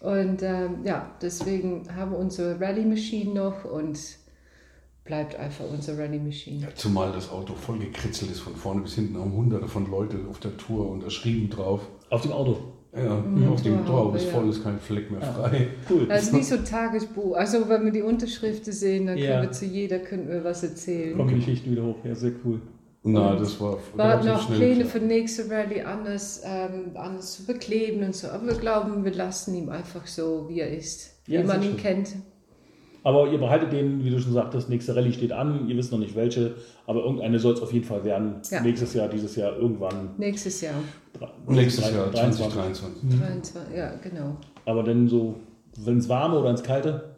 Und 0.00 0.42
ähm, 0.42 0.78
ja, 0.82 1.10
deswegen 1.20 1.94
haben 1.94 2.12
wir 2.12 2.18
unsere 2.18 2.58
Rally 2.58 2.86
Machine 2.86 3.34
noch 3.34 3.66
und 3.66 3.98
bleibt 5.04 5.36
einfach 5.36 5.66
unsere 5.70 5.98
Rally 5.98 6.18
Machine. 6.18 6.62
Ja, 6.62 6.74
zumal 6.74 7.12
das 7.12 7.30
Auto 7.30 7.54
voll 7.54 7.80
gekritzelt 7.80 8.30
ist 8.30 8.40
von 8.40 8.56
vorne 8.56 8.80
bis 8.80 8.94
hinten, 8.94 9.18
haben 9.18 9.34
hunderte 9.34 9.68
von 9.68 9.90
Leuten 9.90 10.26
auf 10.30 10.40
der 10.40 10.56
Tour 10.56 10.88
unterschrieben 10.88 11.50
drauf. 11.50 11.82
Auf 12.08 12.22
dem 12.22 12.32
Auto? 12.32 12.72
Ja, 12.94 13.16
mhm. 13.16 13.48
auf 13.48 13.62
dem 13.62 13.86
drauf 13.86 14.14
ist 14.14 14.26
voll, 14.26 14.50
ist 14.50 14.62
kein 14.62 14.78
Fleck 14.78 15.10
mehr 15.10 15.22
frei. 15.22 15.68
Cool. 15.88 16.06
Also 16.10 16.36
nicht 16.36 16.46
so 16.46 16.58
Tagesbuch. 16.58 17.34
Also 17.36 17.68
wenn 17.68 17.84
wir 17.86 17.92
die 17.92 18.02
Unterschriften 18.02 18.72
sehen, 18.72 19.06
dann 19.06 19.18
können 19.18 19.42
wir 19.42 19.52
zu 19.52 19.64
jeder 19.64 19.98
können 19.98 20.28
wir 20.28 20.44
was 20.44 20.62
erzählen. 20.62 21.16
Kommen 21.16 21.34
Geschichten 21.34 21.70
wieder 21.70 21.84
hoch, 21.84 21.96
ja, 22.04 22.14
sehr 22.14 22.32
cool. 22.44 22.60
Na, 23.04 23.34
das 23.34 23.60
war 23.60 23.78
war 23.94 24.22
noch 24.22 24.54
Pläne 24.54 24.84
für 24.84 25.00
nächste 25.00 25.50
Rallye 25.50 25.82
anders, 25.82 26.42
ähm, 26.44 26.92
anders 26.94 27.32
zu 27.32 27.46
bekleben 27.46 28.04
und 28.04 28.14
so. 28.14 28.28
Aber 28.28 28.46
wir 28.46 28.54
glauben, 28.54 29.04
wir 29.04 29.12
lassen 29.12 29.56
ihn 29.56 29.68
einfach 29.70 30.06
so, 30.06 30.46
wie 30.48 30.60
er 30.60 30.70
ist, 30.70 31.16
ja, 31.26 31.42
wie 31.42 31.46
man 31.46 31.62
ihn 31.62 31.70
schön. 31.70 31.76
kennt. 31.78 32.16
Aber 33.02 33.26
ihr 33.28 33.38
behaltet 33.38 33.72
den, 33.72 34.04
wie 34.04 34.10
du 34.10 34.20
schon 34.20 34.32
sagtest, 34.32 34.68
nächste 34.68 34.94
Rallye 34.94 35.12
steht 35.12 35.32
an. 35.32 35.68
Ihr 35.68 35.76
wisst 35.76 35.90
noch 35.90 35.98
nicht 35.98 36.14
welche, 36.14 36.54
aber 36.86 37.02
irgendeine 37.02 37.40
soll 37.40 37.54
es 37.54 37.60
auf 37.60 37.72
jeden 37.72 37.84
Fall 37.84 38.04
werden. 38.04 38.36
Ja. 38.48 38.60
Nächstes 38.60 38.94
Jahr, 38.94 39.08
dieses 39.08 39.34
Jahr, 39.34 39.56
irgendwann. 39.56 40.10
Nächstes 40.18 40.60
Jahr. 40.60 40.74
Nächstes 41.46 41.90
Jahr, 41.90 42.12
2023. 42.12 43.18
23, 43.18 43.76
ja, 43.76 43.92
genau. 44.02 44.36
Aber 44.64 44.82
dann 44.82 45.08
so, 45.08 45.36
wenn 45.78 45.98
es 45.98 46.08
warme 46.08 46.38
oder 46.38 46.50
ins 46.50 46.62
Kalte? 46.62 47.12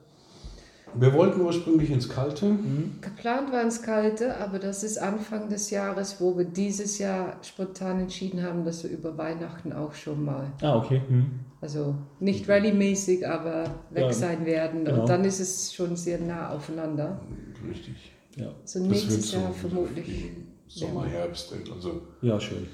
Wir 0.97 1.13
wollten 1.13 1.41
ursprünglich 1.41 1.91
ins 1.91 2.09
Kalte. 2.09 2.47
Mhm. 2.47 2.99
Geplant 3.01 3.53
war 3.53 3.63
ins 3.63 3.83
Kalte, 3.83 4.37
aber 4.39 4.59
das 4.61 4.85
ist 4.85 4.99
Anfang 4.99 5.49
des 5.49 5.71
Jahres, 5.71 6.21
wo 6.21 6.37
wir 6.39 6.45
dieses 6.45 6.99
Jahr 6.99 7.37
spontan 7.43 8.01
entschieden 8.01 8.43
haben, 8.43 8.65
dass 8.65 8.85
wir 8.85 8.91
über 8.91 9.19
Weihnachten 9.19 9.73
auch 9.73 9.93
schon 9.95 10.25
mal. 10.25 10.53
Ah, 10.63 10.77
okay. 10.77 11.03
Mhm. 11.09 11.41
Also 11.61 11.97
nicht 12.21 12.49
rallymäßig, 12.49 13.27
aber 13.27 13.65
weg 13.91 14.05
ja, 14.05 14.13
sein 14.13 14.47
werden. 14.47 14.85
Genau. 14.85 15.01
Und 15.01 15.09
dann 15.09 15.25
ist 15.25 15.41
es 15.41 15.75
schon 15.75 15.97
sehr 15.97 16.21
nah 16.21 16.51
aufeinander. 16.51 17.21
Richtig. 17.69 18.13
Ja. 18.37 18.51
So 18.65 18.79
nächstes 18.81 19.33
Jahr 19.33 19.49
so 19.49 19.69
vermutlich. 19.69 20.31
Sommer, 20.69 21.07
Herbst, 21.07 21.53
also. 21.75 22.03
Ja, 22.23 22.39
schön. 22.39 22.67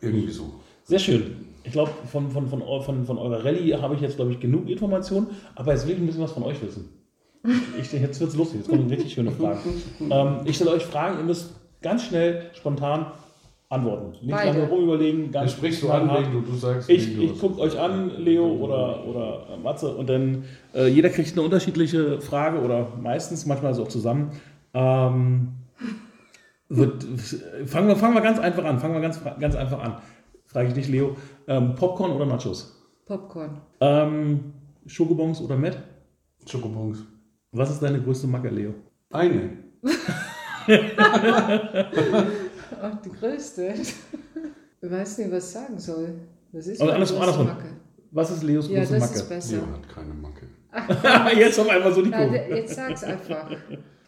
Irgendwie 0.00 0.30
so. 0.30 0.54
Sehr 0.84 0.98
schön. 0.98 1.36
Ich 1.62 1.72
glaube, 1.72 1.90
von, 2.10 2.30
von, 2.30 2.48
von, 2.48 2.62
von, 2.82 3.04
von 3.04 3.18
eurer 3.18 3.44
Rallye 3.44 3.74
habe 3.74 3.94
ich 3.94 4.00
jetzt, 4.00 4.16
glaube 4.16 4.32
ich, 4.32 4.40
genug 4.40 4.68
Informationen, 4.68 5.26
aber 5.54 5.72
jetzt 5.72 5.86
will 5.86 5.94
ich 5.94 6.00
ein 6.00 6.06
bisschen 6.06 6.22
was 6.22 6.32
von 6.32 6.42
euch 6.42 6.60
wissen. 6.62 6.88
Ich, 7.78 7.92
jetzt 7.92 8.20
wird 8.20 8.30
es 8.30 8.36
lustig, 8.36 8.60
jetzt 8.60 8.68
kommen 8.68 8.88
richtig 8.88 9.12
schöne 9.12 9.30
Fragen. 9.30 9.60
Ähm, 10.10 10.40
ich 10.44 10.56
stelle 10.56 10.72
euch 10.72 10.84
Fragen, 10.84 11.18
ihr 11.18 11.24
müsst 11.24 11.54
ganz 11.80 12.04
schnell, 12.04 12.50
spontan 12.52 13.06
antworten. 13.70 14.10
Nicht 14.20 14.30
Beide. 14.30 14.58
lange 14.58 14.70
rumüberlegen. 14.70 15.30
Ganz 15.30 15.52
sprichst 15.52 15.82
du 15.82 15.90
an, 15.90 16.08
du, 16.32 16.40
du 16.40 16.54
sagst. 16.56 16.90
Ich, 16.90 17.16
ich 17.18 17.38
gucke 17.38 17.60
euch 17.60 17.78
an, 17.78 18.10
Leo 18.18 18.46
oder, 18.46 19.06
oder 19.06 19.46
Matze, 19.62 19.94
und 19.94 20.08
dann 20.08 20.44
äh, 20.74 20.88
jeder 20.88 21.08
kriegt 21.08 21.32
eine 21.32 21.42
unterschiedliche 21.42 22.20
Frage 22.20 22.60
oder 22.60 22.88
meistens, 23.00 23.46
manchmal 23.46 23.74
so 23.74 23.84
auch 23.84 23.88
zusammen. 23.88 24.32
Ähm, 24.74 25.48
wird, 26.70 27.04
fangen, 27.66 27.88
wir, 27.88 27.96
fangen 27.96 28.14
wir 28.14 28.22
ganz 28.22 28.38
einfach 28.38 28.64
an. 28.64 28.78
Fangen 28.78 28.94
wir 28.94 29.00
ganz, 29.00 29.20
ganz 29.38 29.54
einfach 29.56 29.80
an. 29.82 29.96
Frage 30.46 30.68
ich 30.68 30.74
dich, 30.74 30.88
Leo. 30.88 31.16
Ähm, 31.46 31.74
Popcorn 31.74 32.12
oder 32.12 32.24
Nachos? 32.26 32.80
Popcorn. 33.04 33.60
Ähm, 33.80 34.52
Schokobons 34.86 35.40
oder 35.40 35.56
Met? 35.56 35.76
Schokobons. 36.46 37.04
Was 37.52 37.70
ist 37.70 37.82
deine 37.82 38.00
größte 38.00 38.28
Macke, 38.28 38.48
Leo? 38.48 38.74
Eine. 39.10 39.50
Ach, 42.80 43.00
die 43.04 43.10
größte. 43.10 43.74
Ich 43.74 44.90
weiß 44.90 45.18
nicht, 45.18 45.32
was 45.32 45.46
ich 45.46 45.50
sagen 45.50 45.78
soll. 45.78 46.14
Was 46.52 46.66
ist 46.68 46.78
meine 46.78 46.92
andersrum, 46.92 47.20
andersrum. 47.20 47.46
Macke? 47.46 47.68
Was 48.12 48.30
ist 48.30 48.42
Leos 48.42 48.68
ja, 48.68 48.80
große 48.80 48.94
das 48.94 49.00
Macke? 49.00 49.14
Ist 49.14 49.28
besser. 49.28 49.56
Leo 49.56 49.66
hat 49.72 49.88
keine 49.88 50.14
Macke. 50.14 50.46
Ach, 50.70 51.32
jetzt 51.36 51.58
auf 51.58 51.68
einmal 51.68 51.92
so 51.92 52.02
die 52.02 52.10
Kurve. 52.10 52.36
Jetzt 52.36 52.76
sag's 52.76 53.02
einfach. 53.02 53.50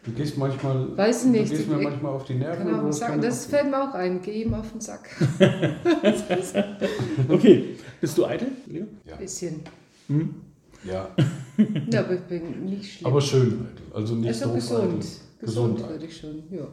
Du 0.03 0.11
gehst 0.11 0.37
manchmal, 0.37 0.97
Weiß 0.97 1.25
nicht, 1.25 1.51
du 1.51 1.55
gehst 1.55 1.69
mir 1.69 1.77
manchmal 1.77 2.11
auf 2.11 2.25
die 2.25 2.35
Nerven. 2.35 2.67
Genau, 2.67 2.91
sagen, 2.91 3.21
das 3.21 3.45
fällt 3.45 3.71
mir 3.71 3.89
auch 3.89 3.93
ein. 3.93 4.21
Geh 4.21 4.43
ihm 4.43 4.53
auf 4.53 4.69
den 4.71 4.81
Sack. 4.81 5.09
okay. 7.29 7.75
Bist 8.01 8.17
du 8.17 8.25
eitel, 8.25 8.49
Leo? 8.67 8.85
Ja. 9.05 9.15
Bisschen. 9.15 9.61
Hm? 10.07 10.35
Ja. 10.83 11.09
ja, 11.89 11.99
aber 12.01 12.15
ich 12.15 12.21
bin 12.21 12.65
nicht 12.65 12.93
schlimm. 12.95 13.07
Aber 13.07 13.21
schön 13.21 13.65
eitel. 13.65 13.93
Also 13.93 14.15
nicht 14.15 14.27
also 14.27 14.49
so 14.49 14.53
gesund. 14.55 14.83
Eitel. 14.83 14.99
Gesund, 14.99 15.77
gesund 15.77 15.89
würde 15.89 16.05
ich 16.05 16.17
schon, 16.17 16.43
ja. 16.51 16.67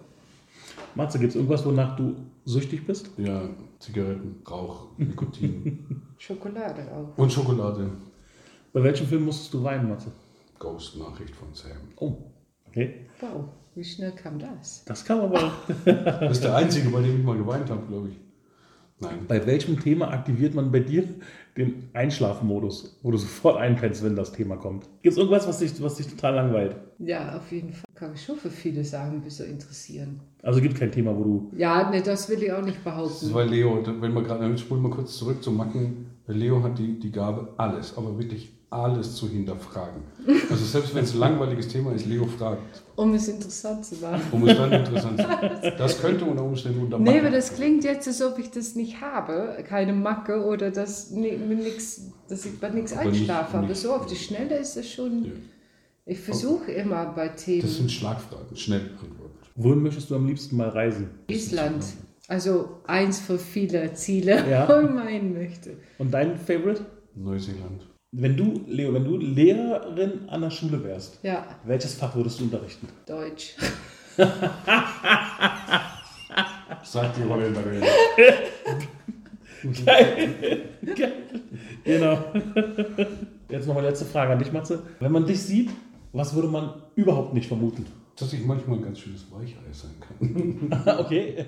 Matze, 0.96 1.18
gibt 1.18 1.30
es 1.30 1.36
irgendwas, 1.36 1.64
wonach 1.64 1.96
du 1.96 2.16
süchtig 2.44 2.84
bist? 2.84 3.10
Ja, 3.16 3.48
Zigaretten, 3.78 4.42
Rauch, 4.48 4.88
Nikotin. 4.98 6.02
Schokolade 6.18 6.82
auch. 6.92 7.16
Und 7.16 7.32
Schokolade. 7.32 7.90
Bei 8.72 8.82
welchem 8.82 9.06
Film 9.06 9.24
musstest 9.24 9.54
du 9.54 9.62
weinen, 9.62 9.88
Matze? 9.88 10.10
Ghost-Nachricht 10.58 11.34
von 11.34 11.48
Sam. 11.54 11.78
Oh, 11.96 12.16
okay. 12.70 12.94
Wow, 13.20 13.44
wie 13.74 13.84
schnell 13.84 14.12
kam 14.12 14.38
das? 14.38 14.84
Das 14.84 15.04
kam 15.04 15.20
aber. 15.20 15.52
das 15.84 16.32
ist 16.32 16.44
der 16.44 16.56
einzige, 16.56 16.90
bei 16.90 17.02
dem 17.02 17.18
ich 17.18 17.24
mal 17.24 17.36
geweint 17.36 17.68
habe, 17.70 17.86
glaube 17.86 18.08
ich. 18.08 18.16
Nein. 19.00 19.26
Bei 19.26 19.46
welchem 19.46 19.80
Thema 19.80 20.10
aktiviert 20.10 20.54
man 20.54 20.70
bei 20.70 20.80
dir 20.80 21.08
den 21.56 21.88
Einschlafmodus, 21.94 22.98
wo 23.02 23.10
du 23.10 23.16
sofort 23.16 23.56
einpennst, 23.56 24.04
wenn 24.04 24.14
das 24.14 24.32
Thema 24.32 24.56
kommt? 24.56 24.84
Gibt 25.02 25.12
es 25.12 25.18
irgendwas, 25.18 25.48
was 25.48 25.58
dich, 25.58 25.82
was 25.82 25.94
dich 25.94 26.06
total 26.06 26.34
langweilt? 26.34 26.76
Ja, 26.98 27.36
auf 27.36 27.50
jeden 27.50 27.72
Fall. 27.72 27.84
Kann 27.94 28.12
ich 28.14 28.22
schon 28.22 28.36
für 28.36 28.50
viele 28.50 28.84
Sachen 28.84 29.22
so 29.28 29.44
interessieren. 29.44 30.20
Also 30.42 30.60
gibt 30.60 30.78
kein 30.78 30.92
Thema, 30.92 31.16
wo 31.16 31.24
du. 31.24 31.50
Ja, 31.56 31.90
ne, 31.90 32.02
das 32.02 32.28
will 32.28 32.42
ich 32.42 32.52
auch 32.52 32.62
nicht 32.62 32.84
behaupten. 32.84 33.12
Das 33.12 33.22
ist, 33.22 33.34
weil 33.34 33.48
Leo, 33.48 33.82
wenn 34.00 34.12
wir 34.12 34.22
gerade, 34.22 34.58
spulen 34.58 34.82
wir 34.82 34.90
kurz 34.90 35.16
zurück 35.16 35.42
zu 35.42 35.50
Macken. 35.50 36.10
Leo 36.26 36.62
hat 36.62 36.78
die, 36.78 36.98
die 36.98 37.10
Gabe, 37.10 37.54
alles, 37.56 37.96
aber 37.96 38.18
wirklich 38.18 38.52
alles 38.70 39.16
zu 39.16 39.28
hinterfragen. 39.28 40.02
Also 40.48 40.64
selbst 40.64 40.94
wenn 40.94 41.02
es 41.02 41.12
ein 41.12 41.18
langweiliges 41.18 41.66
Thema 41.66 41.92
ist, 41.92 42.06
Leo 42.06 42.24
fragt. 42.24 42.82
Um 42.94 43.14
es 43.14 43.26
interessant 43.26 43.84
zu 43.84 43.96
machen. 43.96 44.22
Um 44.30 44.46
es 44.46 44.56
dann 44.56 44.72
interessant 44.72 45.20
zu 45.20 45.26
machen. 45.26 45.50
Das 45.76 46.00
könnte 46.00 46.24
unter 46.24 46.44
Umständen 46.44 46.84
unter 46.84 46.98
Macke. 46.98 47.10
Nee, 47.10 47.20
aber 47.20 47.30
das 47.30 47.54
klingt 47.54 47.82
jetzt, 47.82 48.06
als 48.06 48.22
ob 48.22 48.38
ich 48.38 48.50
das 48.50 48.76
nicht 48.76 49.00
habe, 49.00 49.56
keine 49.66 49.92
Macke 49.92 50.44
oder 50.44 50.70
dass, 50.70 51.10
nee, 51.10 51.36
nix, 51.36 52.12
dass 52.28 52.46
ich 52.46 52.60
bei 52.60 52.70
nichts 52.70 52.92
einschlafe. 52.92 53.58
Aber 53.58 53.74
so 53.74 53.92
auf 53.92 54.06
die 54.06 54.16
Schnelle 54.16 54.56
ist 54.56 54.76
es 54.76 54.88
schon. 54.88 55.24
Ja. 55.24 55.32
Ich 56.06 56.20
versuche 56.20 56.70
immer 56.70 57.06
bei 57.06 57.28
Themen. 57.28 57.62
Das 57.62 57.76
sind 57.76 57.90
Schlagfragen, 57.90 58.56
schnell 58.56 58.82
antworten. 59.00 59.38
Wohin 59.56 59.82
möchtest 59.82 60.10
du 60.10 60.14
am 60.14 60.26
liebsten 60.26 60.56
mal 60.56 60.68
reisen? 60.68 61.10
Island. 61.28 61.84
Also 62.28 62.80
eins 62.86 63.18
von 63.18 63.38
vielen 63.38 63.96
Ziele, 63.96 64.48
ja. 64.48 64.68
wo 64.68 64.86
ich 64.86 64.90
meinen 64.90 65.34
möchte. 65.34 65.76
Und 65.98 66.12
dein 66.12 66.36
Favorite? 66.38 66.86
Neuseeland. 67.16 67.89
Wenn 68.12 68.36
du, 68.36 68.64
Leo, 68.66 68.92
wenn 68.92 69.04
du 69.04 69.18
Lehrerin 69.18 70.28
an 70.28 70.40
der 70.40 70.50
Schule 70.50 70.82
wärst, 70.82 71.20
ja. 71.22 71.46
welches 71.64 71.94
Fach 71.94 72.12
würdest 72.16 72.40
du 72.40 72.44
unterrichten? 72.44 72.88
Deutsch. 73.06 73.54
Sagt 76.82 77.16
die 77.16 77.22
Holländerin. 77.22 77.84
Geil. 79.84 80.64
Geil. 80.96 81.12
Genau. 81.84 82.18
Jetzt 83.48 83.68
noch 83.68 83.74
mal 83.74 83.84
letzte 83.84 84.06
Frage 84.06 84.32
an 84.32 84.40
dich, 84.40 84.50
Matze. 84.50 84.82
Wenn 84.98 85.12
man 85.12 85.24
dich 85.24 85.40
sieht, 85.40 85.70
was 86.12 86.34
würde 86.34 86.48
man 86.48 86.82
überhaupt 86.96 87.32
nicht 87.32 87.46
vermuten? 87.46 87.86
Dass 88.18 88.32
ich 88.32 88.44
manchmal 88.44 88.78
ein 88.78 88.84
ganz 88.84 88.98
schönes 88.98 89.30
Weichei 89.30 89.72
sein 89.72 89.94
kann. 90.00 90.98
okay. 90.98 91.46